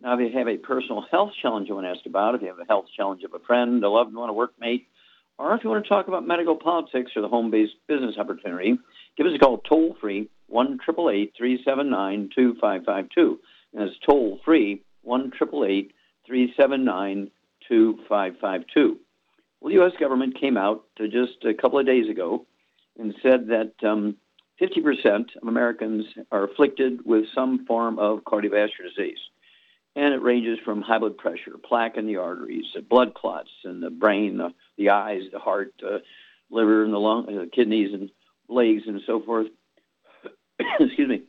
Now, 0.00 0.14
if 0.14 0.20
you 0.20 0.38
have 0.38 0.48
a 0.48 0.56
personal 0.56 1.04
health 1.10 1.32
challenge 1.40 1.68
you 1.68 1.74
want 1.74 1.86
to 1.86 1.90
ask 1.90 2.06
about, 2.06 2.34
if 2.34 2.42
you 2.42 2.48
have 2.48 2.58
a 2.58 2.64
health 2.64 2.86
challenge 2.96 3.22
of 3.24 3.34
a 3.34 3.38
friend, 3.40 3.82
a 3.82 3.88
loved 3.88 4.14
one, 4.14 4.30
a 4.30 4.32
workmate, 4.32 4.86
or 5.38 5.54
if 5.54 5.62
you 5.64 5.70
want 5.70 5.84
to 5.84 5.88
talk 5.88 6.08
about 6.08 6.26
medical 6.26 6.56
politics 6.56 7.12
or 7.14 7.22
the 7.22 7.28
home-based 7.28 7.74
business 7.86 8.16
opportunity, 8.18 8.78
give 9.16 9.26
us 9.26 9.34
a 9.34 9.38
call 9.38 9.58
toll 9.58 9.96
free, 10.00 10.30
1 10.48 10.78
379 10.86 12.30
2552. 12.34 13.38
And 13.74 13.82
it's 13.82 13.96
toll 14.06 14.40
free, 14.44 14.82
1 15.02 15.32
379 15.38 17.30
2552. 17.68 18.98
Well, 19.60 19.68
the 19.68 19.74
U.S. 19.74 19.92
government 19.98 20.40
came 20.40 20.56
out 20.56 20.84
just 20.98 21.44
a 21.44 21.54
couple 21.54 21.78
of 21.78 21.86
days 21.86 22.08
ago 22.08 22.46
and 22.98 23.14
said 23.22 23.48
that 23.48 23.72
um, 23.86 24.16
50% 24.60 25.36
of 25.42 25.48
Americans 25.48 26.06
are 26.32 26.44
afflicted 26.44 27.04
with 27.04 27.24
some 27.34 27.66
form 27.66 27.98
of 27.98 28.20
cardiovascular 28.20 28.88
disease. 28.96 29.18
And 29.96 30.12
it 30.12 30.22
ranges 30.22 30.58
from 30.62 30.82
high 30.82 30.98
blood 30.98 31.16
pressure, 31.16 31.56
plaque 31.62 31.96
in 31.96 32.06
the 32.06 32.18
arteries, 32.18 32.66
blood 32.88 33.14
clots 33.14 33.48
in 33.64 33.80
the 33.80 33.90
brain, 33.90 34.36
the, 34.36 34.52
the 34.76 34.90
eyes, 34.90 35.22
the 35.32 35.38
heart, 35.38 35.72
uh, 35.82 35.98
liver, 36.50 36.84
and 36.84 36.92
the 36.92 36.98
lung, 36.98 37.26
uh, 37.36 37.46
kidneys, 37.50 37.94
and 37.94 38.10
legs, 38.48 38.82
and 38.86 39.00
so 39.06 39.22
forth. 39.22 39.46
Excuse 40.78 41.08
me. 41.08 41.22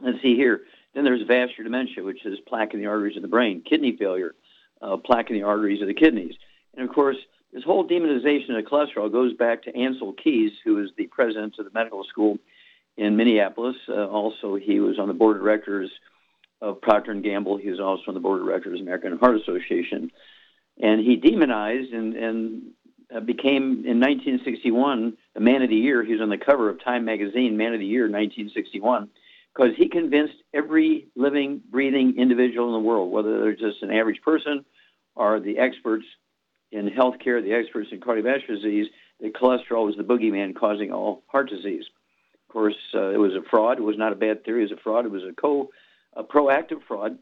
Let's 0.00 0.22
see 0.22 0.36
here. 0.36 0.62
Then 0.94 1.04
there's 1.04 1.20
vascular 1.26 1.64
dementia, 1.64 2.02
which 2.02 2.24
is 2.24 2.38
plaque 2.48 2.72
in 2.72 2.80
the 2.80 2.86
arteries 2.86 3.16
of 3.16 3.22
the 3.22 3.28
brain, 3.28 3.62
kidney 3.62 3.94
failure, 3.94 4.34
uh, 4.80 4.96
plaque 4.96 5.28
in 5.28 5.36
the 5.36 5.42
arteries 5.42 5.82
of 5.82 5.88
the 5.88 5.94
kidneys. 5.94 6.34
And 6.74 6.88
of 6.88 6.94
course, 6.94 7.18
this 7.52 7.64
whole 7.64 7.86
demonization 7.86 8.58
of 8.58 8.64
cholesterol 8.64 9.12
goes 9.12 9.34
back 9.34 9.62
to 9.64 9.72
Ancel 9.72 10.16
Keys, 10.16 10.52
who 10.64 10.82
is 10.82 10.90
the 10.96 11.06
president 11.08 11.56
of 11.58 11.66
the 11.66 11.70
medical 11.72 12.04
school 12.04 12.38
in 12.96 13.16
Minneapolis. 13.16 13.76
Uh, 13.86 14.06
also, 14.06 14.56
he 14.56 14.80
was 14.80 14.98
on 14.98 15.08
the 15.08 15.14
board 15.14 15.36
of 15.36 15.42
directors 15.42 15.90
of 16.60 16.80
Procter 16.80 17.12
and 17.12 17.22
Gamble. 17.22 17.56
He 17.56 17.70
was 17.70 17.80
also 17.80 18.04
on 18.08 18.14
the 18.14 18.20
board 18.20 18.40
of 18.40 18.46
directors 18.46 18.72
of 18.72 18.78
the 18.78 18.82
American 18.82 19.18
Heart 19.18 19.40
Association, 19.42 20.10
and 20.80 21.00
he 21.00 21.16
demonized 21.16 21.92
and 21.92 22.14
and 22.14 22.62
uh, 23.14 23.20
became 23.20 23.84
in 23.86 24.00
1961 24.00 25.16
the 25.34 25.40
Man 25.40 25.62
of 25.62 25.70
the 25.70 25.76
Year. 25.76 26.02
He 26.04 26.12
was 26.12 26.20
on 26.20 26.30
the 26.30 26.38
cover 26.38 26.68
of 26.68 26.82
Time 26.82 27.04
magazine, 27.04 27.56
Man 27.56 27.74
of 27.74 27.80
the 27.80 27.86
Year, 27.86 28.04
1961 28.04 29.08
because 29.56 29.72
he 29.76 29.88
convinced 29.88 30.34
every 30.52 31.08
living, 31.16 31.62
breathing 31.70 32.16
individual 32.18 32.66
in 32.68 32.82
the 32.82 32.86
world, 32.86 33.10
whether 33.10 33.40
they're 33.40 33.56
just 33.56 33.82
an 33.82 33.90
average 33.90 34.20
person 34.22 34.64
or 35.14 35.40
the 35.40 35.58
experts 35.58 36.04
in 36.72 36.90
healthcare, 36.90 37.42
the 37.42 37.54
experts 37.54 37.88
in 37.90 38.00
cardiovascular 38.00 38.48
disease, 38.48 38.88
that 39.20 39.34
cholesterol 39.34 39.86
was 39.86 39.96
the 39.96 40.02
boogeyman 40.02 40.54
causing 40.54 40.92
all 40.92 41.22
heart 41.28 41.48
disease. 41.48 41.84
Of 42.48 42.52
course, 42.52 42.76
uh, 42.94 43.10
it 43.10 43.18
was 43.18 43.32
a 43.32 43.48
fraud. 43.48 43.78
It 43.78 43.82
was 43.82 43.96
not 43.96 44.12
a 44.12 44.16
bad 44.16 44.44
theory. 44.44 44.60
It 44.60 44.70
was 44.70 44.78
a 44.78 44.82
fraud. 44.82 45.06
It 45.06 45.10
was 45.10 45.22
a 45.22 45.32
co 45.32 45.70
proactive 46.22 46.82
fraud 46.86 47.18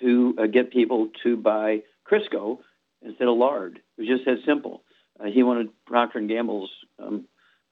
to 0.00 0.34
uh, 0.38 0.46
get 0.46 0.72
people 0.72 1.08
to 1.22 1.36
buy 1.36 1.82
Crisco 2.10 2.58
instead 3.02 3.28
of 3.28 3.36
lard. 3.36 3.80
It 3.96 4.00
was 4.00 4.08
just 4.08 4.24
that 4.26 4.38
simple. 4.46 4.82
Uh, 5.18 5.26
he 5.26 5.42
wanted 5.42 5.68
Procter 5.86 6.18
and 6.18 6.28
Gamble's 6.28 6.70
um, 6.98 7.26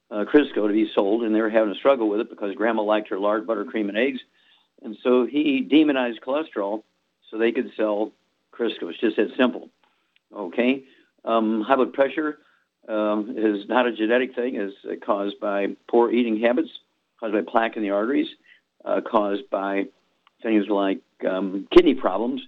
uh, 0.09 0.25
Crisco 0.25 0.67
to 0.67 0.73
be 0.73 0.89
sold, 0.93 1.23
and 1.23 1.33
they 1.33 1.41
were 1.41 1.49
having 1.49 1.71
a 1.71 1.75
struggle 1.75 2.09
with 2.09 2.19
it 2.19 2.29
because 2.29 2.55
Grandma 2.55 2.83
liked 2.83 3.09
her 3.09 3.19
lard, 3.19 3.47
butter, 3.47 3.65
cream, 3.65 3.89
and 3.89 3.97
eggs. 3.97 4.19
And 4.83 4.97
so 5.03 5.25
he 5.25 5.61
demonized 5.61 6.21
cholesterol 6.21 6.83
so 7.29 7.37
they 7.37 7.51
could 7.51 7.71
sell 7.77 8.11
Crisco. 8.51 8.89
It's 8.89 8.99
just 8.99 9.17
that 9.17 9.29
simple. 9.37 9.69
Okay? 10.35 10.83
Um, 11.23 11.61
high 11.61 11.75
blood 11.75 11.93
pressure 11.93 12.39
um, 12.87 13.35
is 13.37 13.67
not 13.69 13.87
a 13.87 13.95
genetic 13.95 14.35
thing. 14.35 14.55
It's 14.55 14.75
uh, 14.85 15.05
caused 15.05 15.39
by 15.39 15.67
poor 15.87 16.11
eating 16.11 16.39
habits, 16.39 16.69
caused 17.19 17.33
by 17.33 17.41
plaque 17.41 17.77
in 17.77 17.83
the 17.83 17.91
arteries, 17.91 18.27
uh, 18.85 19.01
caused 19.01 19.49
by 19.49 19.85
things 20.43 20.65
like 20.69 21.01
um, 21.29 21.67
kidney 21.75 21.95
problems, 21.95 22.41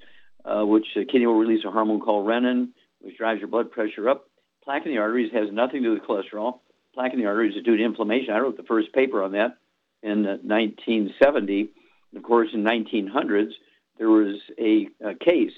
uh, 0.45 0.65
which 0.65 0.85
the 0.95 1.05
kidney 1.05 1.27
will 1.27 1.37
release 1.37 1.63
a 1.65 1.71
hormone 1.71 1.99
called 1.99 2.27
renin, 2.27 2.69
which 3.01 3.17
drives 3.17 3.39
your 3.39 3.49
blood 3.49 3.71
pressure 3.71 4.09
up. 4.09 4.27
Plaque 4.63 4.85
in 4.85 4.91
the 4.91 4.97
arteries 4.97 5.31
has 5.33 5.51
nothing 5.51 5.83
to 5.83 5.89
do 5.89 5.93
with 5.93 6.03
cholesterol 6.03 6.59
plaque 6.93 7.13
in 7.13 7.19
the 7.19 7.25
arteries 7.25 7.55
is 7.55 7.63
due 7.63 7.77
to 7.77 7.83
inflammation. 7.83 8.33
I 8.33 8.39
wrote 8.39 8.57
the 8.57 8.63
first 8.63 8.93
paper 8.93 9.23
on 9.23 9.33
that 9.33 9.57
in 10.01 10.23
1970. 10.23 11.69
Of 12.15 12.23
course, 12.23 12.49
in 12.53 12.63
1900s, 12.63 13.51
there 13.97 14.09
was 14.09 14.35
a, 14.59 14.87
a 15.03 15.15
case, 15.15 15.53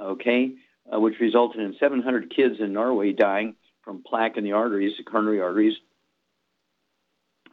okay, 0.00 0.52
uh, 0.92 0.98
which 0.98 1.20
resulted 1.20 1.60
in 1.60 1.76
700 1.78 2.34
kids 2.34 2.56
in 2.58 2.72
Norway 2.72 3.12
dying 3.12 3.56
from 3.82 4.02
plaque 4.02 4.36
in 4.36 4.44
the 4.44 4.52
arteries, 4.52 4.92
the 4.96 5.04
coronary 5.04 5.40
arteries, 5.40 5.76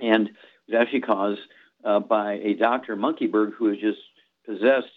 and 0.01 0.29
was 0.67 0.77
actually 0.79 1.01
caused 1.01 1.39
uh, 1.87 1.99
by 1.99 2.33
a 2.33 2.53
Dr. 2.53 2.95
Mönckeberg 2.95 3.53
who 3.53 3.65
was 3.65 3.77
just 3.79 3.99
possessed 4.45 4.87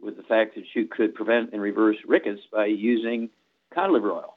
with 0.00 0.16
the 0.16 0.22
fact 0.22 0.54
that 0.56 0.64
you 0.74 0.86
could 0.86 1.14
prevent 1.14 1.52
and 1.52 1.62
reverse 1.62 1.96
rickets 2.06 2.40
by 2.52 2.66
using 2.66 3.30
cod 3.74 3.90
liver 3.90 4.12
oil, 4.12 4.36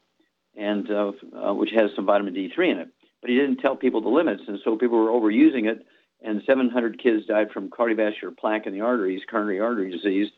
and 0.56 0.90
uh, 0.92 1.12
uh 1.36 1.54
which 1.54 1.72
has 1.72 1.90
some 1.96 2.06
vitamin 2.06 2.34
D3 2.34 2.72
in 2.72 2.78
it 2.80 2.90
but 3.24 3.30
he 3.30 3.38
didn't 3.38 3.58
tell 3.62 3.78
people 3.78 4.02
the 4.02 4.10
limits, 4.10 4.44
and 4.50 4.60
so 4.66 4.76
people 4.76 4.98
were 4.98 5.10
overusing 5.10 5.66
it, 5.72 5.88
and 6.22 6.44
700 6.46 7.02
kids 7.02 7.26
died 7.26 7.52
from 7.52 7.70
cardiovascular 7.70 8.38
plaque 8.38 8.68
in 8.68 8.74
the 8.74 8.82
arteries, 8.82 9.22
coronary 9.30 9.62
artery 9.62 9.92
disease. 9.92 10.30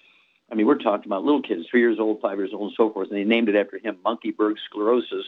I 0.52 0.56
mean, 0.56 0.68
we're 0.68 0.78
talking 0.78 1.08
about 1.08 1.24
little 1.24 1.42
kids, 1.42 1.66
three 1.68 1.80
years 1.80 1.98
old, 2.00 2.22
five 2.22 2.38
years 2.38 2.52
old, 2.54 2.70
and 2.70 2.74
so 2.78 2.92
forth, 2.92 3.10
and 3.10 3.18
they 3.18 3.24
named 3.24 3.50
it 3.50 3.56
after 3.56 3.80
him, 3.80 3.98
Mönckeberg 4.06 4.58
sclerosis. 4.70 5.26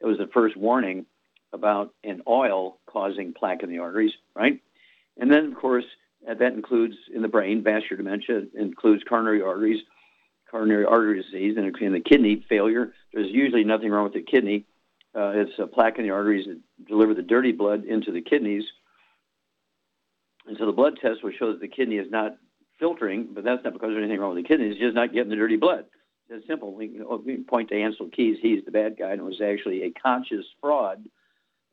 It 0.00 0.06
was 0.06 0.18
the 0.18 0.28
first 0.28 0.56
warning 0.56 1.04
about 1.52 1.92
an 2.04 2.22
oil 2.28 2.78
causing 2.86 3.34
plaque 3.34 3.64
in 3.64 3.70
the 3.70 3.80
arteries, 3.80 4.12
right? 4.36 4.62
And 5.18 5.30
then, 5.30 5.46
of 5.46 5.54
course, 5.54 5.84
that 6.26 6.52
includes 6.52 6.94
in 7.14 7.22
the 7.22 7.28
brain, 7.28 7.62
vascular 7.62 8.02
dementia, 8.02 8.42
includes 8.58 9.02
coronary 9.08 9.42
arteries, 9.42 9.82
coronary 10.50 10.84
artery 10.84 11.22
disease, 11.22 11.56
and 11.56 11.66
in 11.66 11.92
the 11.92 12.00
kidney 12.00 12.44
failure. 12.48 12.92
There's 13.12 13.30
usually 13.30 13.64
nothing 13.64 13.90
wrong 13.90 14.04
with 14.04 14.14
the 14.14 14.22
kidney. 14.22 14.66
Uh, 15.14 15.32
it's 15.34 15.58
a 15.58 15.66
plaque 15.66 15.98
in 15.98 16.04
the 16.04 16.10
arteries 16.10 16.46
that 16.46 16.60
deliver 16.86 17.14
the 17.14 17.22
dirty 17.22 17.52
blood 17.52 17.84
into 17.84 18.12
the 18.12 18.20
kidneys. 18.20 18.64
And 20.46 20.56
so 20.58 20.66
the 20.66 20.72
blood 20.72 20.98
test 21.00 21.22
will 21.22 21.32
show 21.38 21.52
that 21.52 21.60
the 21.60 21.68
kidney 21.68 21.96
is 21.96 22.10
not 22.10 22.36
filtering, 22.78 23.28
but 23.34 23.44
that's 23.44 23.62
not 23.64 23.72
because 23.72 23.90
there's 23.90 24.02
anything 24.02 24.20
wrong 24.20 24.34
with 24.34 24.44
the 24.44 24.48
kidney. 24.48 24.68
It's 24.68 24.80
just 24.80 24.94
not 24.94 25.12
getting 25.12 25.30
the 25.30 25.36
dirty 25.36 25.56
blood. 25.56 25.84
It's 26.28 26.46
simple. 26.46 26.72
We, 26.74 27.00
we 27.24 27.38
point 27.38 27.68
to 27.70 27.74
Ancel 27.74 28.12
Keys. 28.12 28.38
He's 28.40 28.64
the 28.64 28.70
bad 28.70 28.96
guy, 28.96 29.10
and 29.10 29.20
it 29.20 29.24
was 29.24 29.40
actually 29.40 29.82
a 29.82 29.90
conscious 29.90 30.46
fraud, 30.60 31.04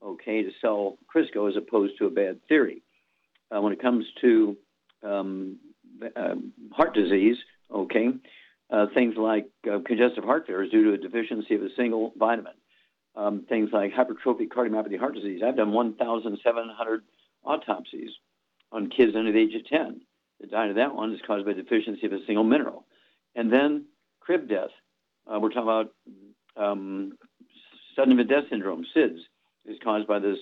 okay, 0.04 0.42
to 0.42 0.52
sell 0.60 0.98
Crisco 1.14 1.48
as 1.48 1.56
opposed 1.56 1.98
to 2.00 2.08
a 2.08 2.10
bad 2.10 2.40
theory. 2.48 2.82
Uh, 3.56 3.62
when 3.62 3.74
it 3.74 3.82
comes 3.82 4.06
to 4.22 4.58
um, 5.04 5.58
uh, 6.16 6.36
heart 6.72 6.94
disease, 6.94 7.38
okay, 7.74 8.10
uh, 8.70 8.88
things 8.94 9.16
like 9.18 9.48
uh, 9.72 9.80
congestive 9.86 10.24
heart 10.24 10.46
failure 10.48 10.64
is 10.64 10.72
due 10.72 10.84
to 10.84 10.94
a 10.94 10.98
deficiency 10.98 11.56
of 11.56 11.62
a 11.62 11.70
single 11.76 12.14
vitamin 12.18 12.54
um, 13.18 13.46
things 13.50 13.70
like 13.74 13.92
hypertrophic 13.92 14.50
cardiomyopathy 14.50 15.00
heart 15.00 15.16
disease. 15.16 15.42
I've 15.46 15.58
done 15.58 15.72
1,700 15.72 17.02
autopsies 17.44 18.12
on 18.72 18.90
kids 18.90 19.14
under 19.16 19.32
the 19.32 19.40
age 19.40 19.56
of 19.56 19.66
10. 19.66 20.02
The 20.40 20.48
died 20.48 20.70
of 20.70 20.76
that 20.76 20.96
one 20.96 21.14
is 21.14 21.20
caused 21.26 21.46
by 21.46 21.54
deficiency 21.54 22.06
of 22.06 22.14
a 22.14 22.24
single 22.28 22.44
mineral. 22.44 22.86
And 23.36 23.52
then 23.52 23.86
crib 24.20 24.48
death. 24.48 24.70
Uh, 25.26 25.40
we're 25.40 25.50
talking 25.50 25.64
about 25.64 25.94
um, 26.56 27.14
sudden 27.96 28.12
infant 28.12 28.30
death 28.30 28.44
syndrome, 28.50 28.86
SIDS, 28.96 29.18
is 29.66 29.78
caused 29.84 30.08
by 30.08 30.20
this 30.20 30.38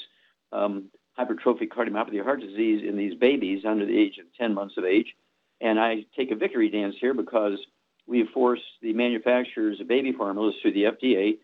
um, 0.52 0.90
hypertrophic 1.18 1.70
cardiomyopathy 1.70 2.22
heart 2.24 2.42
disease 2.42 2.84
in 2.88 2.98
these 2.98 3.16
babies 3.16 3.64
under 3.66 3.86
the 3.86 3.98
age 3.98 4.18
of 4.18 4.26
10 4.38 4.54
months 4.54 4.76
of 4.78 4.86
age. 4.86 5.16
And 5.62 5.80
I 5.80 6.06
take 6.18 6.32
a 6.32 6.36
victory 6.36 6.70
dance 6.70 6.96
here 7.00 7.14
because 7.14 7.58
we 8.08 8.28
forced 8.34 8.64
the 8.82 8.94
manufacturers 8.94 9.80
of 9.80 9.88
baby 9.88 10.12
formulas 10.12 10.56
through 10.62 10.74
the 10.74 10.84
FDA 10.84 11.38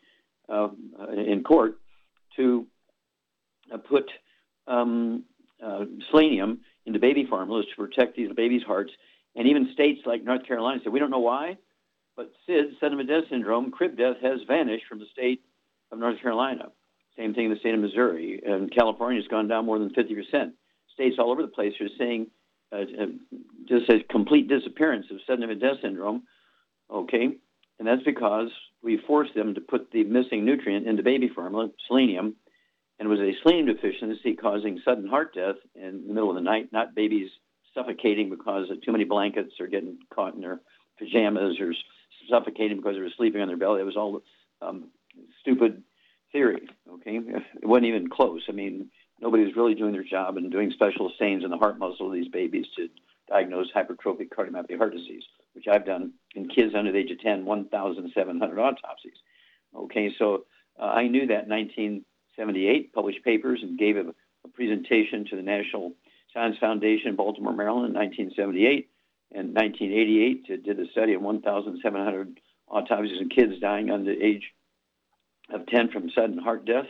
uh, 0.49 0.69
in 1.11 1.43
court 1.43 1.77
to 2.35 2.67
uh, 3.73 3.77
put 3.77 4.11
um, 4.67 5.23
uh, 5.63 5.85
selenium 6.09 6.61
into 6.85 6.99
baby 6.99 7.25
formulas 7.29 7.65
to 7.69 7.75
protect 7.75 8.15
these 8.15 8.31
babies' 8.33 8.63
hearts. 8.63 8.91
And 9.35 9.47
even 9.47 9.69
states 9.73 10.01
like 10.05 10.23
North 10.23 10.45
Carolina 10.45 10.81
said, 10.83 10.91
we 10.91 10.99
don't 10.99 11.11
know 11.11 11.19
why, 11.19 11.57
but 12.17 12.31
SIDS, 12.47 12.79
sudden 12.79 13.05
death 13.05 13.23
syndrome, 13.29 13.71
crib 13.71 13.97
death, 13.97 14.17
has 14.21 14.39
vanished 14.47 14.85
from 14.87 14.99
the 14.99 15.05
state 15.11 15.41
of 15.91 15.99
North 15.99 16.21
Carolina. 16.21 16.69
Same 17.21 17.35
thing 17.35 17.45
in 17.45 17.51
the 17.51 17.59
state 17.59 17.75
of 17.75 17.79
Missouri. 17.79 18.41
And 18.43 18.73
California 18.73 19.21
has 19.21 19.27
gone 19.27 19.47
down 19.47 19.67
more 19.67 19.77
than 19.77 19.91
50%. 19.91 20.53
States 20.93 21.17
all 21.19 21.31
over 21.31 21.43
the 21.43 21.47
place 21.47 21.73
are 21.79 21.87
seeing 21.97 22.27
uh, 22.71 22.85
just 23.69 23.89
a 23.89 24.03
complete 24.09 24.47
disappearance 24.47 25.05
of 25.11 25.17
sudden 25.27 25.43
infant 25.43 25.61
death 25.61 25.77
syndrome. 25.83 26.23
Okay. 26.91 27.29
And 27.77 27.87
that's 27.87 28.01
because 28.03 28.49
we 28.81 28.99
forced 29.05 29.35
them 29.35 29.53
to 29.53 29.61
put 29.61 29.91
the 29.91 30.03
missing 30.03 30.45
nutrient 30.45 30.87
into 30.87 31.03
baby 31.03 31.29
formula, 31.33 31.69
selenium, 31.87 32.37
and 32.99 33.07
was 33.07 33.19
a 33.19 33.33
selenium 33.43 33.67
deficiency 33.67 34.35
causing 34.35 34.81
sudden 34.83 35.07
heart 35.07 35.35
death 35.35 35.57
in 35.75 36.07
the 36.07 36.13
middle 36.13 36.29
of 36.29 36.35
the 36.35 36.41
night, 36.41 36.69
not 36.71 36.95
babies 36.95 37.29
suffocating 37.75 38.31
because 38.31 38.71
of 38.71 38.81
too 38.81 38.91
many 38.91 39.03
blankets 39.03 39.53
or 39.59 39.67
getting 39.67 39.99
caught 40.13 40.33
in 40.33 40.41
their 40.41 40.59
pajamas 40.97 41.59
or 41.59 41.73
suffocating 42.29 42.77
because 42.77 42.95
they 42.95 43.01
were 43.01 43.09
sleeping 43.15 43.41
on 43.41 43.47
their 43.47 43.57
belly. 43.57 43.81
It 43.81 43.85
was 43.85 43.95
all 43.95 44.21
um, 44.61 44.89
stupid 45.41 45.83
theory. 46.31 46.67
Okay, 46.89 47.17
it 47.17 47.65
wasn't 47.65 47.85
even 47.85 48.09
close. 48.09 48.43
I 48.49 48.51
mean, 48.51 48.89
nobody 49.19 49.43
was 49.43 49.55
really 49.55 49.75
doing 49.75 49.93
their 49.93 50.03
job 50.03 50.37
and 50.37 50.51
doing 50.51 50.71
special 50.71 51.11
stains 51.15 51.43
in 51.43 51.49
the 51.49 51.57
heart 51.57 51.77
muscle 51.77 52.07
of 52.07 52.13
these 52.13 52.27
babies 52.27 52.65
to 52.77 52.89
diagnose 53.29 53.71
hypertrophic 53.71 54.29
cardiomyopathy 54.29 54.77
heart 54.77 54.93
disease, 54.93 55.23
which 55.53 55.67
I've 55.67 55.85
done 55.85 56.13
in 56.35 56.49
kids 56.49 56.73
under 56.75 56.91
the 56.91 56.97
age 56.97 57.11
of 57.11 57.19
10, 57.19 57.45
1,700 57.45 58.59
autopsies. 58.59 59.13
Okay, 59.75 60.13
so 60.17 60.45
uh, 60.79 60.85
I 60.85 61.07
knew 61.07 61.27
that 61.27 61.45
in 61.45 61.49
1978, 61.49 62.93
published 62.93 63.23
papers, 63.23 63.59
and 63.61 63.77
gave 63.77 63.97
a, 63.97 64.13
a 64.43 64.47
presentation 64.53 65.25
to 65.29 65.35
the 65.35 65.41
National 65.41 65.93
Science 66.33 66.57
Foundation 66.59 67.09
in 67.09 67.15
Baltimore, 67.15 67.53
Maryland 67.53 67.89
in 67.89 67.93
1978. 67.93 68.89
In 69.33 69.53
1988, 69.53 70.63
did 70.65 70.79
a 70.79 70.91
study 70.91 71.13
of 71.13 71.21
1,700 71.21 72.39
autopsies 72.67 73.21
in 73.21 73.29
kids 73.29 73.53
dying 73.61 73.89
under 73.89 74.13
the 74.13 74.21
age 74.21 74.51
of 75.53 75.67
10 75.67 75.89
from 75.91 76.09
sudden 76.11 76.37
heart 76.37 76.65
death. 76.65 76.87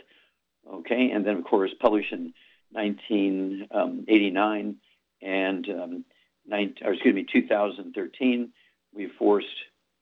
Okay, 0.70 1.10
and 1.12 1.26
then 1.26 1.36
of 1.36 1.44
course 1.44 1.70
published 1.80 2.12
in 2.12 2.32
1989 2.70 4.60
um, 4.60 4.76
and 5.20 5.68
um, 5.68 6.04
19, 6.46 6.86
or 6.86 6.92
excuse 6.92 7.14
me 7.14 7.26
2013, 7.30 8.52
we 8.94 9.08
forced 9.18 9.46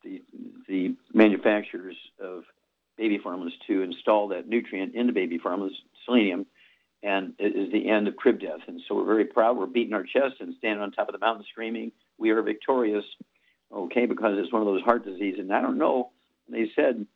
the 0.02 0.22
the 0.68 0.96
manufacturers 1.12 1.96
of 2.22 2.44
baby 2.96 3.18
formulas 3.18 3.52
to 3.66 3.82
install 3.82 4.28
that 4.28 4.48
nutrient 4.48 4.94
into 4.94 5.12
baby 5.12 5.38
formulas, 5.38 5.72
selenium, 6.04 6.46
and 7.02 7.32
it 7.38 7.56
is 7.56 7.72
the 7.72 7.88
end 7.88 8.08
of 8.08 8.16
crib 8.16 8.40
death. 8.40 8.60
And 8.66 8.80
so 8.86 8.94
we're 8.94 9.06
very 9.06 9.24
proud. 9.24 9.56
We're 9.56 9.66
beating 9.66 9.94
our 9.94 10.04
chest 10.04 10.36
and 10.40 10.54
standing 10.58 10.82
on 10.82 10.92
top 10.92 11.08
of 11.08 11.12
the 11.12 11.18
mountain 11.18 11.44
screaming, 11.50 11.92
"We 12.18 12.30
are 12.30 12.42
victorious!" 12.42 13.04
Okay, 13.72 14.06
because 14.06 14.38
it's 14.38 14.52
one 14.52 14.62
of 14.62 14.66
those 14.66 14.82
heart 14.82 15.04
diseases. 15.04 15.40
And 15.40 15.52
I 15.52 15.60
don't 15.60 15.78
know. 15.78 16.10
They 16.48 16.70
said 16.74 17.06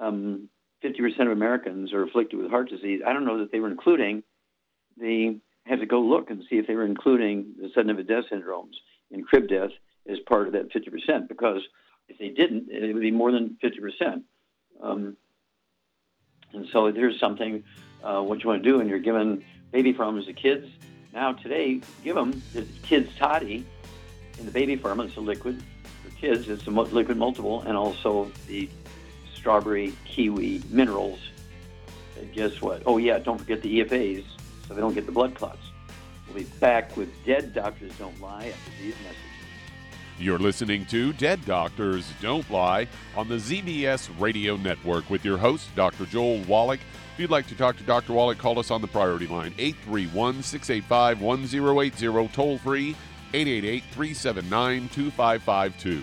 um, 0.00 0.48
50% 0.82 1.20
of 1.20 1.32
Americans 1.32 1.92
are 1.92 2.02
afflicted 2.02 2.38
with 2.38 2.50
heart 2.50 2.68
disease. 2.68 3.00
I 3.06 3.12
don't 3.12 3.24
know 3.24 3.38
that 3.38 3.52
they 3.52 3.60
were 3.60 3.70
including 3.70 4.22
the, 4.98 5.38
had 5.64 5.80
to 5.80 5.86
go 5.86 6.00
look 6.00 6.30
and 6.30 6.42
see 6.48 6.56
if 6.58 6.66
they 6.66 6.74
were 6.74 6.84
including 6.84 7.54
the 7.60 7.70
sudden 7.74 7.90
infant 7.90 8.08
death 8.08 8.24
syndromes 8.30 8.74
in 9.10 9.22
crib 9.22 9.48
death 9.48 9.70
as 10.08 10.18
part 10.20 10.46
of 10.46 10.52
that 10.54 10.72
50%, 10.72 11.28
because 11.28 11.62
if 12.08 12.18
they 12.18 12.28
didn't, 12.28 12.70
it 12.70 12.92
would 12.92 13.00
be 13.00 13.10
more 13.10 13.30
than 13.30 13.56
50%. 13.62 14.22
Um, 14.82 15.16
and 16.52 16.66
so 16.72 16.90
there's 16.90 17.18
something 17.20 17.62
uh, 18.02 18.20
what 18.20 18.42
you 18.42 18.48
want 18.48 18.62
to 18.62 18.68
do, 18.68 18.80
and 18.80 18.90
you're 18.90 18.98
giving 18.98 19.44
baby 19.70 19.92
formulas 19.92 20.26
to 20.26 20.32
kids. 20.32 20.68
Now 21.14 21.32
today, 21.32 21.80
give 22.02 22.16
them 22.16 22.42
the 22.52 22.62
kids 22.82 23.10
toddy 23.18 23.64
in 24.38 24.44
the 24.44 24.50
baby 24.50 24.76
formula. 24.76 25.08
It's 25.08 25.16
a 25.16 25.20
liquid 25.20 25.62
for 26.02 26.10
kids. 26.16 26.48
It's 26.48 26.66
a 26.66 26.70
liquid 26.70 27.16
multiple, 27.16 27.62
and 27.62 27.76
also 27.76 28.30
the 28.48 28.68
strawberry, 29.42 29.92
kiwi, 30.04 30.62
minerals. 30.70 31.18
And 32.18 32.32
guess 32.32 32.62
what? 32.62 32.82
Oh, 32.86 32.96
yeah, 32.96 33.18
don't 33.18 33.38
forget 33.38 33.60
the 33.60 33.80
EFAs 33.80 34.24
so 34.66 34.74
they 34.74 34.80
don't 34.80 34.94
get 34.94 35.04
the 35.04 35.12
blood 35.12 35.34
clots. 35.34 35.58
We'll 36.28 36.36
be 36.36 36.44
back 36.60 36.96
with 36.96 37.10
Dead 37.26 37.52
Doctors 37.52 37.92
Don't 37.98 38.18
Lie 38.20 38.46
after 38.46 38.70
these 38.80 38.94
messages. 39.02 39.18
You're 40.18 40.38
listening 40.38 40.86
to 40.86 41.12
Dead 41.14 41.44
Doctors 41.44 42.08
Don't 42.20 42.48
Lie 42.50 42.86
on 43.16 43.28
the 43.28 43.34
ZBS 43.34 44.08
Radio 44.20 44.56
Network 44.56 45.10
with 45.10 45.24
your 45.24 45.38
host, 45.38 45.74
Dr. 45.74 46.06
Joel 46.06 46.40
Wallach. 46.42 46.80
If 47.14 47.20
you'd 47.20 47.30
like 47.30 47.48
to 47.48 47.56
talk 47.56 47.76
to 47.78 47.82
Dr. 47.82 48.12
Wallach, 48.12 48.38
call 48.38 48.60
us 48.60 48.70
on 48.70 48.80
the 48.80 48.86
priority 48.86 49.26
line 49.26 49.52
831 49.58 50.44
685 50.44 51.20
1080, 51.20 52.28
toll 52.32 52.58
free 52.58 52.90
888 53.34 53.82
379 53.90 54.88
2552. 54.90 56.02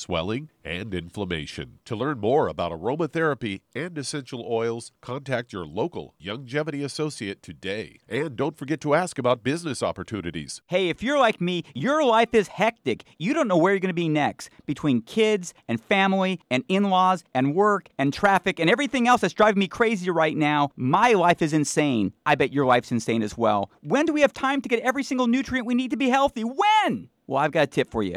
swelling, 0.00 0.50
and 0.64 0.92
inflammation. 0.94 1.78
To 1.84 1.96
learn 1.96 2.18
more 2.18 2.48
about 2.48 2.72
aromatherapy 2.72 3.60
and 3.74 3.96
essential 3.96 4.44
oils, 4.48 4.92
contact 5.00 5.52
your 5.52 5.64
local 5.64 6.14
Youngevity 6.22 6.84
associate 6.84 7.42
today. 7.42 7.98
And 8.08 8.36
don't 8.36 8.56
forget 8.56 8.80
to 8.82 8.94
ask 8.94 9.18
about 9.18 9.42
business 9.42 9.82
opportunities. 9.82 10.60
Hey, 10.66 10.88
if 10.88 11.02
you're 11.02 11.18
like 11.18 11.40
me, 11.40 11.64
your 11.74 12.04
life 12.04 12.34
is 12.34 12.48
hectic. 12.48 13.04
You 13.18 13.34
don't 13.34 13.48
know 13.48 13.56
where 13.56 13.72
you're 13.72 13.80
going 13.80 13.88
to 13.88 13.94
be 13.94 14.08
next 14.08 14.50
between 14.66 15.02
kids 15.02 15.54
and 15.68 15.80
family 15.80 16.40
and 16.50 16.64
in 16.68 16.90
laws 16.90 17.24
and 17.34 17.54
work 17.54 17.88
and 17.98 18.12
traffic 18.12 18.58
and 18.58 18.68
everything 18.68 19.06
else 19.06 19.20
that's 19.20 19.34
driving 19.34 19.60
me 19.60 19.68
crazy 19.68 20.10
right 20.10 20.36
now. 20.36 20.70
My 20.76 21.12
life 21.12 21.42
is 21.42 21.52
insane. 21.52 22.12
I 22.26 22.34
bet 22.34 22.52
your 22.52 22.66
life's 22.66 22.92
insane 22.92 23.22
as 23.22 23.36
well. 23.36 23.70
When 23.82 24.06
do 24.06 24.12
we 24.12 24.22
have 24.22 24.32
time 24.32 24.60
to 24.62 24.68
get 24.68 24.80
every 24.80 25.02
single 25.02 25.26
nutrient 25.26 25.66
we 25.66 25.74
need 25.74 25.90
to 25.90 25.96
be 25.96 26.08
healthy. 26.08 26.42
When? 26.42 27.08
Well, 27.26 27.38
I've 27.38 27.52
got 27.52 27.62
a 27.62 27.66
tip 27.68 27.90
for 27.90 28.02
you. 28.02 28.16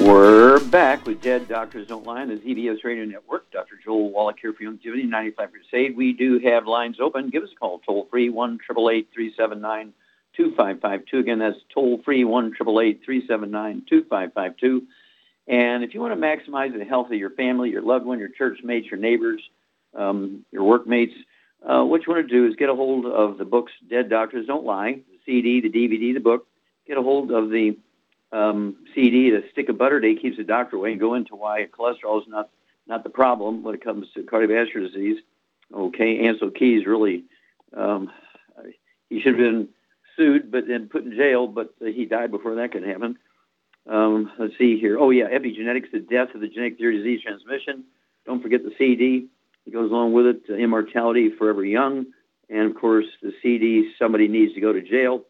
We're 0.00 0.58
back 0.70 1.04
with 1.04 1.20
Dead 1.20 1.46
Doctors 1.46 1.88
Don't 1.88 2.06
Lie 2.06 2.22
on 2.22 2.28
the 2.28 2.36
ZBS 2.36 2.82
Radio 2.84 3.04
Network. 3.04 3.50
Dr. 3.50 3.78
Joel 3.84 4.10
Wallach 4.10 4.38
here 4.40 4.54
for 4.54 4.64
Youngevity 4.64 5.06
95 5.06 5.50
Crusade. 5.52 5.94
We 5.96 6.14
do 6.14 6.38
have 6.38 6.66
lines 6.66 6.96
open. 7.00 7.28
Give 7.28 7.42
us 7.42 7.50
a 7.52 7.56
call, 7.56 7.80
toll 7.80 8.08
free, 8.10 8.30
1 8.30 8.60
379 8.66 9.92
2552. 10.36 11.18
Again, 11.18 11.38
that's 11.38 11.58
toll 11.74 12.00
free, 12.02 12.24
1 12.24 12.54
379 12.54 13.82
2552. 13.90 14.86
And 15.46 15.82
if 15.82 15.94
you 15.94 16.00
want 16.00 16.18
to 16.18 16.20
maximize 16.20 16.76
the 16.76 16.84
health 16.84 17.08
of 17.08 17.14
your 17.14 17.30
family, 17.30 17.70
your 17.70 17.82
loved 17.82 18.04
one, 18.04 18.18
your 18.18 18.28
church 18.28 18.58
mates, 18.62 18.88
your 18.90 19.00
neighbors, 19.00 19.42
um, 19.94 20.44
your 20.52 20.64
workmates, 20.64 21.14
uh, 21.66 21.82
what 21.84 22.06
you 22.06 22.12
want 22.12 22.28
to 22.28 22.32
do 22.32 22.46
is 22.46 22.56
get 22.56 22.68
a 22.68 22.74
hold 22.74 23.06
of 23.06 23.38
the 23.38 23.44
books 23.44 23.72
Dead 23.88 24.08
Doctors 24.08 24.46
Don't 24.46 24.64
Lie, 24.64 25.00
the 25.10 25.18
CD, 25.26 25.60
the 25.60 25.70
DVD, 25.70 26.14
the 26.14 26.20
book. 26.20 26.46
Get 26.86 26.96
a 26.96 27.02
hold 27.02 27.30
of 27.30 27.50
the 27.50 27.76
um, 28.32 28.76
CD, 28.94 29.30
the 29.30 29.44
stick 29.52 29.68
of 29.68 29.76
butter 29.76 30.00
day 30.00 30.14
keeps 30.14 30.36
the 30.36 30.44
doctor 30.44 30.76
away, 30.76 30.92
and 30.92 31.00
go 31.00 31.14
into 31.14 31.36
why 31.36 31.66
cholesterol 31.66 32.22
is 32.22 32.28
not 32.28 32.48
not 32.86 33.04
the 33.04 33.10
problem 33.10 33.62
when 33.62 33.74
it 33.74 33.84
comes 33.84 34.06
to 34.14 34.22
cardiovascular 34.22 34.86
disease. 34.86 35.20
Okay, 35.72 36.18
Ancel 36.18 36.54
Keys 36.54 36.86
really 36.86 37.24
um, 37.76 38.10
he 39.08 39.20
should 39.20 39.38
have 39.38 39.38
been 39.38 39.68
sued, 40.16 40.50
but 40.50 40.66
then 40.66 40.88
put 40.88 41.04
in 41.04 41.14
jail, 41.16 41.46
but 41.46 41.74
he 41.80 42.06
died 42.06 42.30
before 42.30 42.54
that 42.54 42.72
could 42.72 42.84
happen. 42.84 43.18
Um, 43.88 44.30
let's 44.38 44.56
see 44.58 44.78
here. 44.78 44.98
Oh 44.98 45.10
yeah, 45.10 45.28
epigenetics, 45.28 45.90
the 45.92 46.00
death 46.00 46.34
of 46.34 46.40
the 46.40 46.48
genetic 46.48 46.78
theory 46.78 46.98
of 46.98 47.04
disease 47.04 47.22
transmission. 47.22 47.84
Don't 48.26 48.42
forget 48.42 48.62
the 48.62 48.72
CD. 48.78 49.28
It 49.66 49.72
goes 49.72 49.90
along 49.90 50.12
with 50.12 50.26
it. 50.26 50.42
Immortality, 50.48 51.30
forever 51.38 51.64
young, 51.64 52.06
and 52.48 52.70
of 52.70 52.76
course 52.80 53.06
the 53.22 53.32
CD. 53.42 53.92
Somebody 53.98 54.28
needs 54.28 54.54
to 54.54 54.60
go 54.60 54.72
to 54.72 54.82
jail. 54.82 55.24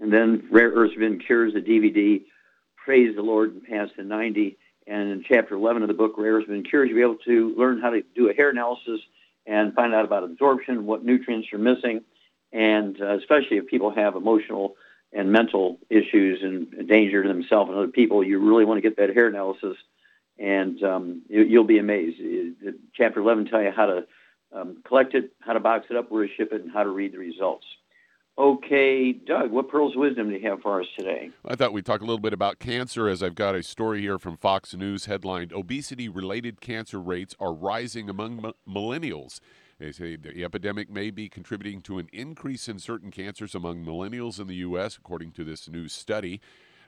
And 0.00 0.12
then 0.12 0.48
Rare 0.50 0.70
Earths 0.70 0.94
Been 0.94 1.18
Cures, 1.18 1.54
the 1.54 1.60
DVD, 1.60 2.22
Praise 2.76 3.14
the 3.16 3.22
Lord 3.22 3.52
and 3.52 3.64
Past 3.64 3.92
the 3.96 4.04
90. 4.04 4.56
And 4.86 5.10
in 5.10 5.24
chapter 5.28 5.54
11 5.54 5.82
of 5.82 5.88
the 5.88 5.94
book, 5.94 6.14
Rare 6.16 6.34
Earths 6.34 6.48
Been 6.48 6.62
Cures, 6.62 6.88
you'll 6.88 6.96
be 6.96 7.02
able 7.02 7.22
to 7.26 7.54
learn 7.58 7.80
how 7.80 7.90
to 7.90 8.02
do 8.14 8.30
a 8.30 8.34
hair 8.34 8.50
analysis 8.50 9.00
and 9.46 9.74
find 9.74 9.94
out 9.94 10.04
about 10.04 10.24
absorption, 10.24 10.86
what 10.86 11.04
nutrients 11.04 11.48
you're 11.50 11.60
missing, 11.60 12.02
and 12.52 13.00
uh, 13.00 13.16
especially 13.18 13.56
if 13.56 13.66
people 13.66 13.90
have 13.90 14.14
emotional 14.14 14.74
and 15.12 15.32
mental 15.32 15.78
issues 15.90 16.40
and 16.42 16.88
danger 16.88 17.22
to 17.22 17.28
themselves 17.28 17.70
and 17.70 17.78
other 17.78 17.88
people, 17.88 18.22
you 18.22 18.38
really 18.38 18.64
want 18.64 18.78
to 18.78 18.82
get 18.82 18.96
that 18.98 19.14
hair 19.14 19.28
analysis, 19.28 19.76
and 20.38 20.82
um, 20.82 21.22
you, 21.28 21.58
will 21.58 21.66
be 21.66 21.78
amazed. 21.78 22.18
Chapter 22.94 23.20
11 23.20 23.46
tell 23.46 23.62
you 23.62 23.72
how 23.74 23.86
to 23.86 24.06
um, 24.52 24.82
collect 24.86 25.14
it, 25.14 25.32
how 25.40 25.54
to 25.54 25.60
box 25.60 25.86
it 25.90 25.96
up, 25.96 26.10
where 26.10 26.26
to 26.26 26.34
ship 26.34 26.52
it, 26.52 26.62
and 26.62 26.72
how 26.72 26.82
to 26.82 26.90
read 26.90 27.12
the 27.12 27.18
results. 27.18 27.64
Okay, 28.38 29.12
Doug, 29.12 29.50
what 29.50 29.68
pearls 29.68 29.94
of 29.96 30.00
wisdom 30.00 30.28
do 30.28 30.36
you 30.36 30.48
have 30.48 30.60
for 30.60 30.80
us 30.80 30.86
today? 30.96 31.30
I 31.44 31.56
thought 31.56 31.72
we'd 31.72 31.84
talk 31.84 32.02
a 32.02 32.04
little 32.04 32.20
bit 32.20 32.32
about 32.32 32.60
cancer 32.60 33.08
as 33.08 33.20
I've 33.20 33.34
got 33.34 33.56
a 33.56 33.64
story 33.64 34.00
here 34.00 34.16
from 34.16 34.36
Fox 34.36 34.74
News 34.74 35.06
headlined 35.06 35.52
Obesity 35.52 36.08
related 36.08 36.60
cancer 36.60 37.00
rates 37.00 37.34
are 37.40 37.52
rising 37.52 38.08
among 38.08 38.44
m- 38.46 38.52
millennials. 38.72 39.40
They 39.78 39.92
say 39.92 40.16
the 40.16 40.44
epidemic 40.44 40.90
may 40.90 41.10
be 41.10 41.28
contributing 41.28 41.80
to 41.82 41.98
an 41.98 42.08
increase 42.12 42.68
in 42.68 42.78
certain 42.78 43.10
cancers 43.10 43.54
among 43.54 43.84
millennials 43.84 44.40
in 44.40 44.48
the 44.48 44.56
U.S., 44.56 44.96
according 44.96 45.32
to 45.32 45.44
this 45.44 45.68
new 45.68 45.86
study. 45.88 46.40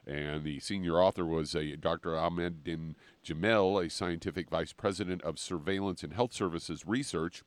And 0.05 0.43
the 0.43 0.59
senior 0.59 0.99
author 0.99 1.25
was 1.25 1.55
a 1.55 1.77
Dr. 1.77 2.17
Ahmed 2.17 2.63
Din 2.63 2.95
Jamel, 3.25 3.85
a 3.85 3.89
scientific 3.89 4.49
vice 4.49 4.73
president 4.73 5.21
of 5.21 5.39
surveillance 5.39 6.03
and 6.03 6.13
health 6.13 6.33
services 6.33 6.85
research 6.85 7.43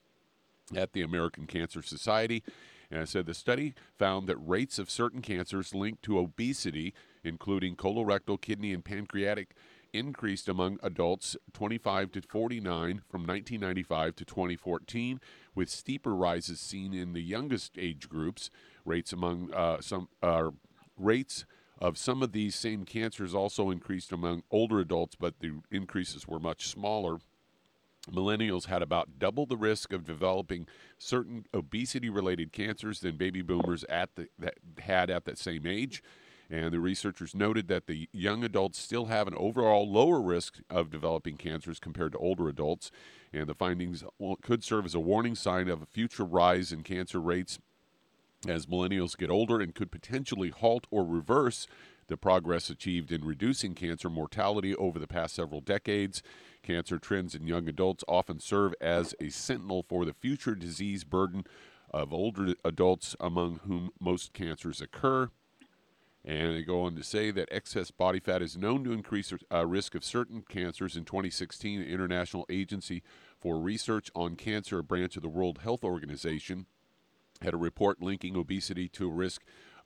at 0.75 0.93
the 0.93 1.03
American 1.03 1.47
Cancer 1.47 1.83
Society. 1.83 2.43
And 2.91 3.01
I 3.01 3.05
said 3.05 3.27
the 3.27 3.35
study 3.35 3.75
found 3.99 4.29
that 4.29 4.37
rates 4.37 4.79
of 4.79 4.89
certain 4.89 5.21
cancers 5.21 5.75
linked 5.75 6.03
to 6.05 6.19
obesity, 6.19 6.95
including 7.23 7.77
colorectal, 7.77 8.41
kidney, 8.41 8.73
and 8.73 8.85
pancreatic, 8.85 9.55
increased 9.95 10.49
among 10.49 10.79
adults 10.83 11.37
25 11.53 12.13
to 12.13 12.23
49 12.23 13.03
from 13.09 13.23
1995 13.23 14.17
to 14.17 14.25
2014, 14.25 15.21
with 15.55 15.71
steeper 15.71 16.15
rises 16.15 16.61
seen 16.61 16.93
in 16.93 17.13
the 17.13 17.23
youngest 17.23 17.79
age 17.79 18.09
groups. 18.09 18.51
Rates 18.85 19.13
among 19.13 19.53
uh, 19.55 19.81
some 19.81 20.09
uh, 20.23 20.51
rates 20.99 21.47
of 21.79 21.97
some 21.97 22.23
of 22.23 22.33
these 22.33 22.55
same 22.55 22.85
cancers 22.85 23.35
also 23.35 23.71
increased 23.71 24.13
among 24.13 24.43
older 24.51 24.81
adults, 24.81 25.17
but 25.17 25.41
the 25.41 25.53
increases 25.71 26.27
were 26.27 26.39
much 26.39 26.69
smaller 26.69 27.19
millennials 28.11 28.67
had 28.67 28.83
about 28.83 29.19
double 29.19 29.47
the 29.47 29.57
risk 29.57 29.93
of 29.93 30.05
developing 30.05 30.67
certain 30.99 31.47
obesity 31.55 32.11
related 32.11 32.53
cancers 32.53 33.01
than 33.01 33.17
baby 33.17 33.43
boomers 33.43 33.85
at 33.85 34.15
the, 34.17 34.29
that 34.39 34.55
had 34.79 35.11
at 35.11 35.25
that 35.25 35.39
same 35.39 35.67
age. 35.67 36.03
And 36.55 36.73
the 36.73 36.79
researchers 36.79 37.35
noted 37.35 37.67
that 37.67 37.89
the 37.89 38.09
young 38.13 38.45
adults 38.45 38.79
still 38.79 39.07
have 39.07 39.27
an 39.27 39.35
overall 39.37 39.91
lower 39.91 40.21
risk 40.21 40.61
of 40.71 40.89
developing 40.89 41.37
cancers 41.37 41.81
compared 41.81 42.13
to 42.13 42.19
older 42.19 42.49
adults. 42.49 42.93
And 43.33 43.49
the 43.49 43.57
findings 43.57 44.05
could 44.41 44.63
serve 44.63 44.85
as 44.85 44.95
a 44.95 45.01
warning 45.01 45.35
sign 45.35 45.69
of 45.69 45.83
a 45.83 45.87
future 45.87 46.25
rise 46.25 46.71
in 46.71 46.85
cancer 46.85 47.21
rates 47.21 47.59
as 48.47 48.67
millennials 48.67 49.19
get 49.19 49.31
older 49.31 49.61
and 49.61 49.75
could 49.75 49.91
potentially 49.91 50.51
halt 50.51 50.87
or 50.93 51.05
reverse 51.05 51.67
the 52.07 52.17
progress 52.17 52.71
achieved 52.71 53.11
in 53.11 53.25
reducing 53.25 53.75
cancer 53.75 54.09
mortality 54.09 54.77
over 54.77 55.01
the 55.01 55.09
past 55.09 55.35
several 55.35 55.61
decades. 55.61 56.23
Cancer 56.63 57.01
trends 57.01 57.35
in 57.35 57.49
young 57.49 57.69
adults 57.69 58.05
often 58.07 58.39
serve 58.39 58.75
as 58.81 59.13
a 59.19 59.29
sentinel 59.29 59.83
for 59.89 60.05
the 60.05 60.15
future 60.15 60.55
disease 60.55 61.03
burden 61.03 61.43
of 61.91 62.13
older 62.13 62.55
adults 62.65 63.17
among 63.19 63.59
whom 63.67 63.91
most 63.99 64.33
cancers 64.33 64.81
occur. 64.81 65.31
And 66.25 66.57
they 66.57 66.63
go 66.63 66.83
on 66.83 66.97
to 66.97 67.05
say 67.05 67.31
that 67.33 67.49
excess 67.53 67.91
body 67.91 68.19
fat 68.19 68.41
is 68.41 68.57
known 68.57 68.83
to 68.85 68.93
increase 68.93 69.33
uh, 69.53 69.67
risk 69.67 69.95
of 69.95 70.03
certain 70.03 70.43
cancers. 70.49 70.97
In 70.97 71.05
2016, 71.05 71.81
the 71.81 71.87
International 71.87 72.47
Agency 72.49 73.03
for 73.39 73.59
Research 73.59 74.11
on 74.15 74.35
Cancer, 74.37 74.79
a 74.79 74.83
branch 74.83 75.17
of 75.17 75.23
the 75.23 75.29
World 75.29 75.59
Health 75.63 75.85
Organization, 75.85 76.65
had 77.43 77.53
a 77.53 77.59
report 77.59 78.01
linking 78.01 78.37
obesity 78.37 78.89
to 78.89 79.07
a 79.07 79.13
risk, 79.13 79.43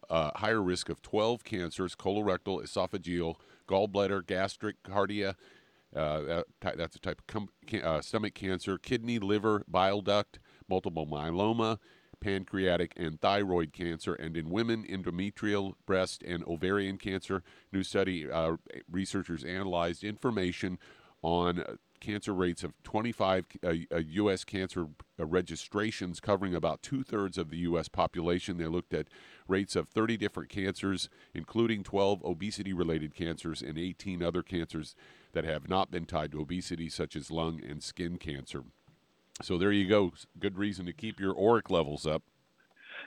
uh, 0.09 0.31
higher 0.37 0.63
risk 0.63 0.89
of 0.89 1.03
12 1.03 1.43
cancers: 1.43 1.97
colorectal, 1.97 2.63
esophageal, 2.63 3.35
gallbladder, 3.67 4.25
gastric, 4.25 4.81
cardia, 4.85 5.35
uh, 5.97 6.43
that, 6.61 6.77
that's 6.77 6.97
a 6.97 7.01
type 7.01 7.21
of 7.21 7.27
com- 7.27 7.49
uh, 7.83 8.01
stomach 8.01 8.35
cancer, 8.35 8.79
kidney, 8.79 9.19
liver, 9.19 9.65
bile 9.67 10.03
duct, 10.03 10.39
multiple 10.69 11.07
myeloma, 11.07 11.79
pancreatic 12.21 12.93
and 12.97 13.21
thyroid 13.21 13.73
cancer, 13.73 14.15
and 14.15 14.37
in 14.37 14.51
women, 14.51 14.85
endometrial, 14.85 15.75
breast, 15.87 16.23
and 16.23 16.45
ovarian 16.45 16.99
cancer. 16.99 17.43
New 17.73 17.83
study 17.83 18.31
uh, 18.31 18.57
researchers 18.91 19.45
analyzed 19.45 20.05
information 20.05 20.79
on 21.23 21.65
cancer 22.01 22.33
rates 22.33 22.63
of 22.63 22.73
25 22.85 23.47
uh, 23.65 23.73
U.S. 23.97 24.43
Uh, 24.43 24.45
cancer 24.47 24.87
uh, 25.19 25.27
registrations 25.27 26.21
covering 26.21 26.55
about 26.55 26.83
two 26.83 27.03
thirds 27.03 27.39
of 27.39 27.51
the 27.51 27.59
U.S. 27.59 27.89
population. 27.89 28.57
They 28.57 28.67
looked 28.67 28.95
at 28.95 29.09
rates 29.47 29.77
of 29.77 29.89
30 29.89 30.17
different 30.17 30.49
cancers, 30.49 31.09
including 31.35 31.83
12 31.83 32.25
obesity 32.25 32.73
related 32.73 33.15
cancers 33.15 33.63
and 33.63 33.79
18 33.79 34.23
other 34.23 34.43
cancers 34.43 34.95
that 35.33 35.45
have 35.45 35.69
not 35.69 35.91
been 35.91 36.07
tied 36.07 36.33
to 36.33 36.41
obesity, 36.41 36.89
such 36.89 37.17
as 37.17 37.31
lung 37.31 37.61
and 37.67 37.83
skin 37.83 38.17
cancer. 38.17 38.65
So 39.43 39.59
there 39.59 39.73
you 39.73 39.89
go. 39.89 40.13
Good 40.39 40.59
reason 40.59 40.87
to 40.87 40.93
keep 40.93 41.21
your 41.21 41.35
ORAC 41.35 41.71
levels 41.71 42.07
up. 42.07 42.23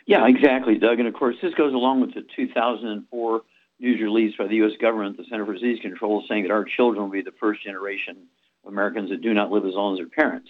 Yeah, 0.06 0.28
exactly, 0.28 0.78
Doug. 0.78 1.00
And 1.00 1.08
of 1.08 1.14
course, 1.14 1.36
this 1.42 1.54
goes 1.54 1.74
along 1.74 2.02
with 2.02 2.14
the 2.14 2.26
2004 2.36 3.42
news 3.80 4.02
release 4.02 4.36
by 4.38 4.48
the 4.48 4.56
U.S. 4.56 4.74
government, 4.80 5.18
the 5.18 5.26
Center 5.30 5.46
for 5.46 5.54
Disease 5.54 5.80
Control, 5.82 6.24
saying 6.28 6.44
that 6.44 6.52
our 6.52 6.64
children 6.64 7.04
will 7.04 7.12
be 7.12 7.22
the 7.22 7.34
first 7.40 7.64
generation 7.64 8.28
of 8.64 8.72
Americans 8.72 9.10
that 9.10 9.22
do 9.22 9.34
not 9.34 9.52
live 9.52 9.66
as 9.66 9.74
long 9.74 9.94
as 9.94 10.00
their 10.00 10.08
parents. 10.08 10.50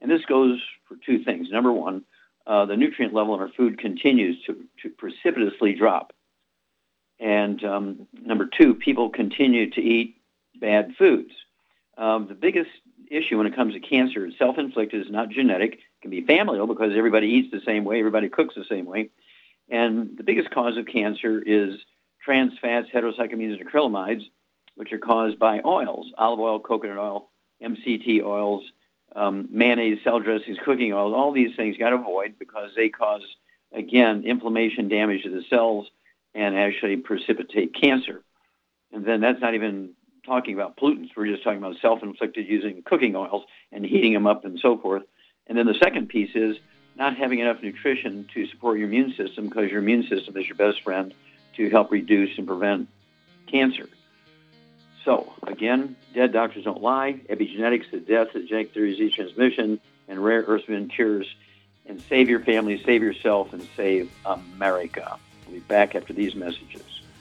And 0.00 0.10
this 0.10 0.24
goes 0.26 0.60
for 0.86 0.96
two 1.04 1.24
things. 1.24 1.48
Number 1.50 1.72
one, 1.72 2.04
uh, 2.46 2.66
the 2.66 2.76
nutrient 2.76 3.14
level 3.14 3.34
in 3.34 3.40
our 3.40 3.50
food 3.56 3.78
continues 3.78 4.36
to, 4.44 4.56
to 4.82 4.90
precipitously 4.90 5.74
drop. 5.74 6.12
And 7.18 7.62
um, 7.64 8.06
number 8.20 8.46
two, 8.46 8.74
people 8.74 9.08
continue 9.08 9.70
to 9.70 9.80
eat 9.80 10.16
bad 10.60 10.94
foods. 10.98 11.30
Um, 11.96 12.26
the 12.28 12.34
biggest 12.34 12.70
issue 13.10 13.38
when 13.38 13.46
it 13.46 13.54
comes 13.54 13.74
to 13.74 13.80
cancer 13.80 14.26
is 14.26 14.34
self-inflicted. 14.38 15.00
It's 15.00 15.10
not 15.10 15.30
genetic. 15.30 15.74
It 15.74 15.80
can 16.02 16.10
be 16.10 16.24
familial 16.24 16.66
because 16.66 16.92
everybody 16.96 17.28
eats 17.28 17.50
the 17.50 17.60
same 17.64 17.84
way, 17.84 17.98
everybody 17.98 18.28
cooks 18.28 18.54
the 18.54 18.64
same 18.64 18.86
way. 18.86 19.10
And 19.68 20.16
the 20.16 20.24
biggest 20.24 20.50
cause 20.50 20.76
of 20.76 20.86
cancer 20.86 21.42
is 21.44 21.78
trans 22.22 22.52
fats, 22.60 22.88
heterocyclic 22.92 23.34
amines, 23.34 23.60
and 23.60 23.68
acrylamides, 23.68 24.24
which 24.74 24.92
are 24.92 24.98
caused 24.98 25.38
by 25.38 25.60
oils, 25.64 26.12
olive 26.18 26.40
oil, 26.40 26.60
coconut 26.60 26.98
oil, 26.98 27.30
MCT 27.62 28.22
oils, 28.22 28.64
um, 29.14 29.48
mayonnaise, 29.50 29.98
salad 30.02 30.24
dressings, 30.24 30.58
cooking 30.64 30.92
oils. 30.92 31.14
All 31.14 31.32
these 31.32 31.54
things 31.56 31.74
you 31.74 31.78
got 31.78 31.90
to 31.90 31.96
avoid 31.96 32.34
because 32.38 32.70
they 32.76 32.88
cause, 32.88 33.22
again, 33.72 34.24
inflammation, 34.24 34.88
damage 34.88 35.22
to 35.22 35.30
the 35.30 35.44
cells, 35.48 35.88
and 36.34 36.56
actually 36.56 36.96
precipitate 36.96 37.74
cancer. 37.74 38.22
And 38.92 39.04
then 39.04 39.20
that's 39.20 39.40
not 39.40 39.54
even 39.54 39.90
talking 40.24 40.54
about 40.54 40.76
pollutants. 40.76 41.10
We're 41.16 41.26
just 41.26 41.42
talking 41.42 41.58
about 41.58 41.76
self-inflicted 41.80 42.46
using 42.46 42.82
cooking 42.82 43.14
oils 43.14 43.44
and 43.72 43.84
heating 43.84 44.12
them 44.12 44.26
up 44.26 44.44
and 44.44 44.58
so 44.58 44.78
forth. 44.78 45.02
And 45.46 45.56
then 45.56 45.66
the 45.66 45.74
second 45.74 46.08
piece 46.08 46.34
is 46.34 46.56
not 46.96 47.16
having 47.16 47.40
enough 47.40 47.62
nutrition 47.62 48.26
to 48.34 48.46
support 48.46 48.78
your 48.78 48.88
immune 48.88 49.14
system 49.14 49.48
because 49.48 49.70
your 49.70 49.80
immune 49.80 50.04
system 50.04 50.36
is 50.36 50.46
your 50.46 50.56
best 50.56 50.82
friend 50.82 51.12
to 51.56 51.70
help 51.70 51.90
reduce 51.90 52.36
and 52.38 52.46
prevent 52.46 52.88
cancer. 53.46 53.88
So, 55.04 55.32
again, 55.46 55.96
dead 56.14 56.32
doctors 56.32 56.64
don't 56.64 56.80
lie. 56.80 57.20
Epigenetics 57.28 57.92
is 57.92 58.06
death, 58.06 58.28
the 58.32 58.40
genetic 58.40 58.72
theory 58.72 58.92
is 58.92 58.98
disease 58.98 59.14
transmission, 59.14 59.80
and 60.08 60.24
rare 60.24 60.42
earth 60.46 60.64
cures. 60.90 61.26
And 61.86 62.00
save 62.00 62.30
your 62.30 62.40
family, 62.40 62.82
save 62.82 63.02
yourself, 63.02 63.52
and 63.52 63.66
save 63.76 64.10
America. 64.24 65.18
We'll 65.46 65.56
be 65.56 65.60
back 65.60 65.94
after 65.94 66.14
these 66.14 66.34
messages. 66.34 66.93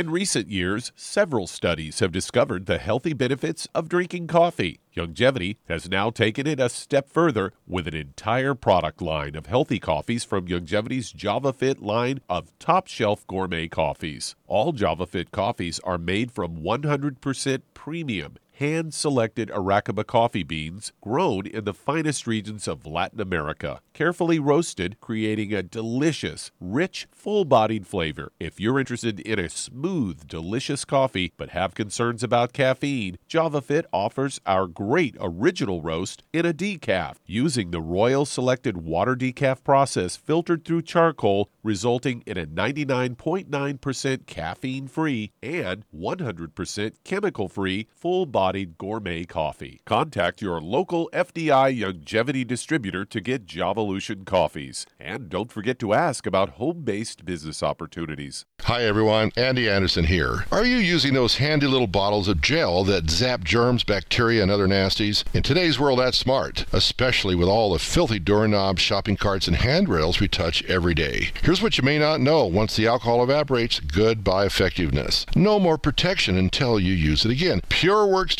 In 0.00 0.08
recent 0.08 0.48
years, 0.48 0.92
several 0.96 1.46
studies 1.46 1.98
have 1.98 2.10
discovered 2.10 2.64
the 2.64 2.78
healthy 2.78 3.12
benefits 3.12 3.68
of 3.74 3.90
drinking 3.90 4.28
coffee. 4.28 4.80
Youngevity 4.96 5.58
has 5.68 5.90
now 5.90 6.08
taken 6.08 6.46
it 6.46 6.58
a 6.58 6.70
step 6.70 7.10
further 7.10 7.52
with 7.66 7.86
an 7.86 7.94
entire 7.94 8.54
product 8.54 9.02
line 9.02 9.36
of 9.36 9.44
healthy 9.44 9.78
coffees 9.78 10.24
from 10.24 10.46
Youngevity's 10.46 11.12
JavaFit 11.12 11.82
line 11.82 12.22
of 12.30 12.58
top 12.58 12.86
shelf 12.86 13.26
gourmet 13.26 13.68
coffees. 13.68 14.36
All 14.46 14.72
JavaFit 14.72 15.32
coffees 15.32 15.78
are 15.80 15.98
made 15.98 16.32
from 16.32 16.62
100% 16.62 17.60
premium 17.74 18.38
hand 18.60 18.92
selected 18.92 19.48
Arabica 19.48 20.06
coffee 20.06 20.42
beans 20.42 20.92
grown 21.00 21.46
in 21.46 21.64
the 21.64 21.72
finest 21.72 22.26
regions 22.26 22.68
of 22.68 22.84
Latin 22.84 23.18
America, 23.18 23.80
carefully 23.94 24.38
roasted, 24.38 25.00
creating 25.00 25.54
a 25.54 25.62
delicious, 25.62 26.50
rich, 26.60 27.08
full 27.10 27.46
bodied 27.46 27.86
flavor. 27.86 28.32
If 28.38 28.60
you're 28.60 28.78
interested 28.78 29.18
in 29.20 29.38
a 29.38 29.48
smooth, 29.48 30.28
delicious 30.28 30.84
coffee 30.84 31.32
but 31.38 31.48
have 31.50 31.74
concerns 31.74 32.22
about 32.22 32.52
caffeine, 32.52 33.16
JavaFit 33.30 33.84
offers 33.94 34.42
our 34.44 34.66
great 34.66 35.16
original 35.18 35.80
roast 35.80 36.22
in 36.30 36.44
a 36.44 36.52
decaf 36.52 37.14
using 37.24 37.70
the 37.70 37.80
Royal 37.80 38.26
Selected 38.26 38.76
Water 38.76 39.16
Decaf 39.16 39.64
process 39.64 40.16
filtered 40.16 40.66
through 40.66 40.82
charcoal, 40.82 41.48
resulting 41.62 42.22
in 42.26 42.36
a 42.36 42.46
99.9% 42.46 44.26
caffeine 44.26 44.86
free 44.86 45.32
and 45.42 45.84
100% 45.96 46.92
chemical 47.04 47.48
free 47.48 47.88
full 47.94 48.26
body 48.26 48.49
bodied 48.50 48.76
gourmet 48.78 49.24
coffee. 49.24 49.80
Contact 49.86 50.42
your 50.42 50.60
local 50.60 51.08
FDI 51.12 51.78
Youngevity 51.78 52.44
distributor 52.44 53.04
to 53.04 53.20
get 53.20 53.46
Javalution 53.46 54.26
coffees. 54.26 54.86
And 54.98 55.28
don't 55.28 55.52
forget 55.52 55.78
to 55.78 55.92
ask 55.92 56.26
about 56.26 56.50
home 56.50 56.82
based 56.82 57.24
business 57.24 57.62
opportunities. 57.62 58.46
Hi 58.62 58.82
everyone, 58.82 59.30
Andy 59.36 59.70
Anderson 59.70 60.04
here. 60.04 60.46
Are 60.50 60.64
you 60.64 60.78
using 60.78 61.14
those 61.14 61.36
handy 61.36 61.68
little 61.68 61.86
bottles 61.86 62.26
of 62.26 62.40
gel 62.40 62.82
that 62.84 63.08
zap 63.08 63.44
germs, 63.44 63.84
bacteria, 63.84 64.42
and 64.42 64.50
other 64.50 64.66
nasties? 64.66 65.22
In 65.32 65.44
today's 65.44 65.78
world, 65.78 66.00
that's 66.00 66.18
smart, 66.18 66.66
especially 66.72 67.36
with 67.36 67.48
all 67.48 67.72
the 67.72 67.78
filthy 67.78 68.18
doorknobs, 68.18 68.82
shopping 68.82 69.16
carts, 69.16 69.46
and 69.46 69.56
handrails 69.58 70.18
we 70.18 70.26
touch 70.26 70.64
every 70.64 70.94
day. 70.94 71.30
Here's 71.42 71.62
what 71.62 71.78
you 71.78 71.84
may 71.84 72.00
not 72.00 72.20
know 72.20 72.46
once 72.46 72.74
the 72.74 72.88
alcohol 72.88 73.22
evaporates, 73.22 73.78
goodbye 73.78 74.46
effectiveness. 74.46 75.24
No 75.36 75.60
more 75.60 75.78
protection 75.78 76.36
until 76.36 76.80
you 76.80 76.92
use 76.92 77.24
it 77.24 77.30
again. 77.30 77.62
Pure 77.68 78.08
Works 78.08 78.39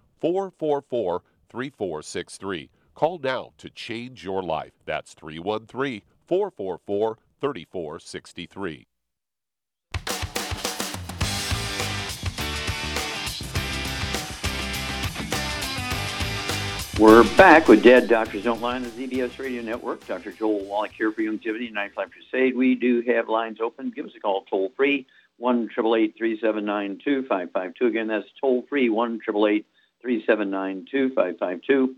444 0.21 1.23
3463. 1.49 2.69
Call 2.93 3.17
now 3.17 3.51
to 3.57 3.69
change 3.69 4.23
your 4.23 4.43
life. 4.43 4.73
That's 4.85 5.13
313 5.13 6.03
444 6.27 7.17
3463. 7.41 8.87
We're 16.99 17.23
back 17.35 17.67
with 17.67 17.81
Dead 17.81 18.07
Doctors 18.07 18.43
Don't 18.43 18.61
Lie 18.61 18.75
on 18.75 18.83
the 18.83 18.89
ZBS 18.89 19.39
Radio 19.39 19.63
Network. 19.63 20.05
Dr. 20.05 20.31
Joel 20.31 20.63
Wallach 20.65 20.91
here 20.91 21.11
for 21.11 21.21
Youngevity 21.21 21.73
Nightlife 21.73 22.11
Crusade. 22.11 22.55
We 22.55 22.75
do 22.75 23.01
have 23.07 23.27
lines 23.27 23.59
open. 23.59 23.89
Give 23.89 24.05
us 24.05 24.11
a 24.15 24.19
call 24.19 24.43
toll 24.43 24.71
free, 24.77 25.07
1 25.37 25.69
888 25.75 27.81
Again, 27.81 28.07
that's 28.07 28.27
toll 28.39 28.63
free, 28.69 28.89
1 28.89 29.19
379-2552. 30.05 31.95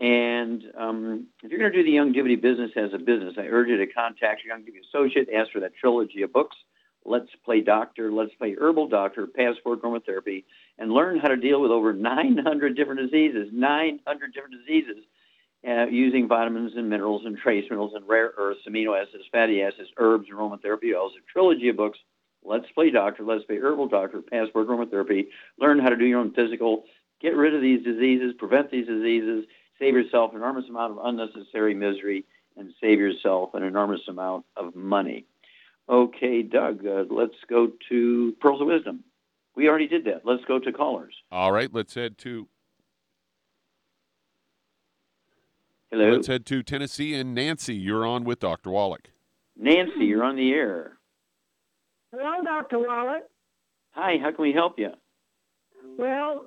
And 0.00 0.64
um, 0.78 1.26
if 1.42 1.50
you're 1.50 1.60
going 1.60 1.72
to 1.72 1.82
do 1.82 1.84
the 1.84 1.96
Youngevity 1.96 2.40
business 2.40 2.70
as 2.74 2.94
a 2.94 2.98
business, 2.98 3.34
I 3.36 3.42
urge 3.42 3.68
you 3.68 3.76
to 3.76 3.86
contact 3.86 4.42
your 4.44 4.56
Youngevity 4.56 4.80
associate, 4.88 5.28
ask 5.34 5.52
for 5.52 5.60
that 5.60 5.74
trilogy 5.78 6.22
of 6.22 6.32
books, 6.32 6.56
Let's 7.04 7.28
Play 7.44 7.60
Doctor, 7.60 8.10
Let's 8.10 8.34
Play 8.34 8.54
Herbal 8.58 8.88
Doctor, 8.88 9.26
Passport 9.26 9.82
Aromatherapy, 9.82 10.44
and 10.78 10.90
learn 10.90 11.18
how 11.18 11.28
to 11.28 11.36
deal 11.36 11.60
with 11.60 11.70
over 11.70 11.92
900 11.92 12.76
different 12.76 13.00
diseases, 13.00 13.48
900 13.52 14.34
different 14.34 14.54
diseases, 14.66 15.04
uh, 15.66 15.86
using 15.86 16.28
vitamins 16.28 16.72
and 16.76 16.88
minerals 16.88 17.22
and 17.26 17.36
trace 17.36 17.64
minerals 17.68 17.92
and 17.94 18.08
rare 18.08 18.32
earths, 18.38 18.60
amino 18.66 18.98
acids, 19.00 19.24
fatty 19.30 19.62
acids, 19.62 19.90
herbs, 19.98 20.28
aromatherapy 20.32 20.94
oils. 20.96 21.12
A 21.18 21.32
trilogy 21.32 21.68
of 21.68 21.76
books, 21.76 21.98
Let's 22.42 22.70
Play 22.74 22.90
Doctor, 22.90 23.22
Let's 23.22 23.44
Play 23.44 23.58
Herbal 23.58 23.88
Doctor, 23.88 24.22
Passport 24.22 24.68
Aromatherapy. 24.68 25.26
Learn 25.58 25.78
how 25.78 25.90
to 25.90 25.96
do 25.96 26.06
your 26.06 26.20
own 26.20 26.32
physical 26.32 26.84
Get 27.20 27.36
rid 27.36 27.54
of 27.54 27.60
these 27.60 27.84
diseases, 27.84 28.34
prevent 28.38 28.70
these 28.70 28.86
diseases, 28.86 29.44
save 29.78 29.94
yourself 29.94 30.30
an 30.32 30.38
enormous 30.38 30.64
amount 30.68 30.92
of 30.92 31.04
unnecessary 31.04 31.74
misery, 31.74 32.24
and 32.56 32.72
save 32.80 32.98
yourself 32.98 33.50
an 33.54 33.62
enormous 33.62 34.00
amount 34.08 34.44
of 34.56 34.74
money. 34.74 35.26
Okay, 35.88 36.42
Doug, 36.42 36.86
uh, 36.86 37.04
let's 37.10 37.34
go 37.48 37.72
to 37.88 38.34
Pearls 38.40 38.60
of 38.60 38.68
Wisdom. 38.68 39.04
We 39.56 39.68
already 39.68 39.88
did 39.88 40.04
that. 40.04 40.22
Let's 40.24 40.44
go 40.46 40.58
to 40.58 40.72
callers. 40.72 41.14
All 41.30 41.52
right, 41.52 41.72
let's 41.72 41.94
head 41.94 42.16
to. 42.18 42.48
Hello. 45.90 46.12
Let's 46.12 46.28
head 46.28 46.46
to 46.46 46.62
Tennessee 46.62 47.14
and 47.14 47.34
Nancy. 47.34 47.74
You're 47.74 48.06
on 48.06 48.22
with 48.24 48.38
Dr. 48.38 48.70
Wallach. 48.70 49.10
Nancy, 49.58 50.04
you're 50.04 50.22
on 50.22 50.36
the 50.36 50.52
air. 50.52 50.98
Hello, 52.12 52.42
Dr. 52.44 52.78
Wallach. 52.78 53.24
Hi, 53.90 54.16
how 54.22 54.30
can 54.30 54.42
we 54.42 54.52
help 54.52 54.78
you? 54.78 54.90
Well, 55.98 56.46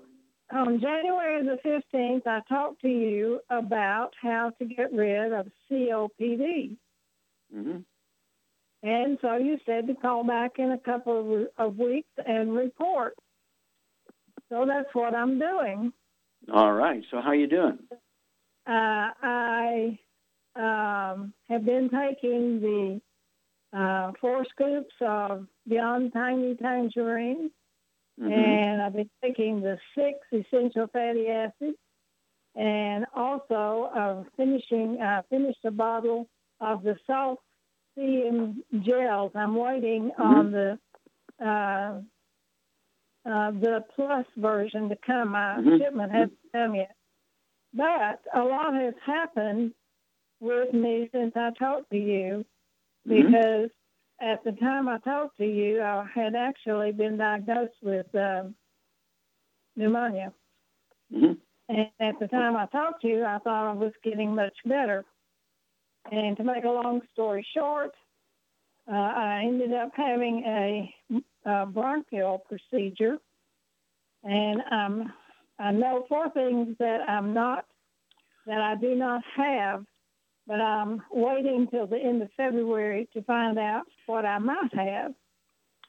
on 0.54 0.80
January 0.80 1.44
the 1.44 1.58
15th, 1.66 2.28
I 2.28 2.42
talked 2.48 2.82
to 2.82 2.88
you 2.90 3.40
about 3.50 4.12
how 4.22 4.52
to 4.60 4.66
get 4.66 4.94
rid 4.94 5.34
of 5.34 5.48
COPD. 5.70 6.78
hmm 7.54 7.78
And 8.84 9.18
so 9.22 9.38
you 9.38 9.58
said 9.66 9.88
to 9.88 9.96
call 9.96 10.24
back 10.24 10.60
in 10.60 10.72
a 10.72 10.78
couple 10.78 11.48
of, 11.58 11.68
of 11.68 11.78
weeks 11.78 12.10
and 12.26 12.56
report. 12.56 13.16
So 14.50 14.66
that's 14.68 14.94
what 14.94 15.16
I'm 15.16 15.40
doing. 15.40 15.92
All 16.54 16.74
right. 16.74 17.04
So 17.10 17.22
how 17.22 17.32
you 17.32 17.48
doing? 17.48 17.80
Uh, 18.68 19.10
I 19.22 20.00
um, 20.56 21.34
have 21.50 21.66
been 21.66 21.90
taking 21.90 22.62
the 22.62 23.02
uh, 23.78 24.12
four 24.22 24.46
scoops 24.52 24.94
of 25.02 25.48
Beyond 25.68 26.14
Tangy 26.14 26.56
Tangerine, 26.56 27.50
Mhm. 28.20 28.32
and 28.32 28.82
I've 28.82 28.94
been 28.94 29.10
taking 29.22 29.62
the 29.62 29.78
six 29.96 30.20
essential 30.32 30.88
fatty 30.88 31.28
acids, 31.30 31.78
and 32.56 33.06
also 33.14 33.90
uh, 33.96 34.24
finishing 34.38 35.02
uh, 35.02 35.24
finished 35.30 35.64
a 35.66 35.72
bottle 35.72 36.30
of 36.60 36.84
the 36.84 36.98
salt 37.08 37.42
CM 37.98 38.64
gels. 38.82 39.32
I'm 39.36 39.56
waiting 39.56 40.12
on 40.18 40.52
the 40.52 40.80
uh, 41.44 42.02
uh, 43.26 43.52
the 43.52 43.84
plus 43.96 44.26
version 44.38 44.90
to 44.90 44.96
come. 44.98 45.30
My 45.30 45.56
Mhm. 45.58 45.78
shipment 45.80 46.12
hasn't 46.12 46.40
come 46.52 46.76
yet, 46.76 46.96
but 47.74 48.22
a 48.34 48.44
lot 48.44 48.74
has 48.76 48.96
happened 49.04 49.74
with 50.40 50.74
me 50.74 51.10
since 51.12 51.36
I 51.36 51.52
talked 51.52 51.90
to 51.92 51.98
you 51.98 52.46
Mhm. 53.08 53.26
because 53.32 53.72
at 54.24 54.44
the 54.44 54.54
time 54.54 54.88
I 54.88 55.00
talked 55.00 55.38
to 55.38 55.46
you, 55.46 55.82
I 55.82 56.08
had 56.14 56.34
actually 56.36 56.92
been 56.92 57.18
diagnosed 57.18 57.76
with 57.82 58.08
um, 58.16 58.56
pneumonia. 59.76 60.34
Mhm. 61.12 61.38
And 61.70 61.90
at 62.00 62.20
the 62.20 62.28
time 62.28 62.56
I 62.56 62.66
talked 62.68 63.02
to 63.02 63.08
you, 63.08 63.26
I 63.26 63.38
thought 63.40 63.70
I 63.70 63.74
was 63.74 63.94
getting 64.04 64.34
much 64.36 64.58
better. 64.66 65.06
And 66.12 66.36
to 66.38 66.44
make 66.44 66.64
a 66.64 66.70
long 66.70 67.02
story 67.14 67.46
short, 67.56 67.92
uh, 68.92 68.96
I 68.96 69.44
ended 69.46 69.74
up 69.74 69.92
having 69.96 70.44
a, 70.46 70.94
a 71.46 71.66
bronchial 71.66 72.40
procedure, 72.40 73.18
and 74.24 74.62
um, 74.72 75.14
I 75.60 75.72
know 75.72 76.06
four 76.10 76.30
things 76.32 76.76
that 76.80 77.08
I'm 77.08 77.34
not, 77.34 77.66
that 78.46 78.60
I 78.60 78.76
do 78.76 78.96
not 78.96 79.22
have, 79.38 79.86
but 80.48 80.60
I'm 80.60 81.02
waiting 81.12 81.68
till 81.72 81.88
the 81.88 81.98
end 81.98 82.22
of 82.22 82.30
February 82.36 83.08
to 83.14 83.22
find 83.24 83.58
out 83.58 83.84
what 84.06 84.26
I 84.26 84.40
might 84.40 84.74
have. 84.74 85.14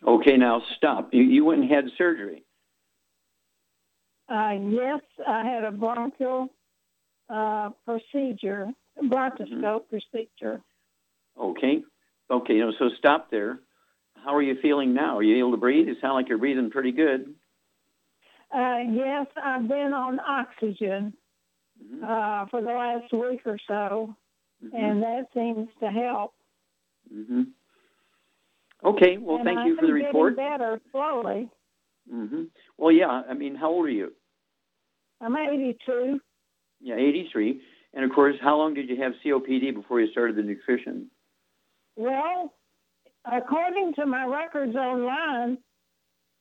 Okay, 0.06 0.36
now 0.36 0.62
stop. 0.76 1.12
You, 1.12 1.22
you 1.22 1.44
went 1.44 1.62
and 1.62 1.70
had 1.70 1.84
surgery. 1.96 2.44
Uh, 4.28 4.52
yes, 4.68 5.00
I 5.26 5.44
had 5.44 5.64
a 5.64 5.70
bronchial 5.70 6.48
uh, 7.28 7.70
procedure, 7.84 8.68
bronchoscope 9.02 9.88
procedure. 9.88 10.62
Okay. 11.38 11.82
Okay, 12.30 12.60
so 12.78 12.90
stop 12.98 13.30
there. 13.30 13.60
How 14.16 14.34
are 14.34 14.42
you 14.42 14.56
feeling 14.62 14.94
now? 14.94 15.18
Are 15.18 15.22
you 15.22 15.36
able 15.38 15.50
to 15.50 15.58
breathe? 15.58 15.86
You 15.86 15.96
sound 16.00 16.14
like 16.14 16.28
you're 16.28 16.38
breathing 16.38 16.70
pretty 16.70 16.92
good. 16.92 17.34
Uh, 18.54 18.78
yes, 18.92 19.26
I've 19.42 19.68
been 19.68 19.92
on 19.92 20.20
oxygen 20.20 21.12
Mhm. 21.82 22.02
uh, 22.02 22.46
for 22.46 22.60
the 22.62 22.68
last 22.68 23.12
week 23.12 23.42
or 23.46 23.58
so, 23.66 24.14
and 24.72 25.02
that 25.02 25.26
seems 25.34 25.68
to 25.80 25.90
help. 25.90 26.34
hmm 27.12 27.42
Okay, 28.84 29.16
well, 29.16 29.36
and 29.36 29.46
thank 29.46 29.60
I 29.60 29.66
you 29.66 29.76
for 29.76 29.86
the 29.86 29.92
report. 29.92 30.36
better 30.36 30.78
slowly. 30.92 31.48
hmm 32.10 32.44
Well, 32.76 32.92
yeah, 32.92 33.22
I 33.28 33.32
mean, 33.32 33.54
how 33.54 33.70
old 33.70 33.86
are 33.86 33.90
you? 33.90 34.12
I'm 35.20 35.36
82. 35.36 36.20
Yeah, 36.82 36.96
83. 36.96 37.62
And 37.94 38.04
of 38.04 38.10
course, 38.10 38.36
how 38.42 38.56
long 38.58 38.74
did 38.74 38.90
you 38.90 39.00
have 39.00 39.12
COPD 39.24 39.74
before 39.74 40.00
you 40.00 40.10
started 40.10 40.36
the 40.36 40.42
nutrition? 40.42 41.10
Well, 41.96 42.52
according 43.24 43.94
to 43.94 44.04
my 44.06 44.26
records 44.26 44.76
online, 44.76 45.58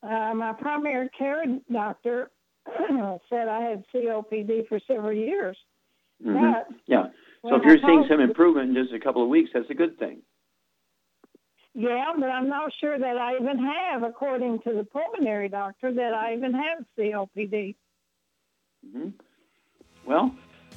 uh, 0.01 0.33
my 0.33 0.53
primary 0.59 1.09
care 1.17 1.45
doctor 1.71 2.31
said 3.29 3.47
I 3.47 3.61
had 3.61 3.85
COPD 3.93 4.67
for 4.67 4.79
several 4.87 5.13
years. 5.13 5.57
hmm 6.21 6.33
But 6.33 6.67
Yeah. 6.87 7.07
So 7.49 7.55
if 7.57 7.63
you're 7.63 7.77
seeing 7.85 8.05
some 8.07 8.21
improvement 8.21 8.69
in 8.69 8.83
just 8.83 8.93
a 8.93 8.99
couple 8.99 9.21
of 9.21 9.27
weeks, 9.27 9.51
that's 9.53 9.69
a 9.69 9.73
good 9.73 9.99
thing. 9.99 10.21
Yeah, 11.75 12.13
but 12.17 12.29
I'm 12.29 12.47
not 12.47 12.71
sure 12.79 12.97
that 12.97 13.17
I 13.17 13.35
even 13.35 13.57
have, 13.57 14.03
according 14.03 14.59
to 14.61 14.73
the 14.73 14.83
pulmonary 14.85 15.49
doctor, 15.49 15.91
that 15.91 16.13
I 16.13 16.35
even 16.35 16.53
have 16.53 16.85
COPD. 16.97 17.75
hmm 18.91 19.09
Well, 20.05 20.33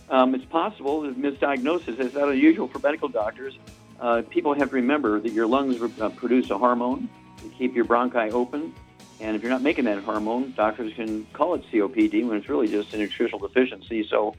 um, 0.08 0.34
it's 0.34 0.44
possible 0.46 1.02
that 1.02 1.20
misdiagnosis 1.20 2.00
is 2.00 2.14
not 2.14 2.30
unusual 2.30 2.66
for 2.66 2.78
medical 2.80 3.08
doctors. 3.08 3.58
Uh, 4.00 4.22
people 4.28 4.54
have 4.54 4.70
to 4.70 4.74
remember 4.74 5.20
that 5.20 5.32
your 5.32 5.46
lungs 5.46 5.80
uh, 6.00 6.08
produce 6.10 6.50
a 6.50 6.58
hormone 6.58 7.08
to 7.42 7.48
keep 7.50 7.74
your 7.74 7.84
bronchi 7.84 8.32
open. 8.32 8.74
And 9.20 9.36
if 9.36 9.42
you're 9.42 9.50
not 9.50 9.62
making 9.62 9.84
that 9.84 10.02
hormone, 10.02 10.52
doctors 10.56 10.92
can 10.94 11.26
call 11.32 11.54
it 11.54 11.62
COPD 11.72 12.26
when 12.26 12.38
it's 12.38 12.48
really 12.48 12.68
just 12.68 12.92
a 12.92 12.98
nutritional 12.98 13.46
deficiency. 13.46 14.06
So 14.08 14.34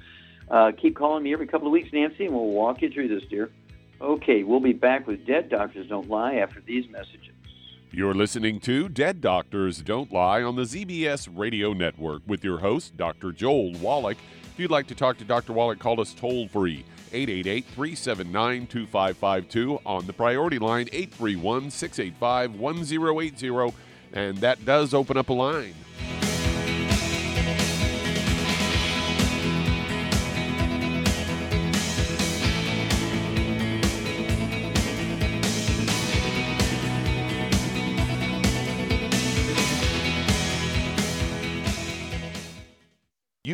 uh, 0.50 0.72
keep 0.72 0.96
calling 0.96 1.24
me 1.24 1.34
every 1.34 1.48
couple 1.48 1.68
of 1.68 1.72
weeks, 1.74 1.90
Nancy, 1.92 2.26
and 2.26 2.34
we'll 2.34 2.46
walk 2.46 2.82
you 2.82 2.90
through 2.90 3.08
this, 3.08 3.28
dear. 3.30 3.50
Okay, 4.00 4.44
we'll 4.44 4.60
be 4.60 4.74
back 4.74 5.08
with 5.08 5.26
Dead 5.26 5.50
Doctors 5.50 5.88
Don't 5.88 6.10
Lie 6.10 6.36
after 6.36 6.62
these 6.62 6.88
messages. 6.90 7.34
You're 7.92 8.14
listening 8.14 8.60
to 8.62 8.90
Dead 8.90 9.22
Doctors 9.22 9.82
Don't 9.82 10.12
Lie 10.12 10.44
on 10.44 10.56
the 10.56 10.64
ZBS 10.64 11.30
Radio 11.34 11.74
Network 11.74 12.22
with 12.28 12.44
your 12.44 12.60
host, 12.60 12.96
Dr. 12.96 13.32
Joel 13.32 13.74
Wallach. 13.80 14.18
If 14.44 14.60
you'd 14.60 14.72
like 14.72 14.88
to 14.88 14.96
talk 14.96 15.18
to 15.18 15.24
Dr. 15.24 15.54
Wallach, 15.54 15.80
call 15.80 16.00
us 16.00 16.14
toll 16.14 16.48
free 16.48 16.84
888 17.14 17.66
379 17.66 18.68
2552 18.68 19.80
on 19.86 20.06
the 20.06 20.14
priority 20.14 20.60
line 20.60 20.90
831 20.92 21.72
685 21.72 22.60
1080. 22.60 23.74
And 24.14 24.38
that 24.40 24.64
does 24.66 24.94
open 24.94 25.18
up 25.18 25.30
a 25.30 25.34
line. 25.34 25.74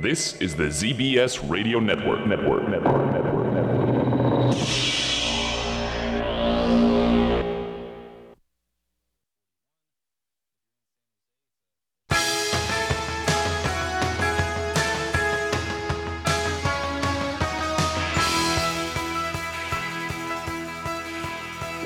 This 0.00 0.40
is 0.40 0.54
the 0.54 0.66
ZBS 0.66 1.50
Radio 1.50 1.80
Network. 1.80 2.24
Network. 2.24 2.68
Network. 2.68 3.12
Network. 3.12 3.52
Network. 3.52 4.54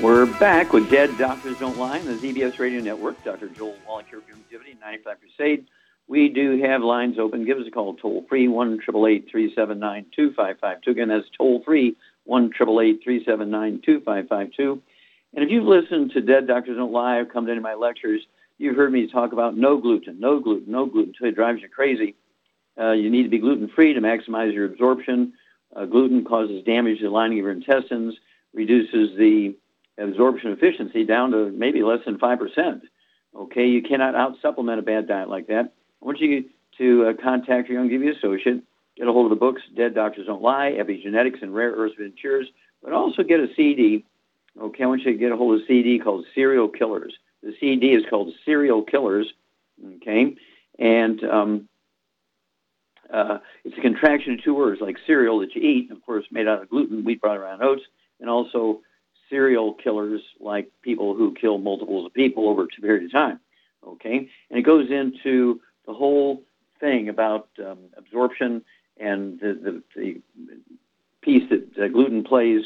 We're 0.03 0.27
back 0.37 0.71
with 0.71 0.91
Dead 0.91 1.17
Doctors 1.17 1.57
Don't 1.57 1.79
Lie 1.79 1.97
on 1.97 2.05
the 2.05 2.13
ZBS 2.13 2.59
Radio 2.59 2.79
Network. 2.79 3.23
Dr. 3.23 3.49
Joel 3.49 3.75
Wallach 3.87 4.05
here 4.07 4.21
from 4.21 4.35
Youngevity, 4.51 4.79
95 4.79 5.19
Crusade. 5.19 5.65
We 6.07 6.29
do 6.29 6.61
have 6.61 6.81
lines 6.81 7.17
open. 7.17 7.45
Give 7.45 7.57
us 7.57 7.67
a 7.67 7.71
call 7.71 7.95
toll 7.95 8.25
free, 8.27 8.47
1 8.47 8.81
379 8.81 10.05
2552. 10.15 10.91
Again, 10.91 11.07
that's 11.07 11.25
toll 11.37 11.63
free, 11.63 11.95
1 12.25 12.51
379 12.53 13.81
2552. 13.85 14.81
And 15.35 15.43
if 15.43 15.49
you've 15.49 15.65
listened 15.65 16.11
to 16.11 16.21
Dead 16.21 16.47
Doctors 16.47 16.77
Don't 16.77 16.91
Lie 16.91 17.23
come 17.31 17.45
to 17.45 17.51
any 17.51 17.57
of 17.57 17.63
my 17.63 17.73
lectures, 17.73 18.21
you've 18.57 18.75
heard 18.75 18.91
me 18.91 19.07
talk 19.07 19.33
about 19.33 19.57
no 19.57 19.77
gluten, 19.77 20.19
no 20.19 20.39
gluten, 20.39 20.71
no 20.71 20.85
gluten 20.85 21.13
until 21.15 21.27
it 21.29 21.35
drives 21.35 21.61
you 21.61 21.69
crazy. 21.69 22.15
Uh, 22.79 22.91
you 22.91 23.09
need 23.09 23.23
to 23.23 23.29
be 23.29 23.39
gluten 23.39 23.69
free 23.69 23.93
to 23.93 24.01
maximize 24.01 24.53
your 24.53 24.65
absorption. 24.65 25.33
Uh, 25.75 25.85
gluten 25.85 26.23
causes 26.23 26.63
damage 26.63 26.99
to 26.99 27.05
the 27.05 27.09
lining 27.09 27.39
of 27.39 27.43
your 27.43 27.51
intestines, 27.51 28.13
reduces 28.53 29.17
the 29.17 29.55
absorption 29.97 30.51
efficiency 30.51 31.03
down 31.03 31.31
to 31.31 31.49
maybe 31.51 31.81
less 31.81 31.99
than 32.05 32.17
5%. 32.17 32.81
Okay, 33.35 33.67
you 33.67 33.81
cannot 33.81 34.15
out 34.15 34.35
supplement 34.41 34.79
a 34.79 34.83
bad 34.83 35.07
diet 35.07 35.29
like 35.29 35.47
that. 35.47 35.73
I 36.03 36.05
want 36.05 36.19
you 36.19 36.45
to 36.79 37.05
uh, 37.05 37.13
contact 37.13 37.69
your 37.69 37.81
Youngevity 37.81 38.17
associate, 38.17 38.61
get 38.97 39.07
a 39.07 39.13
hold 39.13 39.25
of 39.25 39.29
the 39.29 39.39
books, 39.39 39.61
Dead 39.73 39.95
Doctors 39.95 40.27
Don't 40.27 40.41
Lie, 40.41 40.73
Epigenetics 40.73 41.41
and 41.41 41.55
Rare 41.55 41.71
Earths 41.71 41.95
and 41.97 42.15
Cures, 42.17 42.47
but 42.83 42.91
also 42.91 43.23
get 43.23 43.39
a 43.39 43.47
CD. 43.55 44.03
Okay, 44.59 44.83
I 44.83 44.87
want 44.87 45.03
you 45.03 45.13
to 45.13 45.17
get 45.17 45.31
a 45.31 45.37
hold 45.37 45.55
of 45.55 45.61
a 45.61 45.65
CD 45.65 45.99
called 45.99 46.25
Serial 46.35 46.67
Killers. 46.67 47.13
The 47.41 47.55
CD 47.57 47.93
is 47.93 48.03
called 48.09 48.33
Serial 48.43 48.83
Killers. 48.83 49.27
Okay, 49.95 50.35
and 50.77 51.23
um, 51.23 51.69
uh, 53.11 53.37
it's 53.63 53.77
a 53.77 53.81
contraction 53.81 54.33
of 54.33 54.43
two 54.43 54.53
words, 54.53 54.81
like 54.81 54.97
cereal 55.07 55.39
that 55.39 55.55
you 55.55 55.61
eat, 55.61 55.89
of 55.89 56.05
course, 56.05 56.25
made 56.31 56.49
out 56.49 56.61
of 56.61 56.69
gluten, 56.69 57.05
wheat, 57.05 57.21
bran, 57.21 57.41
and 57.41 57.63
oats, 57.63 57.83
and 58.19 58.29
also 58.29 58.81
serial 59.29 59.73
killers, 59.73 60.21
like 60.41 60.69
people 60.81 61.15
who 61.15 61.33
kill 61.33 61.57
multiples 61.57 62.05
of 62.05 62.13
people 62.13 62.49
over 62.49 62.63
a 62.63 62.81
period 62.81 63.05
of 63.05 63.11
time. 63.13 63.39
Okay, 63.87 64.29
and 64.49 64.59
it 64.59 64.63
goes 64.63 64.91
into 64.91 65.61
the 65.85 65.93
whole 65.93 66.43
thing 66.79 67.09
about 67.09 67.49
um, 67.59 67.79
absorption 67.97 68.63
and 68.99 69.39
the, 69.39 69.53
the, 69.53 69.83
the 69.95 70.21
piece 71.21 71.49
that 71.49 71.83
uh, 71.83 71.87
gluten 71.87 72.23
plays 72.23 72.63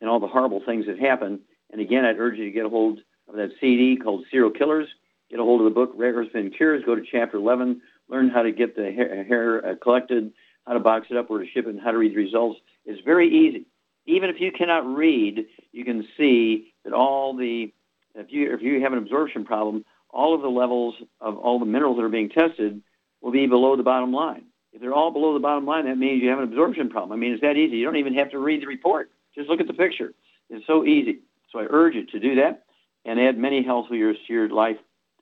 and 0.00 0.08
all 0.08 0.20
the 0.20 0.26
horrible 0.26 0.62
things 0.64 0.86
that 0.86 0.98
happen. 0.98 1.40
And 1.70 1.80
again, 1.80 2.04
I'd 2.04 2.18
urge 2.18 2.38
you 2.38 2.44
to 2.44 2.50
get 2.50 2.64
a 2.64 2.68
hold 2.68 3.00
of 3.28 3.36
that 3.36 3.50
CD 3.60 3.96
called 3.96 4.24
Serial 4.30 4.50
Killers. 4.50 4.88
Get 5.30 5.40
a 5.40 5.44
hold 5.44 5.60
of 5.60 5.66
the 5.66 5.70
book 5.70 5.92
Rare 5.94 6.14
Earths 6.14 6.30
and 6.34 6.54
Cures. 6.54 6.84
Go 6.84 6.94
to 6.94 7.02
chapter 7.10 7.36
11. 7.36 7.82
Learn 8.08 8.30
how 8.30 8.42
to 8.42 8.52
get 8.52 8.74
the 8.74 8.90
hair, 8.90 9.24
hair 9.24 9.66
uh, 9.66 9.74
collected, 9.76 10.32
how 10.66 10.72
to 10.72 10.80
box 10.80 11.08
it 11.10 11.16
up, 11.16 11.28
where 11.28 11.40
to 11.40 11.46
ship 11.46 11.66
it, 11.66 11.70
and 11.70 11.80
how 11.80 11.90
to 11.90 11.98
read 11.98 12.12
the 12.12 12.16
results. 12.16 12.58
It's 12.86 13.02
very 13.04 13.28
easy. 13.28 13.66
Even 14.06 14.30
if 14.30 14.40
you 14.40 14.50
cannot 14.50 14.86
read, 14.86 15.44
you 15.72 15.84
can 15.84 16.08
see 16.16 16.72
that 16.84 16.94
all 16.94 17.36
the 17.36 17.72
if 18.14 18.32
you 18.32 18.52
if 18.54 18.62
you 18.62 18.80
have 18.80 18.92
an 18.92 18.98
absorption 18.98 19.44
problem, 19.44 19.84
all 20.10 20.34
of 20.34 20.42
the 20.42 20.48
levels 20.48 20.94
of 21.20 21.36
all 21.36 21.58
the 21.58 21.66
minerals 21.66 21.96
that 21.96 22.04
are 22.04 22.08
being 22.08 22.30
tested 22.30 22.82
will 23.20 23.32
be 23.32 23.46
below 23.46 23.76
the 23.76 23.82
bottom 23.82 24.12
line. 24.12 24.44
If 24.72 24.80
they're 24.80 24.94
all 24.94 25.10
below 25.10 25.34
the 25.34 25.40
bottom 25.40 25.66
line, 25.66 25.86
that 25.86 25.98
means 25.98 26.22
you 26.22 26.28
have 26.30 26.38
an 26.38 26.44
absorption 26.44 26.88
problem. 26.88 27.12
I 27.12 27.20
mean, 27.20 27.32
it's 27.32 27.42
that 27.42 27.56
easy. 27.56 27.76
You 27.78 27.84
don't 27.84 27.96
even 27.96 28.14
have 28.14 28.30
to 28.30 28.38
read 28.38 28.62
the 28.62 28.66
report. 28.66 29.10
Just 29.34 29.48
look 29.48 29.60
at 29.60 29.66
the 29.66 29.72
picture. 29.72 30.12
It's 30.50 30.66
so 30.66 30.84
easy. 30.84 31.20
So 31.50 31.58
I 31.58 31.66
urge 31.68 31.94
you 31.94 32.06
to 32.06 32.20
do 32.20 32.36
that 32.36 32.64
and 33.04 33.18
add 33.18 33.38
many 33.38 33.62
health 33.62 33.86
years 33.90 34.16
to 34.26 34.32
your 34.32 34.48
life, 34.48 34.76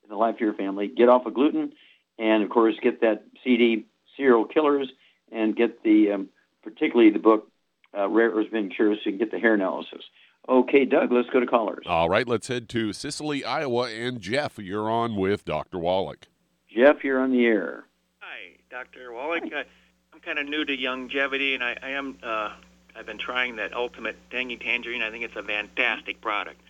the 0.08 0.16
life 0.16 0.36
of 0.36 0.40
your 0.40 0.54
family. 0.54 0.88
Get 0.88 1.08
off 1.08 1.26
of 1.26 1.34
gluten, 1.34 1.72
and 2.18 2.42
of 2.42 2.50
course, 2.50 2.74
get 2.82 3.00
that 3.00 3.24
CD, 3.44 3.86
Serial 4.16 4.44
Killers, 4.44 4.88
and 5.30 5.54
get 5.54 5.82
the 5.82 6.12
um, 6.12 6.28
particularly 6.62 7.10
the 7.10 7.18
book 7.18 7.50
uh, 7.96 8.08
Rare 8.08 8.30
Earths 8.30 8.50
Been 8.50 8.70
Cures, 8.70 8.98
so 8.98 9.10
you 9.10 9.12
can 9.12 9.18
get 9.18 9.30
the 9.30 9.38
hair 9.38 9.54
analysis. 9.54 10.02
Okay, 10.48 10.84
Doug, 10.84 11.10
let's 11.10 11.28
go 11.30 11.40
to 11.40 11.46
callers. 11.46 11.84
All 11.86 12.08
right, 12.08 12.26
let's 12.26 12.46
head 12.46 12.68
to 12.70 12.92
Cicely, 12.92 13.44
Iowa. 13.44 13.90
And 13.90 14.20
Jeff, 14.20 14.58
you're 14.58 14.88
on 14.88 15.16
with 15.16 15.44
Dr. 15.44 15.78
Wallach. 15.78 16.28
Jeff, 16.68 17.02
you're 17.02 17.20
on 17.20 17.32
the 17.32 17.44
air. 17.44 17.84
Hi, 18.20 18.56
Dr. 18.70 19.12
Wallach. 19.12 19.42
I, 19.52 19.64
I'm 20.12 20.20
kind 20.20 20.38
of 20.38 20.46
new 20.46 20.64
to 20.64 20.76
Youngevity, 20.76 21.54
and 21.54 21.64
I, 21.64 21.76
I 21.82 21.90
am. 21.90 22.18
Uh, 22.22 22.52
I've 22.94 23.06
been 23.06 23.18
trying 23.18 23.56
that 23.56 23.74
Ultimate 23.74 24.16
Tangy 24.30 24.56
Tangerine. 24.56 25.02
I 25.02 25.10
think 25.10 25.24
it's 25.24 25.36
a 25.36 25.42
fantastic 25.42 26.20
product. 26.20 26.60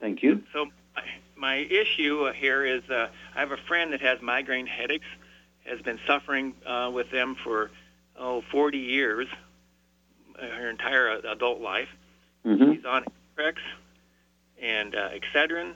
Thank 0.00 0.22
you. 0.22 0.42
So 0.52 0.66
my, 0.94 1.02
my 1.36 1.56
issue 1.56 2.32
here 2.32 2.64
is 2.64 2.88
uh, 2.88 3.08
I 3.34 3.40
have 3.40 3.52
a 3.52 3.56
friend 3.56 3.92
that 3.92 4.00
has 4.00 4.22
migraine 4.22 4.66
headaches, 4.66 5.06
has 5.64 5.80
been 5.82 5.98
suffering 6.06 6.54
uh, 6.64 6.90
with 6.94 7.10
them 7.10 7.36
for 7.42 7.70
oh 8.16 8.42
40 8.50 8.78
years, 8.78 9.26
uh, 10.40 10.46
her 10.46 10.70
entire 10.70 11.20
adult 11.30 11.60
life. 11.60 11.88
Mm-hmm. 12.48 12.72
She's 12.74 12.84
on 12.84 13.04
Trex 13.36 13.54
and 14.60 14.94
uh, 14.94 15.10
Excedrin, 15.10 15.74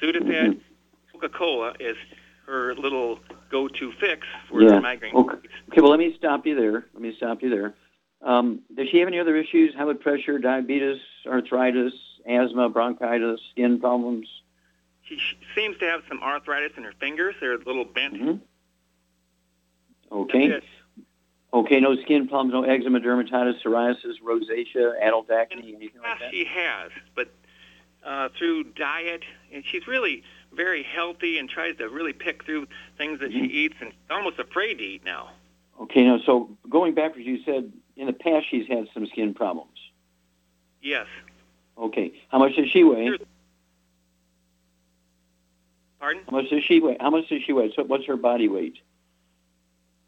Sudafed. 0.00 0.22
Mm-hmm. 0.22 0.58
Coca-Cola 1.12 1.74
is 1.80 1.96
her 2.46 2.74
little 2.74 3.18
go-to 3.50 3.92
fix 4.00 4.26
for 4.48 4.62
Yeah. 4.62 4.78
migraine. 4.80 5.14
Okay. 5.14 5.36
okay, 5.36 5.80
well, 5.80 5.90
let 5.90 5.98
me 5.98 6.14
stop 6.18 6.46
you 6.46 6.54
there. 6.54 6.86
Let 6.92 7.02
me 7.02 7.14
stop 7.16 7.42
you 7.42 7.50
there. 7.50 7.74
Um, 8.22 8.60
does 8.74 8.88
she 8.90 8.98
have 8.98 9.08
any 9.08 9.18
other 9.18 9.36
issues? 9.36 9.74
High 9.74 9.84
blood 9.84 10.00
pressure, 10.00 10.38
diabetes, 10.38 11.00
arthritis, 11.26 11.92
asthma, 12.26 12.68
bronchitis, 12.68 13.40
skin 13.52 13.80
problems? 13.80 14.26
She 15.02 15.18
sh- 15.18 15.36
seems 15.54 15.76
to 15.78 15.84
have 15.86 16.02
some 16.08 16.22
arthritis 16.22 16.72
in 16.76 16.84
her 16.84 16.94
fingers. 16.98 17.34
They're 17.40 17.54
a 17.54 17.58
little 17.58 17.84
bent. 17.84 18.14
Mm-hmm. 18.14 18.36
Okay. 20.12 20.60
Okay, 21.54 21.78
no 21.78 21.94
skin 22.02 22.26
problems, 22.26 22.52
no 22.52 22.64
eczema, 22.64 22.98
dermatitis, 22.98 23.62
psoriasis, 23.64 24.14
rosacea, 24.22 25.00
adult 25.00 25.30
acne, 25.30 25.74
anything 25.76 26.00
like 26.02 26.18
that? 26.18 26.30
She 26.32 26.44
has, 26.44 26.90
but 27.14 27.32
uh, 28.04 28.28
through 28.36 28.64
diet, 28.64 29.22
and 29.52 29.64
she's 29.64 29.86
really 29.86 30.24
very 30.52 30.82
healthy 30.82 31.38
and 31.38 31.48
tries 31.48 31.76
to 31.76 31.88
really 31.88 32.12
pick 32.12 32.44
through 32.44 32.66
things 32.98 33.20
that 33.20 33.30
Mm-hmm. 33.30 33.44
she 33.44 33.50
eats 33.52 33.76
and 33.80 33.92
almost 34.10 34.40
afraid 34.40 34.78
to 34.78 34.84
eat 34.84 35.04
now. 35.04 35.30
Okay, 35.80 36.04
now, 36.04 36.18
so 36.26 36.50
going 36.68 36.92
backwards, 36.94 37.24
you 37.26 37.38
said 37.44 37.72
in 37.96 38.06
the 38.08 38.12
past 38.12 38.46
she's 38.50 38.66
had 38.66 38.88
some 38.92 39.06
skin 39.06 39.32
problems. 39.32 39.70
Yes. 40.82 41.06
Okay, 41.78 42.14
how 42.30 42.38
much 42.40 42.56
does 42.56 42.68
she 42.68 42.82
weigh? 42.82 43.16
Pardon? 46.00 46.22
How 46.28 46.36
much 46.36 46.50
does 46.50 46.64
she 46.64 46.80
weigh? 46.80 46.96
How 47.00 47.10
much 47.10 47.28
does 47.28 47.42
she 47.44 47.52
weigh? 47.52 47.72
So 47.74 47.84
what's 47.84 48.06
her 48.06 48.16
body 48.16 48.48
weight? 48.48 48.78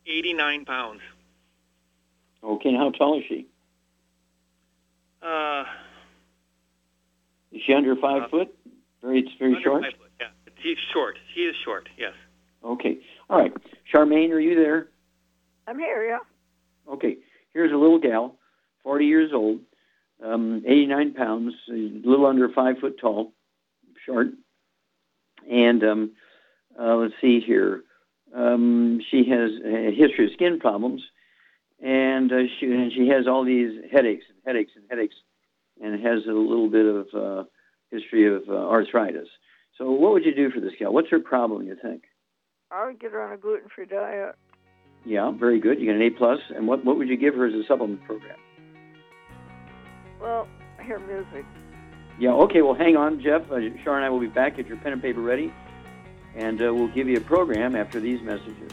89 0.07 0.65
pounds. 0.65 1.01
Okay, 2.47 2.69
and 2.69 2.79
how 2.79 2.91
tall 2.91 3.19
is 3.19 3.25
she? 3.29 3.47
Uh, 5.21 5.65
Is 7.53 7.63
she 7.67 7.75
under 7.75 7.97
five 7.97 8.31
foot? 8.31 8.55
Very, 9.03 9.21
it's 9.21 9.31
very 9.39 9.57
under 9.57 9.65
short. 9.65 9.83
five 9.83 9.93
foot, 9.99 10.11
yeah. 10.21 10.27
She's 10.63 10.77
short. 10.93 11.19
She 11.35 11.41
is 11.41 11.57
short, 11.65 11.89
yes. 11.99 12.13
Okay, 12.65 12.99
all 13.29 13.39
right. 13.41 13.53
Charmaine, 13.93 14.31
are 14.31 14.41
you 14.41 14.55
there? 14.55 14.89
I'm 15.67 15.79
here, 15.79 16.05
yeah. 16.07 16.93
Okay, 16.93 17.17
here's 17.53 17.73
a 17.73 17.77
little 17.77 17.99
gal, 17.99 18.37
40 18.85 19.07
years 19.07 19.31
old, 19.35 19.61
um, 20.25 20.63
89 20.67 21.15
pounds, 21.15 21.55
a 21.69 21.73
little 21.73 22.27
under 22.27 22.49
five 22.49 22.79
foot 22.79 22.99
tall, 23.01 23.33
short. 24.05 24.29
And 25.51 25.83
um, 25.83 26.13
uh, 26.81 26.95
let's 26.97 27.15
see 27.21 27.41
here. 27.41 27.83
Um, 28.35 29.01
she 29.11 29.29
has 29.31 29.51
a 29.65 29.95
history 29.95 30.27
of 30.27 30.33
skin 30.33 30.61
problems, 30.61 31.03
and, 31.83 32.33
uh, 32.33 32.37
she, 32.59 32.67
and 32.67 32.93
she 32.93 33.09
has 33.09 33.27
all 33.27 33.45
these 33.45 33.73
headaches 33.93 34.25
and 34.29 34.39
headaches 34.45 34.73
and 34.77 34.85
headaches, 34.91 35.15
and 35.83 35.95
has 36.05 36.25
a 36.27 36.33
little 36.33 36.71
bit 36.71 36.87
of 36.87 37.07
uh, 37.15 37.45
history 37.91 38.27
of 38.35 38.43
uh, 38.49 38.53
arthritis. 38.53 39.29
So, 39.79 39.91
what 39.91 40.13
would 40.13 40.25
you 40.25 40.35
do 40.35 40.51
for 40.51 40.61
this 40.61 40.73
gal? 40.79 40.93
What's 40.93 41.11
her 41.11 41.21
problem, 41.21 41.67
you 41.67 41.77
think? 41.81 42.05
I 42.71 42.87
would 42.87 42.99
get 42.99 43.13
her 43.13 43.23
on 43.23 43.33
a 43.33 43.37
gluten-free 43.37 43.87
diet. 43.87 44.35
Yeah, 45.05 45.31
very 45.31 45.61
good. 45.61 45.79
You 45.79 45.87
get 45.87 45.95
an 45.97 46.03
A 46.03 46.11
plus. 46.11 46.41
And 46.55 46.67
what 46.67 46.85
what 46.85 46.97
would 46.97 47.09
you 47.09 47.17
give 47.17 47.35
her 47.35 47.47
as 47.47 47.55
a 47.55 47.63
supplement 47.69 48.05
program? 48.05 48.37
Well, 50.21 50.49
I 50.81 50.83
hear 50.83 50.99
music. 50.99 51.45
Yeah. 52.19 52.33
Okay. 52.33 52.63
Well, 52.63 52.75
hang 52.75 52.97
on, 52.97 53.23
Jeff. 53.23 53.43
Uh, 53.51 53.61
Shar 53.85 53.97
and 53.97 54.05
I 54.05 54.11
will 54.11 54.21
be 54.21 54.27
back. 54.27 54.57
Get 54.57 54.67
your 54.67 54.79
pen 54.79 54.93
and 54.93 55.03
paper 55.03 55.21
ready, 55.21 55.53
and 56.35 56.61
uh, 56.61 56.75
we'll 56.75 56.89
give 56.89 57.09
you 57.09 57.19
a 57.19 57.21
program 57.21 57.77
after 57.77 58.01
these 58.01 58.21
messages. 58.23 58.73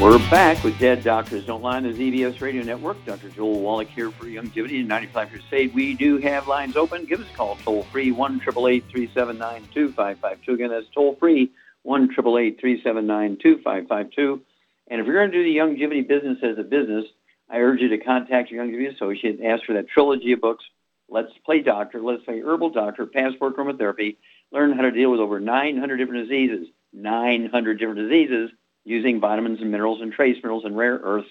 We're 0.00 0.18
back 0.30 0.62
with 0.62 0.78
Dead 0.78 1.02
Doctors 1.02 1.44
Don't 1.44 1.60
Lie 1.60 1.78
on 1.78 1.82
the 1.82 1.88
ZBS 1.92 2.40
Radio 2.40 2.62
Network. 2.62 3.04
Dr. 3.04 3.30
Joel 3.30 3.58
Wallach 3.58 3.88
here 3.88 4.12
for 4.12 4.26
Youngevity 4.26 4.78
and 4.78 4.86
95 4.86 5.28
Crusade. 5.28 5.74
We 5.74 5.94
do 5.94 6.18
have 6.18 6.46
lines 6.46 6.76
open. 6.76 7.04
Give 7.04 7.20
us 7.20 7.26
a 7.28 7.36
call 7.36 7.56
toll 7.56 7.82
free 7.90 8.12
1 8.12 8.38
379 8.38 9.68
2552. 9.74 10.52
Again, 10.52 10.70
that's 10.70 10.86
toll 10.94 11.16
free 11.16 11.50
1 11.82 12.14
379 12.14 13.38
2552. 13.42 14.40
And 14.86 15.00
if 15.00 15.06
you're 15.08 15.16
going 15.16 15.32
to 15.32 15.36
do 15.36 15.42
the 15.42 15.56
Youngevity 15.56 16.06
business 16.06 16.38
as 16.44 16.58
a 16.58 16.62
business, 16.62 17.06
I 17.50 17.56
urge 17.56 17.80
you 17.80 17.88
to 17.88 17.98
contact 17.98 18.52
your 18.52 18.64
Youngevity 18.64 18.94
associate 18.94 19.40
and 19.40 19.48
ask 19.48 19.64
for 19.64 19.72
that 19.72 19.88
trilogy 19.88 20.30
of 20.30 20.40
books. 20.40 20.64
Let's 21.08 21.32
Play 21.44 21.62
Doctor, 21.62 22.00
Let's 22.00 22.22
Play 22.22 22.40
Herbal 22.40 22.70
Doctor, 22.70 23.04
Passport 23.04 23.56
to 23.56 23.62
Aromatherapy. 23.62 24.18
Learn 24.52 24.74
how 24.74 24.82
to 24.82 24.92
deal 24.92 25.10
with 25.10 25.18
over 25.18 25.40
900 25.40 25.96
different 25.96 26.28
diseases. 26.28 26.68
900 26.92 27.80
different 27.80 28.08
diseases 28.08 28.52
using 28.88 29.20
vitamins 29.20 29.60
and 29.60 29.70
minerals 29.70 30.00
and 30.00 30.12
trace 30.12 30.36
minerals 30.36 30.64
and 30.64 30.76
rare 30.76 30.98
earths, 31.02 31.28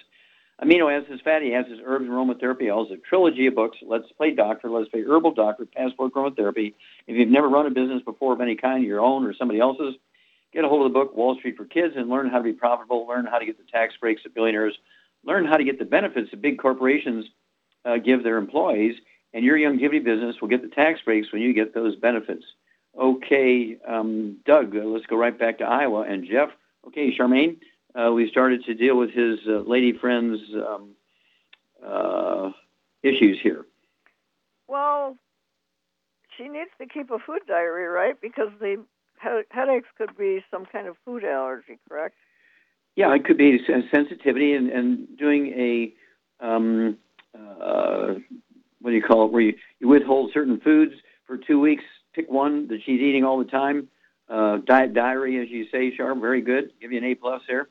amino 0.63 0.91
acids, 0.91 1.21
fatty 1.23 1.53
acids, 1.53 1.81
herbs, 1.83 2.05
and 2.05 2.11
aromatherapy. 2.11 2.73
Also, 2.73 2.93
a 2.93 2.97
trilogy 2.97 3.47
of 3.47 3.55
books. 3.55 3.77
Let's 3.81 4.11
Play 4.13 4.31
Doctor, 4.31 4.69
Let's 4.69 4.89
Play 4.89 5.03
Herbal 5.03 5.33
Doctor, 5.33 5.65
Passport 5.65 6.13
to 6.13 6.19
Aromatherapy. 6.19 6.73
If 7.07 7.17
you've 7.17 7.29
never 7.29 7.49
run 7.49 7.65
a 7.65 7.71
business 7.71 8.03
before 8.03 8.33
of 8.33 8.41
any 8.41 8.55
kind, 8.55 8.83
your 8.83 9.01
own 9.01 9.25
or 9.25 9.33
somebody 9.33 9.59
else's, 9.59 9.95
get 10.53 10.63
a 10.63 10.69
hold 10.69 10.85
of 10.85 10.93
the 10.93 10.99
book 10.99 11.15
Wall 11.15 11.35
Street 11.35 11.57
for 11.57 11.65
Kids 11.65 11.95
and 11.97 12.09
learn 12.09 12.29
how 12.29 12.37
to 12.37 12.43
be 12.43 12.53
profitable, 12.53 13.07
learn 13.07 13.25
how 13.25 13.39
to 13.39 13.45
get 13.45 13.57
the 13.57 13.71
tax 13.71 13.95
breaks 13.99 14.25
of 14.25 14.33
billionaires, 14.33 14.77
learn 15.25 15.45
how 15.45 15.57
to 15.57 15.63
get 15.63 15.79
the 15.79 15.85
benefits 15.85 16.31
that 16.31 16.41
big 16.41 16.59
corporations 16.59 17.25
uh, 17.85 17.97
give 17.97 18.23
their 18.23 18.37
employees, 18.37 18.95
and 19.33 19.43
your 19.43 19.57
young 19.57 19.77
Youngevity 19.77 20.03
business 20.03 20.35
will 20.41 20.47
get 20.47 20.61
the 20.61 20.69
tax 20.69 20.99
breaks 21.03 21.31
when 21.31 21.41
you 21.41 21.53
get 21.53 21.73
those 21.73 21.95
benefits. 21.95 22.43
Okay, 22.99 23.77
um, 23.87 24.37
Doug, 24.45 24.75
uh, 24.75 24.79
let's 24.79 25.05
go 25.05 25.15
right 25.15 25.37
back 25.37 25.59
to 25.59 25.65
Iowa. 25.65 26.01
And 26.01 26.25
Jeff, 26.25 26.49
okay, 26.87 27.15
Charmaine, 27.17 27.57
uh, 27.95 28.11
we 28.11 28.29
started 28.29 28.63
to 28.65 28.73
deal 28.73 28.97
with 28.97 29.11
his 29.11 29.39
uh, 29.47 29.59
lady 29.59 29.93
friend's 29.93 30.39
um, 30.55 30.89
uh, 31.85 32.51
issues 33.03 33.37
here. 33.41 33.65
Well, 34.67 35.17
she 36.37 36.47
needs 36.47 36.69
to 36.79 36.87
keep 36.87 37.09
a 37.11 37.19
food 37.19 37.41
diary, 37.47 37.87
right? 37.87 38.19
Because 38.21 38.49
the 38.59 38.83
headaches 39.49 39.87
could 39.97 40.15
be 40.17 40.43
some 40.51 40.65
kind 40.65 40.87
of 40.87 40.95
food 41.05 41.23
allergy, 41.23 41.79
correct? 41.89 42.15
Yeah, 42.95 43.13
it 43.15 43.25
could 43.25 43.37
be 43.37 43.59
sensitivity 43.91 44.53
and, 44.53 44.69
and 44.69 45.17
doing 45.17 45.47
a, 45.47 46.45
um, 46.45 46.97
uh, 47.35 48.15
what 48.81 48.91
do 48.91 48.95
you 48.95 49.03
call 49.03 49.25
it, 49.25 49.31
where 49.31 49.41
you, 49.41 49.53
you 49.79 49.87
withhold 49.87 50.31
certain 50.33 50.59
foods 50.59 50.93
for 51.25 51.37
two 51.37 51.59
weeks, 51.59 51.83
pick 52.13 52.29
one 52.29 52.67
that 52.69 52.79
she's 52.85 52.99
eating 52.99 53.23
all 53.23 53.37
the 53.37 53.45
time. 53.45 53.87
Uh, 54.29 54.57
diet 54.65 54.93
diary, 54.93 55.41
as 55.41 55.49
you 55.49 55.67
say, 55.71 55.95
Sharp, 55.95 56.19
very 56.19 56.41
good. 56.41 56.71
Give 56.81 56.91
you 56.91 56.97
an 56.97 57.05
A 57.05 57.15
plus 57.15 57.41
there. 57.47 57.69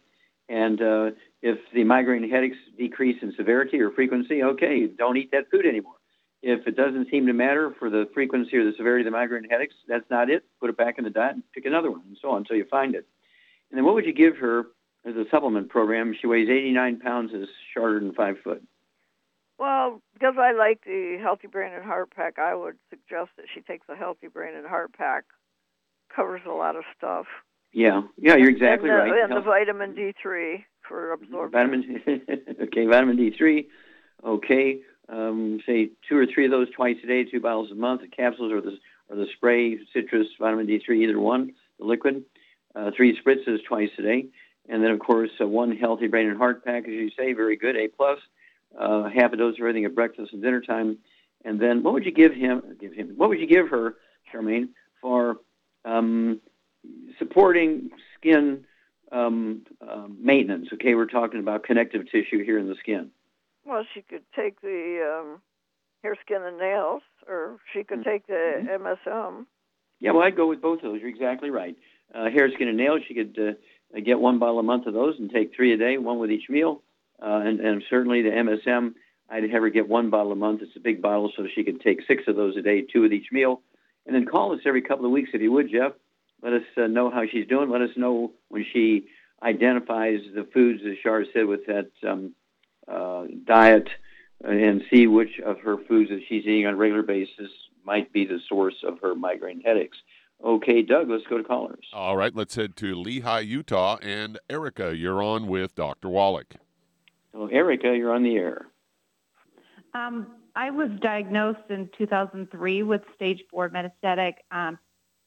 And 0.48 0.80
uh, 0.80 1.10
if 1.42 1.58
the 1.74 1.84
migraine 1.84 2.28
headaches 2.30 2.56
decrease 2.78 3.16
in 3.22 3.34
severity 3.36 3.80
or 3.80 3.90
frequency, 3.90 4.42
okay, 4.42 4.86
don't 4.86 5.16
eat 5.16 5.30
that 5.32 5.50
food 5.50 5.66
anymore. 5.66 5.96
If 6.42 6.66
it 6.66 6.76
doesn't 6.76 7.10
seem 7.10 7.26
to 7.26 7.32
matter 7.32 7.74
for 7.78 7.90
the 7.90 8.08
frequency 8.14 8.56
or 8.56 8.64
the 8.64 8.76
severity 8.76 9.02
of 9.02 9.12
the 9.12 9.18
migraine 9.18 9.48
headaches, 9.50 9.74
that's 9.88 10.08
not 10.10 10.30
it. 10.30 10.44
Put 10.60 10.70
it 10.70 10.76
back 10.76 10.98
in 10.98 11.04
the 11.04 11.10
diet 11.10 11.34
and 11.34 11.42
pick 11.52 11.64
another 11.64 11.90
one, 11.90 12.02
and 12.06 12.16
so 12.20 12.30
on 12.30 12.38
until 12.38 12.56
you 12.56 12.66
find 12.70 12.94
it. 12.94 13.06
And 13.70 13.78
then 13.78 13.84
what 13.84 13.94
would 13.94 14.06
you 14.06 14.14
give 14.14 14.36
her 14.36 14.66
as 15.04 15.16
a 15.16 15.24
supplement 15.30 15.68
program? 15.68 16.14
She 16.20 16.26
weighs 16.26 16.48
89 16.48 17.00
pounds, 17.00 17.32
is 17.32 17.48
shorter 17.74 17.98
than 17.98 18.14
five 18.14 18.36
foot. 18.44 18.62
Well, 19.58 20.02
because 20.14 20.34
I 20.38 20.52
like 20.52 20.84
the 20.84 21.18
Healthy 21.20 21.48
Brain 21.48 21.72
and 21.72 21.84
Heart 21.84 22.10
Pack, 22.14 22.38
I 22.38 22.54
would 22.54 22.76
suggest 22.90 23.30
that 23.36 23.46
she 23.52 23.62
takes 23.62 23.86
the 23.88 23.96
Healthy 23.96 24.28
Brain 24.28 24.54
and 24.54 24.66
Heart 24.66 24.92
Pack. 24.92 25.24
Covers 26.14 26.42
a 26.46 26.52
lot 26.52 26.76
of 26.76 26.84
stuff. 26.96 27.26
Yeah, 27.72 28.02
yeah, 28.16 28.36
you're 28.36 28.48
exactly 28.48 28.88
and 28.88 28.98
the, 28.98 29.02
right. 29.02 29.22
And 29.24 29.36
the 29.36 29.40
vitamin 29.42 29.94
D3 29.94 30.64
for 30.88 31.12
absorption. 31.12 31.52
Vitamin, 31.52 32.02
okay, 32.62 32.86
vitamin 32.86 33.16
D3. 33.16 33.66
Okay, 34.24 34.80
um, 35.08 35.60
say 35.66 35.90
two 36.08 36.16
or 36.16 36.26
three 36.26 36.46
of 36.46 36.50
those 36.50 36.70
twice 36.70 36.96
a 37.04 37.06
day, 37.06 37.24
two 37.24 37.40
bottles 37.40 37.70
a 37.70 37.74
month. 37.74 38.00
The 38.00 38.08
capsules 38.08 38.52
or 38.52 38.60
the 38.60 38.78
or 39.08 39.16
the 39.16 39.26
spray, 39.36 39.78
citrus, 39.92 40.26
vitamin 40.40 40.66
D3, 40.66 40.96
either 41.02 41.20
one. 41.20 41.52
The 41.78 41.84
liquid, 41.84 42.24
uh, 42.74 42.90
three 42.96 43.18
spritzes 43.20 43.58
twice 43.68 43.90
a 43.98 44.02
day, 44.02 44.26
and 44.68 44.82
then 44.82 44.90
of 44.90 44.98
course 44.98 45.30
uh, 45.40 45.46
one 45.46 45.76
healthy 45.76 46.06
brain 46.06 46.28
and 46.28 46.38
heart 46.38 46.64
pack, 46.64 46.84
as 46.84 46.92
you 46.92 47.10
say, 47.10 47.34
very 47.34 47.56
good, 47.56 47.76
A 47.76 47.88
plus. 47.88 48.18
Uh, 48.76 49.08
half 49.08 49.32
a 49.32 49.36
dose 49.36 49.54
of 49.54 49.60
everything 49.60 49.84
at 49.84 49.94
breakfast 49.94 50.32
and 50.32 50.42
dinner 50.42 50.60
time, 50.60 50.98
and 51.44 51.60
then 51.60 51.82
what 51.82 51.94
would 51.94 52.04
you 52.04 52.12
give 52.12 52.34
him? 52.34 52.62
Give 52.78 52.92
him. 52.92 53.12
What 53.16 53.28
would 53.28 53.38
you 53.38 53.46
give 53.46 53.68
her, 53.68 53.94
Charmaine, 54.32 54.70
for 55.00 55.36
um, 55.86 56.40
supporting 57.18 57.90
skin 58.18 58.64
um, 59.12 59.62
uh, 59.80 60.06
maintenance? 60.18 60.68
Okay, 60.74 60.94
we're 60.94 61.06
talking 61.06 61.40
about 61.40 61.62
connective 61.64 62.04
tissue 62.10 62.44
here 62.44 62.58
in 62.58 62.68
the 62.68 62.74
skin. 62.80 63.10
Well, 63.64 63.84
she 63.94 64.02
could 64.02 64.22
take 64.34 64.60
the 64.60 65.20
um, 65.20 65.40
hair, 66.02 66.16
skin, 66.24 66.42
and 66.42 66.58
nails, 66.58 67.02
or 67.26 67.58
she 67.72 67.82
could 67.84 68.04
take 68.04 68.26
the 68.26 68.32
Mm-hmm. 68.62 68.86
MSM. 69.08 69.46
Yeah, 69.98 70.10
well, 70.12 70.22
I'd 70.24 70.36
go 70.36 70.46
with 70.46 70.60
both 70.60 70.78
of 70.78 70.82
those. 70.92 71.00
You're 71.00 71.08
exactly 71.08 71.50
right. 71.50 71.74
Uh, 72.14 72.28
hair, 72.30 72.50
skin, 72.54 72.68
and 72.68 72.76
nails. 72.76 73.00
She 73.08 73.14
could 73.14 73.36
uh, 73.38 74.00
get 74.04 74.20
one 74.20 74.38
bottle 74.38 74.58
a 74.58 74.62
month 74.62 74.86
of 74.86 74.92
those 74.94 75.14
and 75.18 75.30
take 75.30 75.54
three 75.56 75.72
a 75.72 75.76
day, 75.76 75.96
one 75.98 76.18
with 76.18 76.30
each 76.30 76.48
meal. 76.50 76.82
Uh, 77.20 77.40
and, 77.44 77.60
and 77.60 77.82
certainly 77.88 78.20
the 78.22 78.28
MSM, 78.28 78.92
I'd 79.30 79.50
have 79.50 79.62
her 79.62 79.70
get 79.70 79.88
one 79.88 80.10
bottle 80.10 80.32
a 80.32 80.36
month. 80.36 80.60
It's 80.62 80.76
a 80.76 80.80
big 80.80 81.00
bottle, 81.00 81.32
so 81.34 81.46
she 81.54 81.64
could 81.64 81.80
take 81.80 82.00
six 82.06 82.24
of 82.28 82.36
those 82.36 82.56
a 82.56 82.62
day, 82.62 82.82
two 82.82 83.00
with 83.00 83.12
each 83.12 83.32
meal. 83.32 83.62
And 84.06 84.14
then 84.14 84.24
call 84.24 84.52
us 84.52 84.60
every 84.64 84.82
couple 84.82 85.04
of 85.04 85.10
weeks 85.10 85.30
if 85.34 85.40
you 85.40 85.52
would, 85.52 85.70
Jeff. 85.70 85.92
Let 86.42 86.52
us 86.52 86.62
uh, 86.76 86.86
know 86.86 87.10
how 87.10 87.24
she's 87.30 87.46
doing. 87.46 87.70
Let 87.70 87.82
us 87.82 87.90
know 87.96 88.32
when 88.48 88.64
she 88.72 89.06
identifies 89.42 90.20
the 90.34 90.46
foods, 90.52 90.82
as 90.86 90.96
Shar 91.02 91.24
said, 91.32 91.46
with 91.46 91.66
that 91.66 91.90
um, 92.06 92.34
uh, 92.86 93.24
diet, 93.44 93.88
and 94.44 94.82
see 94.90 95.06
which 95.06 95.40
of 95.44 95.60
her 95.60 95.76
foods 95.88 96.10
that 96.10 96.20
she's 96.28 96.44
eating 96.44 96.66
on 96.66 96.74
a 96.74 96.76
regular 96.76 97.02
basis 97.02 97.50
might 97.84 98.12
be 98.12 98.26
the 98.26 98.38
source 98.48 98.76
of 98.86 99.00
her 99.00 99.14
migraine 99.14 99.60
headaches. 99.60 99.96
Okay, 100.44 100.82
Doug, 100.82 101.08
let's 101.08 101.24
go 101.28 101.38
to 101.38 101.44
callers. 101.44 101.86
All 101.92 102.16
right, 102.16 102.34
let's 102.34 102.54
head 102.54 102.76
to 102.76 102.94
Lehi, 102.94 103.46
Utah. 103.46 103.96
And 104.02 104.38
Erica, 104.50 104.94
you're 104.94 105.22
on 105.22 105.46
with 105.46 105.74
Dr. 105.74 106.08
Wallach. 106.10 106.54
So, 107.32 107.46
Erica, 107.46 107.96
you're 107.96 108.14
on 108.14 108.22
the 108.22 108.36
air. 108.36 108.66
Um, 109.94 110.26
I 110.56 110.70
was 110.70 110.88
diagnosed 111.02 111.68
in 111.68 111.90
2003 111.98 112.82
with 112.82 113.02
stage 113.14 113.44
four 113.50 113.68
metastatic 113.68 114.36
um, 114.50 114.78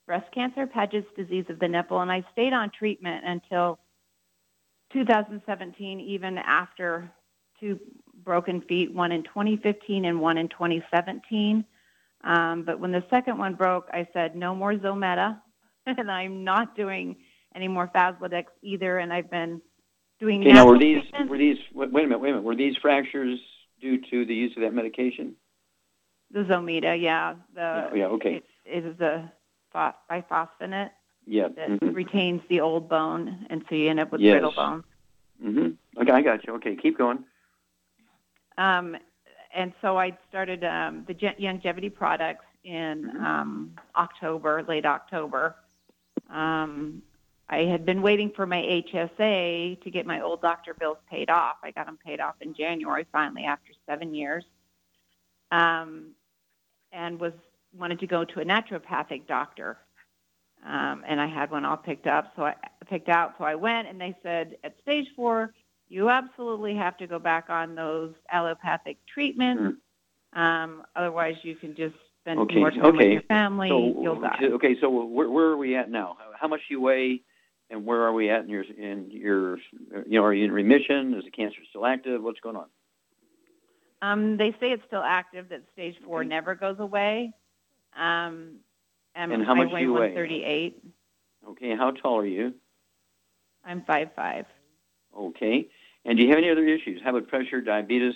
breast 0.07 0.25
cancer, 0.33 0.65
Paget's 0.65 1.05
disease 1.15 1.45
of 1.49 1.59
the 1.59 1.67
nipple, 1.67 2.01
and 2.01 2.11
I 2.11 2.25
stayed 2.31 2.51
on 2.51 2.71
treatment 2.71 3.23
until 3.25 3.77
2017, 4.91 5.99
even 5.99 6.39
after 6.39 7.11
two 7.59 7.79
broken 8.23 8.61
feet, 8.61 8.91
one 8.91 9.11
in 9.11 9.21
2015 9.21 10.05
and 10.05 10.19
one 10.19 10.39
in 10.39 10.49
2017. 10.49 11.63
Um, 12.23 12.63
but 12.63 12.79
when 12.79 12.91
the 12.91 13.03
second 13.11 13.37
one 13.37 13.53
broke, 13.53 13.87
I 13.93 14.07
said, 14.11 14.35
no 14.35 14.55
more 14.55 14.73
Zometa, 14.73 15.39
and 15.85 16.09
I'm 16.09 16.43
not 16.43 16.75
doing 16.75 17.17
any 17.55 17.67
more 17.67 17.87
Faslodex 17.93 18.45
either, 18.63 18.97
and 18.97 19.13
I've 19.13 19.29
been 19.29 19.61
doing 20.19 20.41
Okay, 20.41 20.53
now 20.53 20.65
were 20.65 20.79
these 20.79 21.03
were 21.29 21.37
these 21.37 21.57
wait 21.71 21.87
a 21.87 21.91
minute, 21.93 22.19
wait 22.19 22.29
a 22.29 22.33
minute. 22.33 22.43
Were 22.43 22.55
these 22.55 22.75
fractures 22.81 23.39
due 23.79 23.97
to 24.09 24.25
the 24.25 24.33
use 24.33 24.53
of 24.55 24.61
that 24.63 24.73
medication? 24.73 25.35
The 26.31 26.41
Zometa, 26.41 26.99
yeah. 26.99 27.35
The, 27.55 27.89
Yeah, 27.91 27.95
yeah, 27.95 28.05
okay. 28.07 28.41
It 28.65 28.85
is 28.85 28.99
a 28.99 29.31
pho- 29.71 29.93
bisphosphonate 30.09 30.91
Yeah. 31.25 31.47
that 31.49 31.69
mhm. 31.69 31.95
retains 31.95 32.41
the 32.49 32.59
old 32.61 32.87
bone, 32.89 33.45
and 33.49 33.63
so 33.67 33.75
you 33.75 33.89
end 33.89 33.99
up 33.99 34.11
with 34.11 34.21
Yes. 34.21 34.33
brittle 34.33 34.51
bones. 34.51 34.83
Mhm. 35.41 35.77
Okay, 35.97 36.11
I 36.11 36.21
got 36.21 36.45
you. 36.45 36.53
Okay, 36.55 36.75
keep 36.75 36.97
going. 36.97 37.23
Um, 38.57 38.97
and 39.53 39.73
so 39.81 39.97
I 39.97 40.15
started 40.27 40.63
um, 40.63 41.05
the 41.07 41.15
Youngevity 41.15 41.93
products 41.93 42.45
in 42.63 43.05
Mm-hmm. 43.05 43.25
um, 43.25 43.75
October, 43.95 44.63
late 44.63 44.85
October. 44.85 45.55
Um, 46.29 47.01
I 47.49 47.63
had 47.63 47.85
been 47.85 48.01
waiting 48.01 48.31
for 48.35 48.45
my 48.45 48.61
HSA 48.93 49.81
to 49.81 49.91
get 49.91 50.05
my 50.05 50.21
old 50.21 50.41
doctor 50.41 50.75
bills 50.75 50.97
paid 51.09 51.29
off. 51.31 51.55
I 51.63 51.71
got 51.71 51.87
them 51.87 51.97
paid 52.03 52.19
off 52.19 52.35
in 52.41 52.53
January 52.53 53.07
finally 53.11 53.43
after 53.43 53.71
seven 53.87 54.13
years, 54.13 54.43
um, 55.51 56.11
and 56.91 57.19
was 57.19 57.33
wanted 57.75 57.99
to 57.99 58.07
go 58.07 58.23
to 58.23 58.39
a 58.39 58.45
naturopathic 58.45 59.27
doctor. 59.27 59.77
Um, 60.65 61.03
and 61.07 61.19
I 61.21 61.27
had 61.27 61.49
one 61.49 61.65
all 61.65 61.77
picked 61.77 62.05
up, 62.05 62.33
so 62.35 62.43
I 62.43 62.53
picked 62.87 63.09
out. 63.09 63.33
So 63.37 63.45
I 63.45 63.55
went, 63.55 63.87
and 63.87 63.99
they 63.99 64.15
said 64.21 64.57
at 64.63 64.75
stage 64.81 65.07
four, 65.15 65.53
you 65.87 66.09
absolutely 66.09 66.75
have 66.75 66.97
to 66.97 67.07
go 67.07 67.17
back 67.17 67.49
on 67.49 67.73
those 67.73 68.13
allopathic 68.31 68.97
treatments. 69.11 69.77
Um, 70.33 70.83
otherwise, 70.95 71.35
you 71.41 71.55
can 71.55 71.75
just 71.75 71.95
spend 72.21 72.39
Okay, 72.41 72.55
more 72.55 72.69
time 72.71 72.81
with 72.83 72.95
okay. 72.95 73.13
your 73.13 73.21
family. 73.23 73.69
So 73.69 74.01
You'll 74.03 74.19
die. 74.21 74.37
okay, 74.53 74.75
so 74.81 74.89
where, 74.89 75.29
where 75.29 75.45
are 75.45 75.57
we 75.57 75.75
at 75.75 75.89
now? 75.89 76.17
How 76.39 76.47
much 76.47 76.59
do 76.67 76.75
you 76.75 76.81
weigh, 76.81 77.21
and 77.69 77.85
where 77.85 78.01
are 78.03 78.13
we 78.13 78.29
at 78.29 78.41
in 78.41 78.49
your 78.49 78.63
in 78.63 79.09
your 79.11 79.57
you 79.57 80.19
know 80.19 80.23
are 80.23 80.33
you 80.33 80.45
in 80.45 80.51
remission? 80.51 81.13
Is 81.15 81.23
the 81.25 81.31
cancer 81.31 81.59
still 81.69 81.85
active? 81.85 82.21
What's 82.23 82.39
going 82.39 82.55
on? 82.55 82.65
Um, 84.01 84.37
they 84.37 84.51
say 84.59 84.71
it's 84.71 84.83
still 84.87 85.03
active. 85.03 85.49
That 85.49 85.63
stage 85.73 85.95
four 86.05 86.23
never 86.23 86.55
goes 86.55 86.77
away. 86.79 87.33
Um, 87.97 88.57
and, 89.15 89.31
And 89.33 89.45
how 89.45 89.53
I 89.53 89.55
much 89.65 89.69
do 89.71 89.77
you 89.77 89.93
weigh? 89.93 90.13
138. 90.13 90.83
Okay, 91.49 91.75
how 91.75 91.91
tall 91.91 92.19
are 92.19 92.25
you? 92.25 92.53
I'm 93.65 93.83
five 93.83 94.09
five. 94.15 94.45
Okay, 95.17 95.67
and 96.05 96.17
do 96.17 96.23
you 96.23 96.29
have 96.29 96.37
any 96.37 96.49
other 96.49 96.65
issues? 96.65 97.01
High 97.01 97.11
blood 97.11 97.27
pressure, 97.27 97.61
diabetes? 97.61 98.13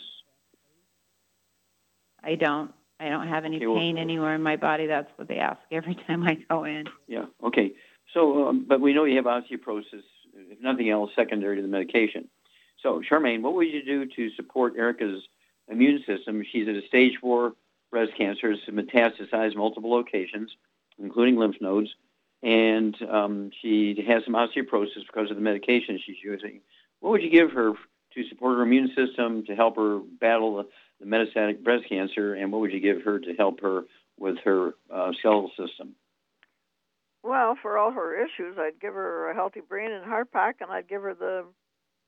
I 2.23 2.35
don't. 2.35 2.71
I 2.99 3.09
don't 3.09 3.27
have 3.27 3.43
any 3.43 3.57
Okay, 3.57 3.67
well- 3.67 3.77
pain 3.77 3.97
anywhere 3.97 4.33
in 4.35 4.41
my 4.43 4.55
body. 4.55 4.85
That's 4.87 5.11
what 5.17 5.27
they 5.27 5.37
ask 5.39 5.59
every 5.71 5.95
time 6.07 6.23
I 6.23 6.35
go 6.49 6.63
in. 6.63 6.85
Yeah. 7.07 7.25
Okay. 7.43 7.73
So, 8.13 8.47
um, 8.49 8.65
but 8.67 8.79
we 8.79 8.93
know 8.93 9.05
you 9.05 9.15
have 9.15 9.25
osteoporosis, 9.25 10.03
if 10.35 10.61
nothing 10.61 10.89
else, 10.89 11.11
secondary 11.15 11.55
to 11.55 11.61
the 11.61 11.67
medication. 11.67 12.29
So, 12.81 13.01
Charmaine, 13.01 13.41
what 13.41 13.55
would 13.55 13.67
you 13.67 13.83
do 13.83 14.05
to 14.05 14.29
support 14.35 14.75
Erica's 14.77 15.23
immune 15.67 16.03
system? 16.05 16.43
She's 16.51 16.67
at 16.67 16.75
a 16.75 16.85
stage 16.87 17.13
four 17.19 17.53
breast 17.91 18.11
cancer, 18.17 18.51
it's 18.51 18.63
metastasized 18.65 19.55
multiple 19.55 19.91
locations, 19.91 20.51
including 20.97 21.37
lymph 21.37 21.57
nodes, 21.61 21.89
and 22.41 22.97
um, 23.03 23.51
she 23.61 24.03
has 24.07 24.23
some 24.25 24.33
osteoporosis 24.33 25.05
because 25.05 25.29
of 25.29 25.35
the 25.35 25.41
medication 25.41 25.99
she's 26.03 26.17
using. 26.23 26.59
What 26.99 27.11
would 27.11 27.21
you 27.21 27.29
give 27.29 27.51
her 27.51 27.73
to 28.15 28.29
support 28.29 28.57
her 28.57 28.63
immune 28.63 28.91
system 28.95 29.45
to 29.45 29.55
help 29.55 29.75
her 29.75 29.99
battle 30.19 30.57
the, 30.57 30.65
the 30.99 31.05
metastatic 31.05 31.63
breast 31.63 31.87
cancer, 31.87 32.33
and 32.33 32.51
what 32.51 32.61
would 32.61 32.73
you 32.73 32.79
give 32.79 33.03
her 33.03 33.19
to 33.19 33.33
help 33.35 33.61
her 33.61 33.83
with 34.17 34.37
her 34.43 34.73
uh, 34.91 35.11
skeletal 35.19 35.51
system? 35.57 35.95
Well, 37.23 37.57
for 37.61 37.77
all 37.77 37.91
her 37.91 38.13
issues, 38.21 38.57
I'd 38.59 38.79
give 38.81 38.93
her 38.93 39.29
a 39.31 39.33
healthy 39.33 39.61
brain 39.61 39.91
and 39.91 40.03
heart 40.05 40.31
pack, 40.31 40.57
and 40.61 40.69
I'd 40.71 40.87
give 40.89 41.01
her 41.01 41.13
the 41.13 41.45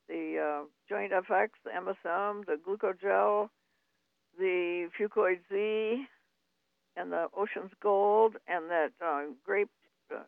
the 0.07 0.38
uh, 0.61 0.66
joint 0.88 1.11
FX, 1.13 1.49
the 1.63 1.72
MSM, 1.72 2.45
the 2.45 2.57
glucogel, 2.63 3.49
the 4.38 4.88
Fucoid 4.99 5.39
Z, 5.51 6.05
and 6.95 7.11
the 7.11 7.28
Ocean's 7.36 7.72
Gold 7.82 8.36
and 8.47 8.70
that 8.70 8.89
uh, 9.03 9.24
grape. 9.43 9.70
Uh, 10.13 10.20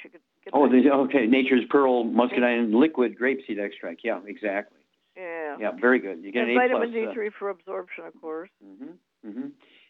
she 0.00 0.08
could 0.10 0.20
get 0.44 0.52
Oh, 0.54 0.68
the, 0.68 0.90
okay. 0.92 1.26
Nature's 1.26 1.64
Pearl 1.70 2.04
Muscadine 2.04 2.72
liquid 2.78 3.18
grapeseed 3.18 3.58
extract. 3.58 4.02
Yeah, 4.04 4.20
exactly. 4.26 4.78
yeah. 5.16 5.56
Yeah, 5.58 5.70
very 5.80 5.98
good. 5.98 6.22
You 6.22 6.30
get 6.30 6.42
and 6.42 6.50
an 6.52 6.56
A 6.56 6.60
vitamin 6.60 6.92
plus. 6.92 7.16
uh, 7.16 7.20
D3 7.20 7.30
for 7.38 7.48
absorption, 7.50 8.04
of 8.04 8.20
course. 8.20 8.50
Mhm. 8.64 8.94
hmm 9.24 9.46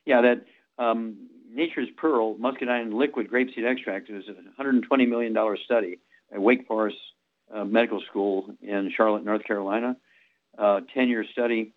Yeah, 0.06 0.22
that 0.22 0.44
um, 0.82 1.28
Nature's 1.54 1.88
Pearl 1.96 2.36
Muscadine 2.38 2.92
liquid 2.92 3.30
grapeseed 3.30 3.64
extract 3.66 4.08
is 4.08 4.24
a 4.28 4.32
120 4.32 5.06
million 5.06 5.32
dollar 5.32 5.56
study 5.56 5.98
at 6.32 6.40
Wake 6.40 6.66
Forest 6.66 6.96
uh, 7.52 7.64
Medical 7.64 8.00
School 8.08 8.54
in 8.62 8.90
Charlotte, 8.96 9.24
North 9.24 9.44
Carolina. 9.44 9.96
Uh, 10.56 10.80
10 10.94 11.08
year 11.08 11.24
study 11.32 11.72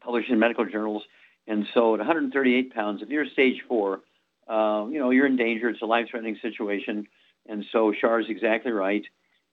published 0.00 0.30
in 0.30 0.38
medical 0.38 0.64
journals. 0.64 1.02
And 1.48 1.66
so 1.74 1.94
at 1.94 1.98
138 1.98 2.74
pounds, 2.74 3.02
if 3.02 3.08
you're 3.08 3.26
stage 3.26 3.62
four, 3.68 4.00
uh, 4.48 4.86
you 4.90 4.98
know, 4.98 5.10
you're 5.10 5.26
in 5.26 5.36
danger. 5.36 5.68
It's 5.68 5.82
a 5.82 5.86
life 5.86 6.06
threatening 6.10 6.38
situation. 6.40 7.06
And 7.48 7.64
so 7.72 7.92
Char 7.92 8.20
is 8.20 8.26
exactly 8.28 8.72
right. 8.72 9.04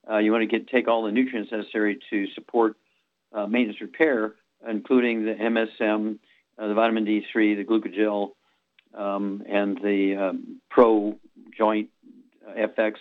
Uh, 0.10 0.18
you 0.18 0.32
want 0.32 0.42
to 0.42 0.48
get 0.48 0.68
take 0.68 0.88
all 0.88 1.04
the 1.04 1.12
nutrients 1.12 1.52
necessary 1.52 2.00
to 2.10 2.28
support 2.34 2.76
uh, 3.34 3.48
maintenance 3.48 3.82
repair, 3.82 4.36
including 4.68 5.26
the 5.26 5.34
MSM, 5.34 6.20
uh, 6.58 6.68
the 6.68 6.74
vitamin 6.74 7.06
D3, 7.06 7.56
the 7.56 7.64
glucogel, 7.64 8.32
um, 8.94 9.44
and 9.48 9.78
the 9.78 10.16
um, 10.16 10.62
Pro 10.70 11.18
Joint 11.58 11.90
uh, 12.48 12.54
FX, 12.54 12.94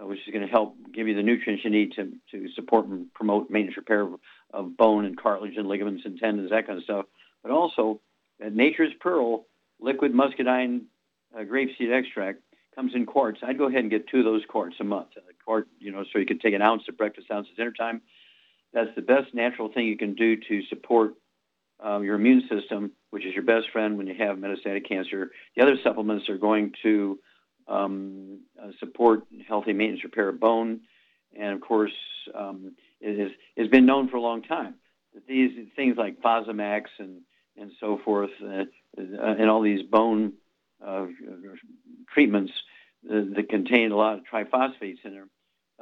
uh, 0.00 0.06
which 0.06 0.20
is 0.26 0.32
going 0.32 0.46
to 0.46 0.50
help 0.50 0.76
give 0.92 1.08
you 1.08 1.14
the 1.14 1.22
nutrients 1.22 1.64
you 1.64 1.70
need 1.70 1.92
to, 1.92 2.12
to 2.30 2.48
support 2.54 2.86
and 2.86 3.12
promote 3.14 3.50
maintenance 3.50 3.76
repair 3.76 4.02
of, 4.02 4.14
of 4.52 4.76
bone 4.76 5.04
and 5.04 5.20
cartilage 5.20 5.56
and 5.56 5.68
ligaments 5.68 6.02
and 6.04 6.18
tendons, 6.18 6.50
that 6.50 6.66
kind 6.66 6.78
of 6.78 6.84
stuff. 6.84 7.06
But 7.42 7.52
also, 7.52 8.00
uh, 8.44 8.48
Nature's 8.52 8.92
Pearl 9.00 9.46
liquid 9.80 10.14
muscadine 10.14 10.82
uh, 11.36 11.40
grapeseed 11.40 11.92
extract 11.92 12.40
comes 12.74 12.92
in 12.94 13.06
quarts. 13.06 13.40
I'd 13.42 13.58
go 13.58 13.68
ahead 13.68 13.80
and 13.80 13.90
get 13.90 14.08
two 14.08 14.18
of 14.18 14.24
those 14.24 14.44
quarts 14.48 14.76
a 14.80 14.84
month. 14.84 15.08
A 15.16 15.20
quart, 15.44 15.68
you 15.78 15.92
know, 15.92 16.04
so 16.12 16.18
you 16.18 16.26
could 16.26 16.40
take 16.40 16.54
an 16.54 16.62
ounce 16.62 16.82
at 16.88 16.96
breakfast, 16.96 17.30
ounce 17.30 17.48
at 17.50 17.56
dinner 17.56 17.72
time. 17.72 18.00
That's 18.72 18.94
the 18.94 19.02
best 19.02 19.34
natural 19.34 19.70
thing 19.70 19.86
you 19.86 19.98
can 19.98 20.14
do 20.14 20.36
to 20.36 20.62
support 20.68 21.14
um, 21.82 22.04
your 22.04 22.14
immune 22.14 22.48
system, 22.48 22.92
which 23.10 23.26
is 23.26 23.34
your 23.34 23.42
best 23.42 23.70
friend 23.72 23.98
when 23.98 24.06
you 24.06 24.14
have 24.18 24.36
metastatic 24.38 24.88
cancer. 24.88 25.30
The 25.56 25.62
other 25.62 25.76
supplements 25.82 26.28
are 26.28 26.38
going 26.38 26.72
to 26.82 27.18
um, 27.66 28.40
uh, 28.60 28.68
support 28.80 29.24
healthy 29.46 29.72
maintenance 29.72 30.04
repair 30.04 30.28
of 30.28 30.40
bone, 30.40 30.80
and 31.38 31.54
of 31.54 31.60
course, 31.60 31.92
um, 32.34 32.72
it 33.00 33.18
has 33.18 33.30
it's 33.56 33.70
been 33.70 33.86
known 33.86 34.08
for 34.08 34.16
a 34.16 34.20
long 34.20 34.42
time 34.42 34.74
that 35.14 35.26
these 35.26 35.50
things 35.76 35.96
like 35.96 36.20
Fosamax 36.22 36.84
and 36.98 37.20
and 37.56 37.72
so 37.80 38.00
forth, 38.04 38.30
uh, 38.42 38.64
uh, 38.98 39.34
and 39.38 39.50
all 39.50 39.60
these 39.60 39.82
bone 39.82 40.32
uh, 40.84 41.06
treatments 42.12 42.52
uh, 43.10 43.20
that 43.36 43.48
contain 43.50 43.92
a 43.92 43.96
lot 43.96 44.18
of 44.18 44.24
triphosphates 44.32 45.04
in 45.04 45.14
them 45.14 45.30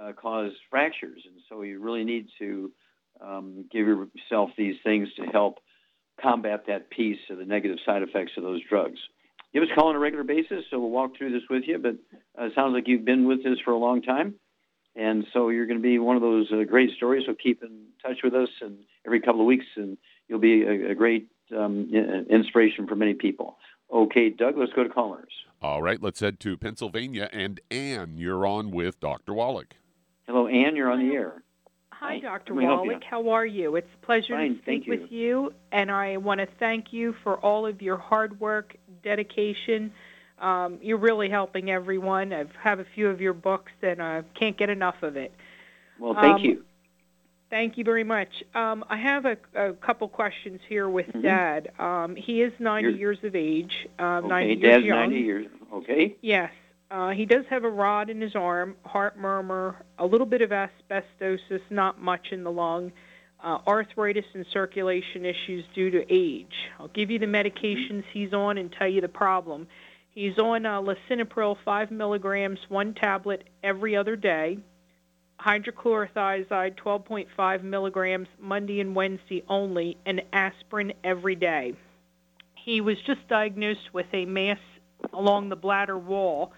uh, 0.00 0.12
cause 0.12 0.52
fractures, 0.70 1.22
and 1.26 1.40
so 1.48 1.62
you 1.62 1.80
really 1.80 2.04
need 2.04 2.28
to 2.38 2.72
um, 3.20 3.64
give 3.70 3.86
yourself 3.86 4.50
these 4.56 4.76
things 4.82 5.08
to 5.14 5.22
help 5.26 5.58
combat 6.20 6.64
that 6.66 6.90
piece 6.90 7.18
of 7.30 7.38
the 7.38 7.44
negative 7.44 7.78
side 7.84 8.02
effects 8.02 8.32
of 8.36 8.42
those 8.42 8.60
drugs. 8.68 8.98
Give 9.52 9.62
us 9.62 9.68
a 9.72 9.74
call 9.74 9.88
on 9.88 9.96
a 9.96 9.98
regular 9.98 10.24
basis, 10.24 10.64
so 10.70 10.78
we'll 10.78 10.90
walk 10.90 11.16
through 11.16 11.32
this 11.32 11.42
with 11.50 11.64
you. 11.66 11.78
But 11.78 11.96
uh, 12.40 12.46
it 12.46 12.52
sounds 12.54 12.72
like 12.72 12.86
you've 12.86 13.04
been 13.04 13.26
with 13.26 13.40
us 13.40 13.58
for 13.64 13.72
a 13.72 13.78
long 13.78 14.00
time, 14.02 14.34
and 14.94 15.26
so 15.32 15.48
you're 15.48 15.66
going 15.66 15.78
to 15.78 15.82
be 15.82 15.98
one 15.98 16.16
of 16.16 16.22
those 16.22 16.50
uh, 16.52 16.62
great 16.64 16.90
stories. 16.96 17.24
So 17.26 17.34
keep 17.34 17.62
in 17.62 17.86
touch 18.02 18.18
with 18.22 18.34
us, 18.34 18.48
and 18.60 18.78
every 19.04 19.20
couple 19.20 19.40
of 19.40 19.46
weeks, 19.46 19.66
and 19.76 19.96
you'll 20.28 20.38
be 20.38 20.62
a, 20.62 20.92
a 20.92 20.94
great 20.94 21.28
um, 21.56 21.90
inspiration 22.30 22.86
for 22.86 22.94
many 22.94 23.14
people. 23.14 23.56
Okay, 23.92 24.30
Doug, 24.30 24.56
let's 24.56 24.72
go 24.72 24.84
to 24.84 24.88
callers. 24.88 25.32
All 25.60 25.82
right, 25.82 26.00
let's 26.00 26.20
head 26.20 26.38
to 26.40 26.56
Pennsylvania. 26.56 27.28
And 27.32 27.60
Ann, 27.70 28.16
you're 28.16 28.46
on 28.46 28.70
with 28.70 29.00
Dr. 29.00 29.34
Wallach. 29.34 29.74
Hello, 30.26 30.46
Ann. 30.46 30.76
You're 30.76 30.90
on 30.90 31.00
the 31.00 31.14
air. 31.14 31.42
Hi, 32.00 32.18
Dr. 32.18 32.54
Let 32.54 32.58
me 32.60 32.64
help 32.64 32.84
you. 32.84 32.90
Wallach. 32.92 33.04
How 33.04 33.28
are 33.28 33.44
you? 33.44 33.76
It's 33.76 33.86
a 34.02 34.06
pleasure 34.06 34.34
Fine, 34.34 34.56
to 34.56 34.62
speak 34.62 34.86
with 34.86 35.12
you, 35.12 35.52
and 35.70 35.90
I 35.90 36.16
want 36.16 36.40
to 36.40 36.46
thank 36.58 36.94
you 36.94 37.14
for 37.22 37.38
all 37.40 37.66
of 37.66 37.82
your 37.82 37.98
hard 37.98 38.40
work, 38.40 38.74
dedication. 39.04 39.92
Um, 40.40 40.78
you're 40.80 40.96
really 40.96 41.28
helping 41.28 41.70
everyone. 41.70 42.32
I 42.32 42.44
have 42.62 42.80
a 42.80 42.86
few 42.94 43.08
of 43.08 43.20
your 43.20 43.34
books, 43.34 43.72
and 43.82 44.02
I 44.02 44.22
can't 44.34 44.56
get 44.56 44.70
enough 44.70 45.02
of 45.02 45.16
it. 45.18 45.30
Well, 45.98 46.14
thank 46.14 46.36
Um, 46.36 46.44
you. 46.44 46.64
Thank 47.50 47.76
you 47.76 47.84
very 47.84 48.04
much. 48.04 48.28
Um, 48.54 48.82
I 48.88 48.96
have 48.96 49.26
a, 49.26 49.36
a 49.54 49.72
couple 49.74 50.08
questions 50.08 50.60
here 50.68 50.88
with 50.88 51.08
Mhm. 51.08 51.22
Dad. 51.22 51.70
Um, 51.78 52.16
he 52.16 52.40
is 52.40 52.52
90 52.60 52.88
You're- 52.88 52.98
years 52.98 53.22
of 53.24 53.34
age. 53.36 53.88
Uh, 53.98 54.20
Okay, 54.24 54.28
90 54.28 54.54
years 54.54 54.62
Dad's 54.62 54.84
young. 54.86 54.98
90 55.00 55.18
years. 55.18 55.46
Okay. 55.72 56.16
Yes. 56.22 56.50
Uh, 56.90 57.10
he 57.10 57.24
does 57.24 57.44
have 57.48 57.64
a 57.64 57.70
rod 57.70 58.10
in 58.10 58.20
his 58.20 58.34
arm, 58.34 58.74
heart 58.84 59.16
murmur, 59.16 59.76
a 59.98 60.04
little 60.04 60.26
bit 60.26 60.42
of 60.42 60.50
asbestosis, 60.50 61.60
not 61.70 62.00
much 62.00 62.32
in 62.32 62.42
the 62.42 62.50
lung, 62.50 62.90
uh, 63.42 63.58
arthritis 63.66 64.24
and 64.34 64.44
circulation 64.52 65.24
issues 65.24 65.64
due 65.74 65.90
to 65.90 66.04
age. 66.12 66.52
I'll 66.78 66.88
give 66.88 67.10
you 67.10 67.18
the 67.18 67.26
medications 67.26 68.02
he's 68.12 68.32
on 68.32 68.58
and 68.58 68.72
tell 68.72 68.88
you 68.88 69.00
the 69.00 69.08
problem. 69.08 69.68
He's 70.10 70.36
on 70.38 70.66
uh, 70.66 70.80
lisinopril 70.80 71.56
5 71.64 71.90
milligrams, 71.92 72.58
one 72.68 72.94
tablet 72.94 73.48
every 73.62 73.94
other 73.94 74.16
day, 74.16 74.58
hydrochlorothiazide 75.40 76.76
12.5 76.76 77.62
milligrams 77.62 78.28
Monday 78.40 78.80
and 78.80 78.96
Wednesday 78.96 79.44
only, 79.48 79.96
and 80.04 80.22
aspirin 80.32 80.92
every 81.04 81.36
day. 81.36 81.74
He 82.56 82.80
was 82.80 82.96
just 83.06 83.26
diagnosed 83.28 83.94
with 83.94 84.06
a 84.12 84.24
mass 84.24 84.58
along 85.12 85.48
the 85.48 85.56
bladder 85.56 85.96
wall. 85.96 86.52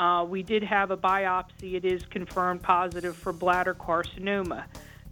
Uh, 0.00 0.24
we 0.24 0.42
did 0.42 0.62
have 0.62 0.90
a 0.90 0.96
biopsy. 0.96 1.74
It 1.74 1.84
is 1.84 2.02
confirmed 2.06 2.62
positive 2.62 3.14
for 3.14 3.34
bladder 3.34 3.74
carcinoma. 3.74 4.64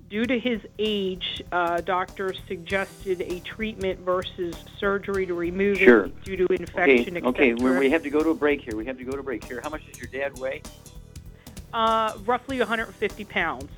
Due 0.09 0.25
to 0.25 0.39
his 0.39 0.63
age, 0.79 1.43
uh, 1.53 1.83
doctors 1.83 2.41
suggested 2.49 3.21
a 3.21 3.41
treatment 3.41 4.01
versus 4.01 4.57
surgery 4.79 5.27
to 5.27 5.35
remove 5.35 5.77
Sure. 5.77 6.07
it 6.07 6.25
due 6.25 6.37
to 6.39 6.47
infection, 6.55 7.19
Okay, 7.19 7.53
okay. 7.53 7.79
We, 7.79 7.91
have 7.91 8.03
to 8.05 8.09
go 8.09 8.23
to 8.23 8.31
a 8.31 8.35
break 8.35 8.63
here. 8.63 8.75
We 8.75 8.87
have 8.87 8.97
to 8.97 9.05
go 9.05 9.13
to 9.13 9.19
a 9.19 9.23
break 9.23 9.45
here. 9.45 9.61
How 9.63 9.69
much 9.69 9.87
does 9.87 10.01
your 10.01 10.09
dad 10.11 10.39
weigh? 10.39 10.63
uh, 11.75 12.17
roughly 12.25 12.59
150 12.59 13.25
pounds. 13.27 13.71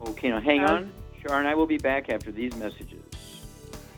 Okay, 0.00 0.28
now 0.28 0.40
hang 0.40 0.62
on. 0.62 0.92
Char 1.26 1.40
and 1.40 1.48
I 1.48 1.56
will 1.56 1.66
be 1.66 1.78
back 1.78 2.08
after 2.08 2.30
these 2.30 2.54
messages. 2.54 3.02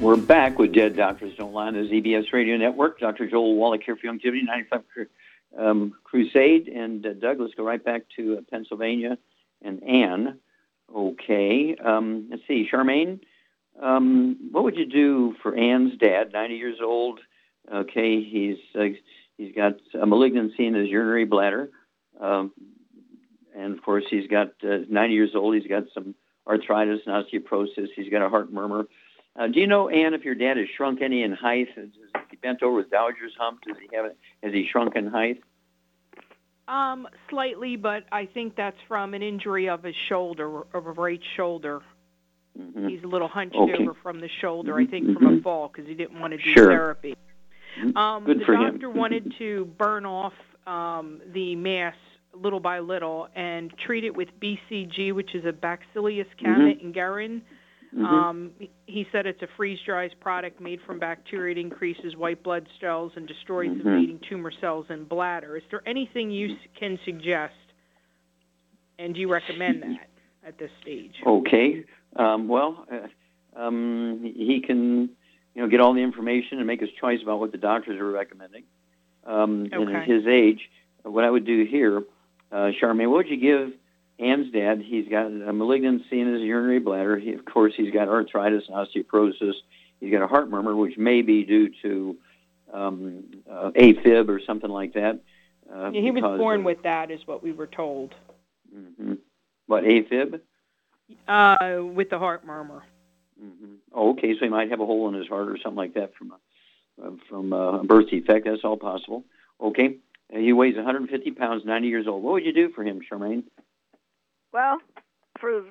We're 0.00 0.16
back 0.16 0.58
with 0.58 0.72
Dead 0.72 0.96
Doctors 0.96 1.34
Don't 1.36 1.52
Lie 1.52 1.66
on 1.66 1.74
the 1.74 1.80
ZBS 1.80 2.32
Radio 2.32 2.56
Network. 2.56 2.98
Dr. 3.00 3.28
Joel 3.28 3.56
Wallach 3.56 3.82
here 3.84 3.96
for 3.96 4.06
Youngevity 4.06 4.46
95 4.46 4.82
um, 5.58 5.92
Crusade. 6.04 6.68
And 6.68 7.04
uh, 7.04 7.12
Doug, 7.12 7.38
let's 7.38 7.52
go 7.52 7.64
right 7.64 7.84
back 7.84 8.04
to 8.16 8.38
uh, 8.38 8.40
Pennsylvania 8.50 9.18
and 9.60 9.82
Anne. 9.82 10.38
Okay. 10.96 11.76
Um, 11.76 12.28
let's 12.30 12.42
see. 12.48 12.66
Charmaine, 12.72 13.20
um, 13.78 14.48
what 14.50 14.64
would 14.64 14.76
you 14.76 14.86
do 14.86 15.34
for 15.42 15.54
Anne's 15.54 15.98
dad, 15.98 16.32
90 16.32 16.54
years 16.54 16.78
old? 16.82 17.20
Okay. 17.70 18.22
He's, 18.22 18.56
uh, 18.74 18.96
he's 19.36 19.54
got 19.54 19.74
a 20.00 20.06
malignancy 20.06 20.64
in 20.64 20.72
his 20.72 20.88
urinary 20.88 21.26
bladder. 21.26 21.68
Um, 22.18 22.52
and 23.54 23.76
of 23.76 23.84
course, 23.84 24.04
he's 24.08 24.28
got 24.28 24.52
uh, 24.64 24.78
90 24.88 25.12
years 25.12 25.32
old. 25.34 25.56
He's 25.56 25.66
got 25.68 25.84
some 25.92 26.14
arthritis 26.46 27.00
and 27.04 27.14
osteoporosis. 27.14 27.88
He's 27.94 28.10
got 28.10 28.24
a 28.24 28.30
heart 28.30 28.50
murmur. 28.50 28.86
Uh, 29.38 29.46
do 29.46 29.60
you 29.60 29.66
know, 29.66 29.88
Anne, 29.88 30.14
if 30.14 30.24
your 30.24 30.34
dad 30.34 30.56
has 30.56 30.66
shrunk 30.76 31.00
any 31.02 31.22
in 31.22 31.32
height? 31.32 31.68
Has 31.76 31.88
he 32.30 32.36
bent 32.36 32.62
over 32.62 32.76
with 32.76 32.90
Dowager's 32.90 33.32
hump? 33.38 33.60
Does 33.66 33.76
he 33.80 33.94
have? 33.96 34.06
Has 34.42 34.52
he 34.52 34.66
shrunk 34.70 34.96
in 34.96 35.06
height? 35.06 35.42
Um, 36.68 37.08
slightly, 37.28 37.76
but 37.76 38.04
I 38.12 38.26
think 38.26 38.56
that's 38.56 38.76
from 38.86 39.14
an 39.14 39.22
injury 39.22 39.68
of 39.68 39.82
his 39.82 39.94
shoulder, 40.08 40.62
of 40.74 40.86
a 40.86 40.92
right 40.92 41.20
shoulder. 41.36 41.80
Mm-hmm. 42.58 42.88
He's 42.88 43.02
a 43.02 43.06
little 43.06 43.28
hunched 43.28 43.56
Okay. 43.56 43.82
over 43.82 43.94
from 44.02 44.20
the 44.20 44.28
shoulder, 44.40 44.76
I 44.78 44.86
think, 44.86 45.12
from 45.14 45.26
a 45.26 45.30
Mhm. 45.32 45.42
fall 45.42 45.68
because 45.68 45.86
he 45.88 45.94
didn't 45.94 46.18
want 46.20 46.32
to 46.32 46.36
do 46.36 46.50
Sure. 46.52 46.68
therapy. 46.68 47.16
Um, 47.96 48.24
Good 48.24 48.40
the 48.40 48.44
for 48.44 48.54
him. 48.54 48.72
doctor 48.72 48.90
wanted 48.90 49.32
to 49.38 49.64
burn 49.78 50.04
off 50.04 50.34
um, 50.66 51.20
the 51.32 51.56
mass 51.56 51.96
little 52.34 52.60
by 52.60 52.78
little 52.80 53.28
and 53.34 53.76
treat 53.78 54.04
it 54.04 54.14
with 54.14 54.28
BCG, 54.38 55.10
which 55.12 55.34
is 55.34 55.44
a 55.44 55.52
Bacillus 55.52 56.26
Calmette 56.38 56.80
Mhm. 57.94 58.04
Um, 58.04 58.50
he 58.86 59.06
said 59.10 59.26
it's 59.26 59.42
a 59.42 59.48
freeze-dried 59.56 60.14
product 60.20 60.60
made 60.60 60.80
from 60.82 60.98
bacteria. 60.98 61.52
It 61.52 61.58
increases 61.58 62.16
white 62.16 62.42
blood 62.42 62.68
cells 62.80 63.12
and 63.16 63.26
destroys 63.26 63.70
Mhm. 63.70 63.82
the 63.82 63.90
invading 63.90 64.18
tumor 64.20 64.52
cells 64.52 64.86
in 64.90 65.04
bladder. 65.04 65.56
Is 65.56 65.64
there 65.70 65.82
anything 65.86 66.30
you 66.30 66.56
can 66.74 66.98
suggest, 67.04 67.54
and 68.98 69.14
do 69.14 69.20
you 69.20 69.32
recommend 69.32 69.82
that 69.82 70.08
at 70.44 70.56
this 70.58 70.70
stage? 70.80 71.20
Okay. 71.26 71.84
Um, 72.16 72.46
well, 72.46 72.86
uh, 72.90 73.08
um, 73.60 74.22
he 74.22 74.60
can, 74.60 75.08
you 75.54 75.62
know, 75.62 75.66
get 75.66 75.80
all 75.80 75.92
the 75.92 76.02
information 76.02 76.58
and 76.58 76.66
make 76.66 76.80
his 76.80 76.92
choice 76.92 77.20
about 77.22 77.40
what 77.40 77.50
the 77.50 77.58
doctors 77.58 77.98
are 77.98 78.10
recommending. 78.10 78.64
Um, 79.24 79.68
And 79.72 79.74
Okay. 79.74 79.94
at 79.96 80.04
his 80.04 80.26
age, 80.26 80.70
what 81.02 81.24
I 81.24 81.30
would 81.30 81.44
do 81.44 81.64
here, 81.64 82.04
uh, 82.52 82.70
Charmaine, 82.72 83.08
what 83.08 83.18
would 83.18 83.28
you 83.28 83.36
give 83.36 83.74
Anne's 84.20 84.52
dad? 84.52 84.82
He's 84.82 85.08
got 85.08 85.26
a 85.26 85.52
malignancy 85.52 86.20
in 86.20 86.32
his 86.32 86.42
urinary 86.42 86.78
bladder. 86.78 87.16
He, 87.18 87.32
of 87.32 87.44
course, 87.44 87.72
he's 87.76 87.92
got 87.92 88.08
arthritis 88.08 88.64
and 88.68 88.76
osteoporosis. 88.76 89.54
He's 89.98 90.12
got 90.12 90.22
a 90.22 90.26
heart 90.26 90.50
murmur, 90.50 90.76
which 90.76 90.96
may 90.98 91.22
be 91.22 91.44
due 91.44 91.70
to 91.82 92.16
um, 92.72 93.24
uh, 93.50 93.70
AFib 93.72 94.28
or 94.28 94.40
something 94.40 94.70
like 94.70 94.92
that. 94.94 95.20
Uh, 95.72 95.90
Yeah, 95.92 96.00
he 96.00 96.10
was 96.10 96.22
born 96.22 96.60
of- 96.60 96.66
with 96.66 96.82
that, 96.82 97.10
is 97.10 97.26
what 97.26 97.42
we 97.42 97.52
were 97.52 97.66
told. 97.66 98.14
Mhm. 98.74 99.18
What 99.66 99.84
AFib? 99.84 100.40
Uh, 101.26 101.82
with 101.92 102.10
the 102.10 102.18
heart 102.18 102.44
murmur. 102.44 102.84
hmm 103.38 103.74
Oh, 103.92 104.10
okay. 104.10 104.34
So 104.34 104.40
he 104.44 104.48
might 104.48 104.70
have 104.70 104.78
a 104.80 104.86
hole 104.86 105.08
in 105.08 105.14
his 105.14 105.26
heart 105.26 105.48
or 105.48 105.56
something 105.56 105.76
like 105.76 105.94
that 105.94 106.14
from 106.14 106.32
a 106.32 107.04
uh, 107.04 107.10
from 107.28 107.52
a 107.52 107.82
birth 107.82 108.10
defect. 108.10 108.44
That's 108.44 108.62
all 108.64 108.76
possible. 108.76 109.24
Okay. 109.60 109.96
He 110.32 110.52
weighs 110.52 110.76
150 110.76 111.32
pounds, 111.32 111.64
90 111.64 111.88
years 111.88 112.06
old. 112.06 112.22
What 112.22 112.34
would 112.34 112.44
you 112.44 112.52
do 112.52 112.68
for 112.68 112.84
him, 112.84 113.00
Charmaine? 113.00 113.42
Well, 114.52 114.78
for 115.40 115.64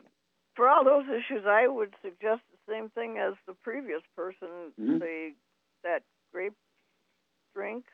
for 0.55 0.67
all 0.69 0.83
those 0.83 1.05
issues, 1.05 1.45
I 1.47 1.67
would 1.67 1.93
suggest 2.01 2.41
the 2.51 2.73
same 2.73 2.89
thing 2.89 3.17
as 3.17 3.33
the 3.47 3.53
previous 3.53 4.01
person. 4.15 4.73
Mhm. 4.79 4.99
The 4.99 5.31
that 5.83 6.03
grape 6.33 6.53
drink. 7.55 7.85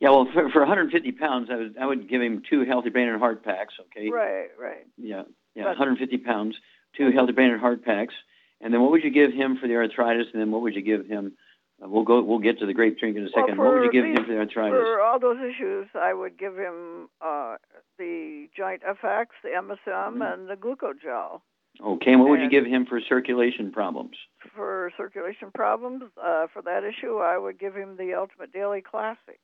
Yeah. 0.00 0.10
Well, 0.10 0.26
for, 0.32 0.50
for 0.50 0.60
150 0.60 1.12
pounds, 1.12 1.48
I 1.50 1.56
would 1.56 1.78
I 1.78 1.86
would 1.86 2.08
give 2.08 2.22
him 2.22 2.42
two 2.48 2.64
healthy 2.64 2.90
brain 2.90 3.08
and 3.08 3.18
heart 3.18 3.44
packs. 3.44 3.74
Okay. 3.80 4.10
Right, 4.10 4.48
right. 4.58 4.86
Yeah. 4.96 5.22
Yeah. 5.54 5.64
But- 5.64 5.78
150 5.78 6.18
pounds, 6.18 6.56
two 6.96 7.10
healthy 7.12 7.32
brain 7.32 7.50
and 7.50 7.60
heart 7.60 7.84
packs. 7.84 8.14
And 8.60 8.72
then 8.72 8.80
what 8.80 8.92
would 8.92 9.04
you 9.04 9.10
give 9.10 9.32
him 9.32 9.58
for 9.58 9.66
the 9.68 9.76
arthritis? 9.76 10.28
And 10.32 10.40
then 10.40 10.50
what 10.50 10.62
would 10.62 10.74
you 10.74 10.80
give 10.82 11.06
him? 11.06 11.36
Uh, 11.82 11.88
we'll 11.88 12.04
go. 12.04 12.22
We'll 12.22 12.38
get 12.38 12.58
to 12.60 12.66
the 12.66 12.74
grape 12.74 12.98
drink 12.98 13.16
in 13.16 13.24
a 13.24 13.30
second. 13.30 13.58
Well, 13.58 13.68
what 13.72 13.80
would 13.80 13.84
you 13.84 13.92
give 13.92 14.04
him 14.04 14.24
for 14.24 14.38
arthritis? 14.38 14.72
For 14.78 15.00
all 15.00 15.18
those 15.18 15.38
issues, 15.38 15.88
I 15.94 16.12
would 16.14 16.38
give 16.38 16.56
him 16.56 17.08
uh, 17.20 17.56
the 17.98 18.48
joint 18.56 18.82
FX, 18.82 19.26
the 19.42 19.50
MSM, 19.50 19.76
Mm-hmm. 19.86 20.22
and 20.22 20.48
the 20.48 20.54
glucogel. 20.54 21.40
Okay. 21.84 22.12
And 22.12 22.20
what 22.20 22.30
would 22.30 22.40
you 22.40 22.48
give 22.50 22.64
him 22.66 22.86
for 22.86 23.00
circulation 23.00 23.72
problems? 23.72 24.16
For 24.54 24.92
circulation 24.96 25.50
problems, 25.52 26.04
uh, 26.22 26.46
for 26.52 26.62
that 26.62 26.84
issue, 26.84 27.18
I 27.18 27.36
would 27.36 27.58
give 27.58 27.74
him 27.74 27.96
the 27.96 28.14
Ultimate 28.14 28.52
Daily 28.52 28.80
Classic. 28.80 29.40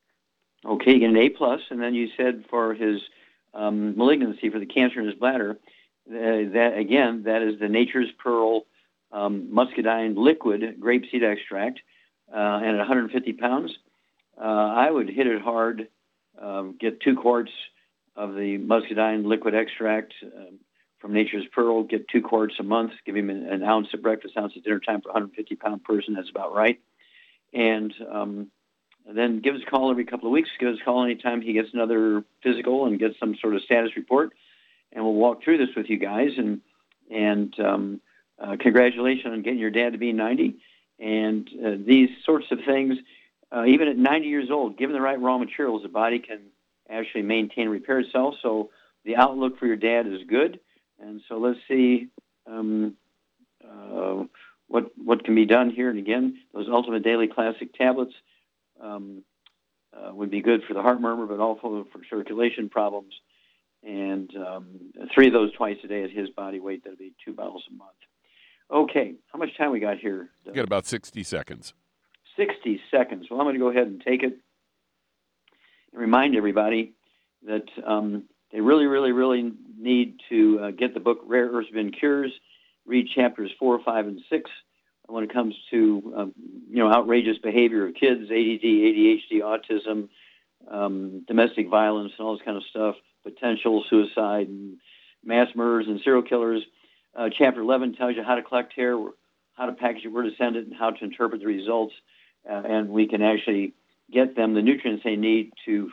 Okay, 0.64 0.92
you 0.92 1.00
get 1.00 1.10
an 1.10 1.16
A 1.16 1.28
plus, 1.30 1.60
and 1.70 1.80
then 1.82 1.94
you 1.94 2.08
said 2.16 2.44
for 2.48 2.74
his 2.74 3.00
um, 3.54 3.96
malignancy 3.96 4.48
for 4.50 4.60
the 4.60 4.66
cancer 4.66 5.00
in 5.00 5.06
his 5.06 5.16
bladder. 5.16 5.58
Uh, 6.08 6.46
that 6.54 6.74
again, 6.76 7.24
that 7.24 7.42
is 7.42 7.58
the 7.58 7.68
Nature's 7.68 8.10
Pearl 8.22 8.62
um, 9.10 9.48
muscadine 9.52 10.14
liquid 10.16 10.80
grapeseed 10.80 11.22
extract, 11.24 11.80
uh, 11.80 11.82
and 12.32 12.76
at 12.76 12.78
150 12.78 13.32
pounds, 13.34 13.72
uh, 14.40 14.44
I 14.44 14.90
would 14.90 15.08
hit 15.08 15.26
it 15.26 15.42
hard. 15.42 15.88
Um, 16.40 16.76
get 16.80 17.00
two 17.00 17.16
quarts 17.16 17.50
of 18.16 18.34
the 18.34 18.58
muscadine 18.58 19.24
liquid 19.24 19.54
extract 19.54 20.14
um, 20.24 20.58
from 20.98 21.12
Nature's 21.12 21.46
Pearl. 21.52 21.82
Get 21.82 22.08
two 22.08 22.22
quarts 22.22 22.54
a 22.58 22.62
month. 22.62 22.92
Give 23.04 23.16
him 23.16 23.30
an, 23.30 23.46
an, 23.46 23.62
ounce 23.62 23.88
at 23.92 24.02
breakfast, 24.02 24.36
ounce 24.36 24.52
at 24.56 24.64
dinner 24.64 24.80
time 24.80 25.00
for 25.00 25.10
a 25.10 25.12
150 25.12 25.56
pound 25.56 25.84
person. 25.84 26.14
That's 26.14 26.30
about 26.30 26.54
right. 26.54 26.80
And 27.52 27.92
um, 28.10 28.50
then 29.06 29.40
give 29.40 29.54
us 29.54 29.62
a 29.66 29.70
call 29.70 29.90
every 29.90 30.04
couple 30.04 30.28
of 30.28 30.32
weeks. 30.32 30.48
Give 30.58 30.68
us 30.68 30.78
a 30.80 30.84
call 30.84 31.04
anytime 31.04 31.42
he 31.42 31.52
gets 31.52 31.68
another 31.72 32.24
physical 32.42 32.86
and 32.86 32.98
gets 32.98 33.18
some 33.18 33.36
sort 33.40 33.56
of 33.56 33.62
status 33.62 33.96
report, 33.96 34.30
and 34.92 35.04
we'll 35.04 35.14
walk 35.14 35.42
through 35.42 35.58
this 35.58 35.74
with 35.76 35.90
you 35.90 35.98
guys. 35.98 36.30
And 36.36 36.60
and 37.10 37.58
um, 37.58 38.00
uh, 38.38 38.56
congratulations 38.58 39.32
on 39.32 39.42
getting 39.42 39.58
your 39.58 39.70
dad 39.70 39.92
to 39.92 39.98
be 39.98 40.12
90. 40.12 40.58
And 41.00 41.48
uh, 41.64 41.70
these 41.84 42.10
sorts 42.24 42.46
of 42.50 42.58
things, 42.66 42.96
uh, 43.50 43.64
even 43.64 43.88
at 43.88 43.96
90 43.96 44.28
years 44.28 44.50
old, 44.50 44.76
given 44.76 44.94
the 44.94 45.00
right 45.00 45.20
raw 45.20 45.38
materials, 45.38 45.82
the 45.82 45.88
body 45.88 46.18
can 46.18 46.40
actually 46.90 47.22
maintain 47.22 47.64
and 47.64 47.72
repair 47.72 48.00
itself. 48.00 48.34
So 48.42 48.70
the 49.04 49.16
outlook 49.16 49.58
for 49.58 49.66
your 49.66 49.76
dad 49.76 50.06
is 50.06 50.20
good. 50.28 50.60
And 51.00 51.22
so 51.28 51.38
let's 51.38 51.58
see 51.66 52.08
um, 52.46 52.96
uh, 53.64 54.24
what 54.68 54.92
what 55.02 55.24
can 55.24 55.34
be 55.34 55.46
done 55.46 55.70
here. 55.70 55.88
And 55.88 55.98
again, 55.98 56.38
those 56.52 56.68
Ultimate 56.70 57.02
Daily 57.02 57.26
Classic 57.26 57.72
tablets 57.74 58.12
um, 58.80 59.22
uh, 59.92 60.14
would 60.14 60.30
be 60.30 60.42
good 60.42 60.62
for 60.68 60.74
the 60.74 60.82
heart 60.82 61.00
murmur, 61.00 61.26
but 61.26 61.40
also 61.40 61.86
for 61.92 62.00
circulation 62.10 62.68
problems. 62.68 63.14
And 63.82 64.30
um, 64.36 64.66
three 65.14 65.28
of 65.28 65.32
those 65.32 65.52
twice 65.54 65.78
a 65.82 65.88
day 65.88 66.04
at 66.04 66.10
his 66.10 66.28
body 66.30 66.60
weight, 66.60 66.84
that'd 66.84 66.98
be 66.98 67.14
two 67.24 67.32
bottles 67.32 67.64
a 67.70 67.74
month. 67.74 67.96
Okay, 68.72 69.14
how 69.32 69.38
much 69.38 69.56
time 69.56 69.72
we 69.72 69.80
got 69.80 69.98
here? 69.98 70.30
We 70.46 70.52
got 70.52 70.64
about 70.64 70.86
60 70.86 71.22
seconds. 71.24 71.74
60 72.36 72.80
seconds. 72.90 73.26
Well, 73.28 73.40
I'm 73.40 73.46
going 73.46 73.54
to 73.54 73.60
go 73.60 73.68
ahead 73.68 73.88
and 73.88 74.00
take 74.00 74.22
it 74.22 74.38
and 75.92 76.00
remind 76.00 76.36
everybody 76.36 76.92
that 77.46 77.66
um, 77.84 78.24
they 78.52 78.60
really, 78.60 78.86
really, 78.86 79.12
really 79.12 79.52
need 79.76 80.20
to 80.28 80.60
uh, 80.62 80.70
get 80.70 80.94
the 80.94 81.00
book 81.00 81.20
Rare 81.26 81.50
Earths 81.50 81.68
Forbidden 81.68 81.92
Cures, 81.92 82.32
read 82.86 83.08
chapters 83.14 83.50
four, 83.58 83.80
five, 83.82 84.06
and 84.06 84.20
six 84.30 84.50
when 85.06 85.24
it 85.24 85.32
comes 85.32 85.54
to 85.70 86.14
um, 86.16 86.34
you 86.68 86.76
know 86.76 86.92
outrageous 86.92 87.38
behavior 87.38 87.86
of 87.86 87.94
kids, 87.94 88.22
ADD, 88.24 88.62
ADHD, 88.62 89.40
autism, 89.42 90.08
um, 90.70 91.24
domestic 91.26 91.68
violence, 91.68 92.12
and 92.18 92.26
all 92.26 92.36
this 92.36 92.44
kind 92.44 92.56
of 92.56 92.62
stuff, 92.70 92.94
potential 93.24 93.84
suicide, 93.90 94.48
and 94.48 94.78
mass 95.24 95.48
murders 95.54 95.86
and 95.88 96.00
serial 96.04 96.22
killers. 96.22 96.62
Uh, 97.14 97.28
chapter 97.36 97.60
11 97.60 97.94
tells 97.94 98.16
you 98.16 98.22
how 98.22 98.34
to 98.34 98.42
collect 98.42 98.72
hair, 98.74 98.96
how 99.54 99.66
to 99.66 99.72
package 99.72 100.04
it, 100.04 100.08
where 100.08 100.22
to 100.22 100.30
send 100.38 100.56
it, 100.56 100.66
and 100.66 100.74
how 100.74 100.90
to 100.90 101.04
interpret 101.04 101.40
the 101.40 101.46
results. 101.46 101.94
Uh, 102.48 102.62
and 102.64 102.88
we 102.88 103.06
can 103.06 103.22
actually 103.22 103.74
get 104.10 104.36
them 104.36 104.54
the 104.54 104.62
nutrients 104.62 105.04
they 105.04 105.16
need 105.16 105.52
to 105.64 105.90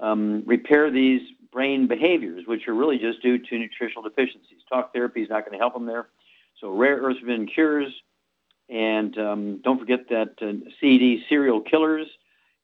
um, 0.00 0.42
repair 0.46 0.90
these 0.90 1.20
brain 1.52 1.86
behaviors, 1.86 2.46
which 2.46 2.66
are 2.68 2.74
really 2.74 2.98
just 2.98 3.22
due 3.22 3.38
to 3.38 3.58
nutritional 3.58 4.02
deficiencies. 4.02 4.58
Talk 4.68 4.92
therapy 4.92 5.22
is 5.22 5.28
not 5.28 5.44
going 5.44 5.52
to 5.52 5.58
help 5.58 5.74
them 5.74 5.86
there. 5.86 6.08
So, 6.60 6.70
rare 6.70 6.96
earths 6.96 7.20
forbidden 7.20 7.46
cures. 7.46 7.92
And 8.68 9.16
um, 9.18 9.60
don't 9.62 9.80
forget 9.80 10.08
that 10.10 10.34
uh, 10.40 10.70
CD 10.80 11.24
serial 11.28 11.60
killers 11.60 12.06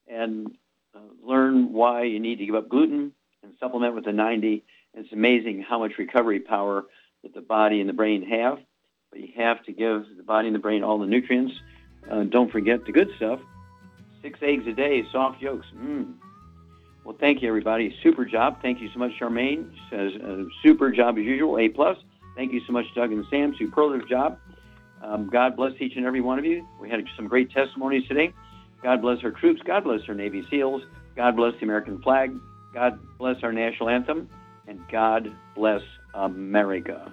and 0.07 0.57
uh, 0.95 1.01
learn 1.25 1.73
why 1.73 2.05
you 2.05 2.21
need 2.21 2.39
to 2.39 2.47
give 2.47 2.55
up 2.55 2.69
gluten 2.69 3.13
and 3.43 3.53
supplement 3.59 3.95
with 3.95 4.05
the 4.05 4.13
90. 4.13 4.65
It's 4.95 5.13
amazing 5.13 5.63
how 5.69 5.81
much 5.81 5.99
recovery 5.99 6.41
power 6.41 6.85
that 7.27 7.35
the 7.35 7.45
body 7.45 7.81
and 7.81 7.89
the 7.89 7.93
brain 7.93 8.23
have. 8.23 8.59
But 9.11 9.21
you 9.21 9.29
have 9.37 9.65
to 9.65 9.73
give 9.73 10.05
the 10.17 10.23
body 10.23 10.49
and 10.49 10.55
the 10.55 10.61
brain 10.61 10.85
all 10.85 10.99
the 10.99 11.07
nutrients. 11.07 11.55
Uh, 12.11 12.23
don't 12.25 12.51
forget 12.53 12.85
the 12.85 12.93
good 12.93 13.11
stuff. 13.17 13.41
Six 14.23 14.39
eggs 14.43 14.67
a 14.67 14.73
day, 14.73 15.05
soft 15.13 15.43
yolks. 15.43 15.67
Mm. 15.77 16.15
Well, 17.05 17.17
thank 17.19 17.43
you, 17.43 17.49
everybody. 17.49 17.97
Super 18.03 18.25
job. 18.25 18.61
Thank 18.63 18.81
you 18.81 18.89
so 18.93 18.99
much, 18.99 19.13
Charmaine. 19.21 19.71
Says 19.91 20.13
uh, 20.23 20.45
super 20.63 20.91
job 20.91 21.19
as 21.19 21.25
usual. 21.25 21.59
A 21.59 21.69
plus. 21.69 21.97
Thank 22.37 22.53
you 22.53 22.61
so 22.67 22.73
much, 22.73 22.87
Doug 22.95 23.13
and 23.13 23.25
Sam. 23.31 23.55
Superlative 23.59 24.09
job. 24.09 24.39
Um, 25.03 25.29
God 25.29 25.57
bless 25.57 25.73
each 25.81 25.97
and 25.97 26.05
every 26.05 26.21
one 26.21 26.39
of 26.39 26.45
you. 26.45 26.67
We 26.81 26.91
had 26.91 27.05
some 27.17 27.29
great 27.29 27.51
testimonies 27.51 28.07
today. 28.09 28.33
God 28.83 29.03
bless 29.03 29.23
our 29.25 29.31
troops. 29.31 29.63
God 29.65 29.85
bless 29.85 30.01
our 30.09 30.15
Navy 30.15 30.45
SEALs. 30.51 30.83
God 31.15 31.37
bless 31.37 31.55
the 31.55 31.63
American 31.63 32.01
flag. 32.03 32.35
God 32.75 32.99
bless 33.19 33.43
our 33.43 33.53
national 33.53 33.89
anthem. 33.89 34.29
And 34.67 34.81
God 34.91 35.33
bless 35.55 35.83
America. 36.17 37.13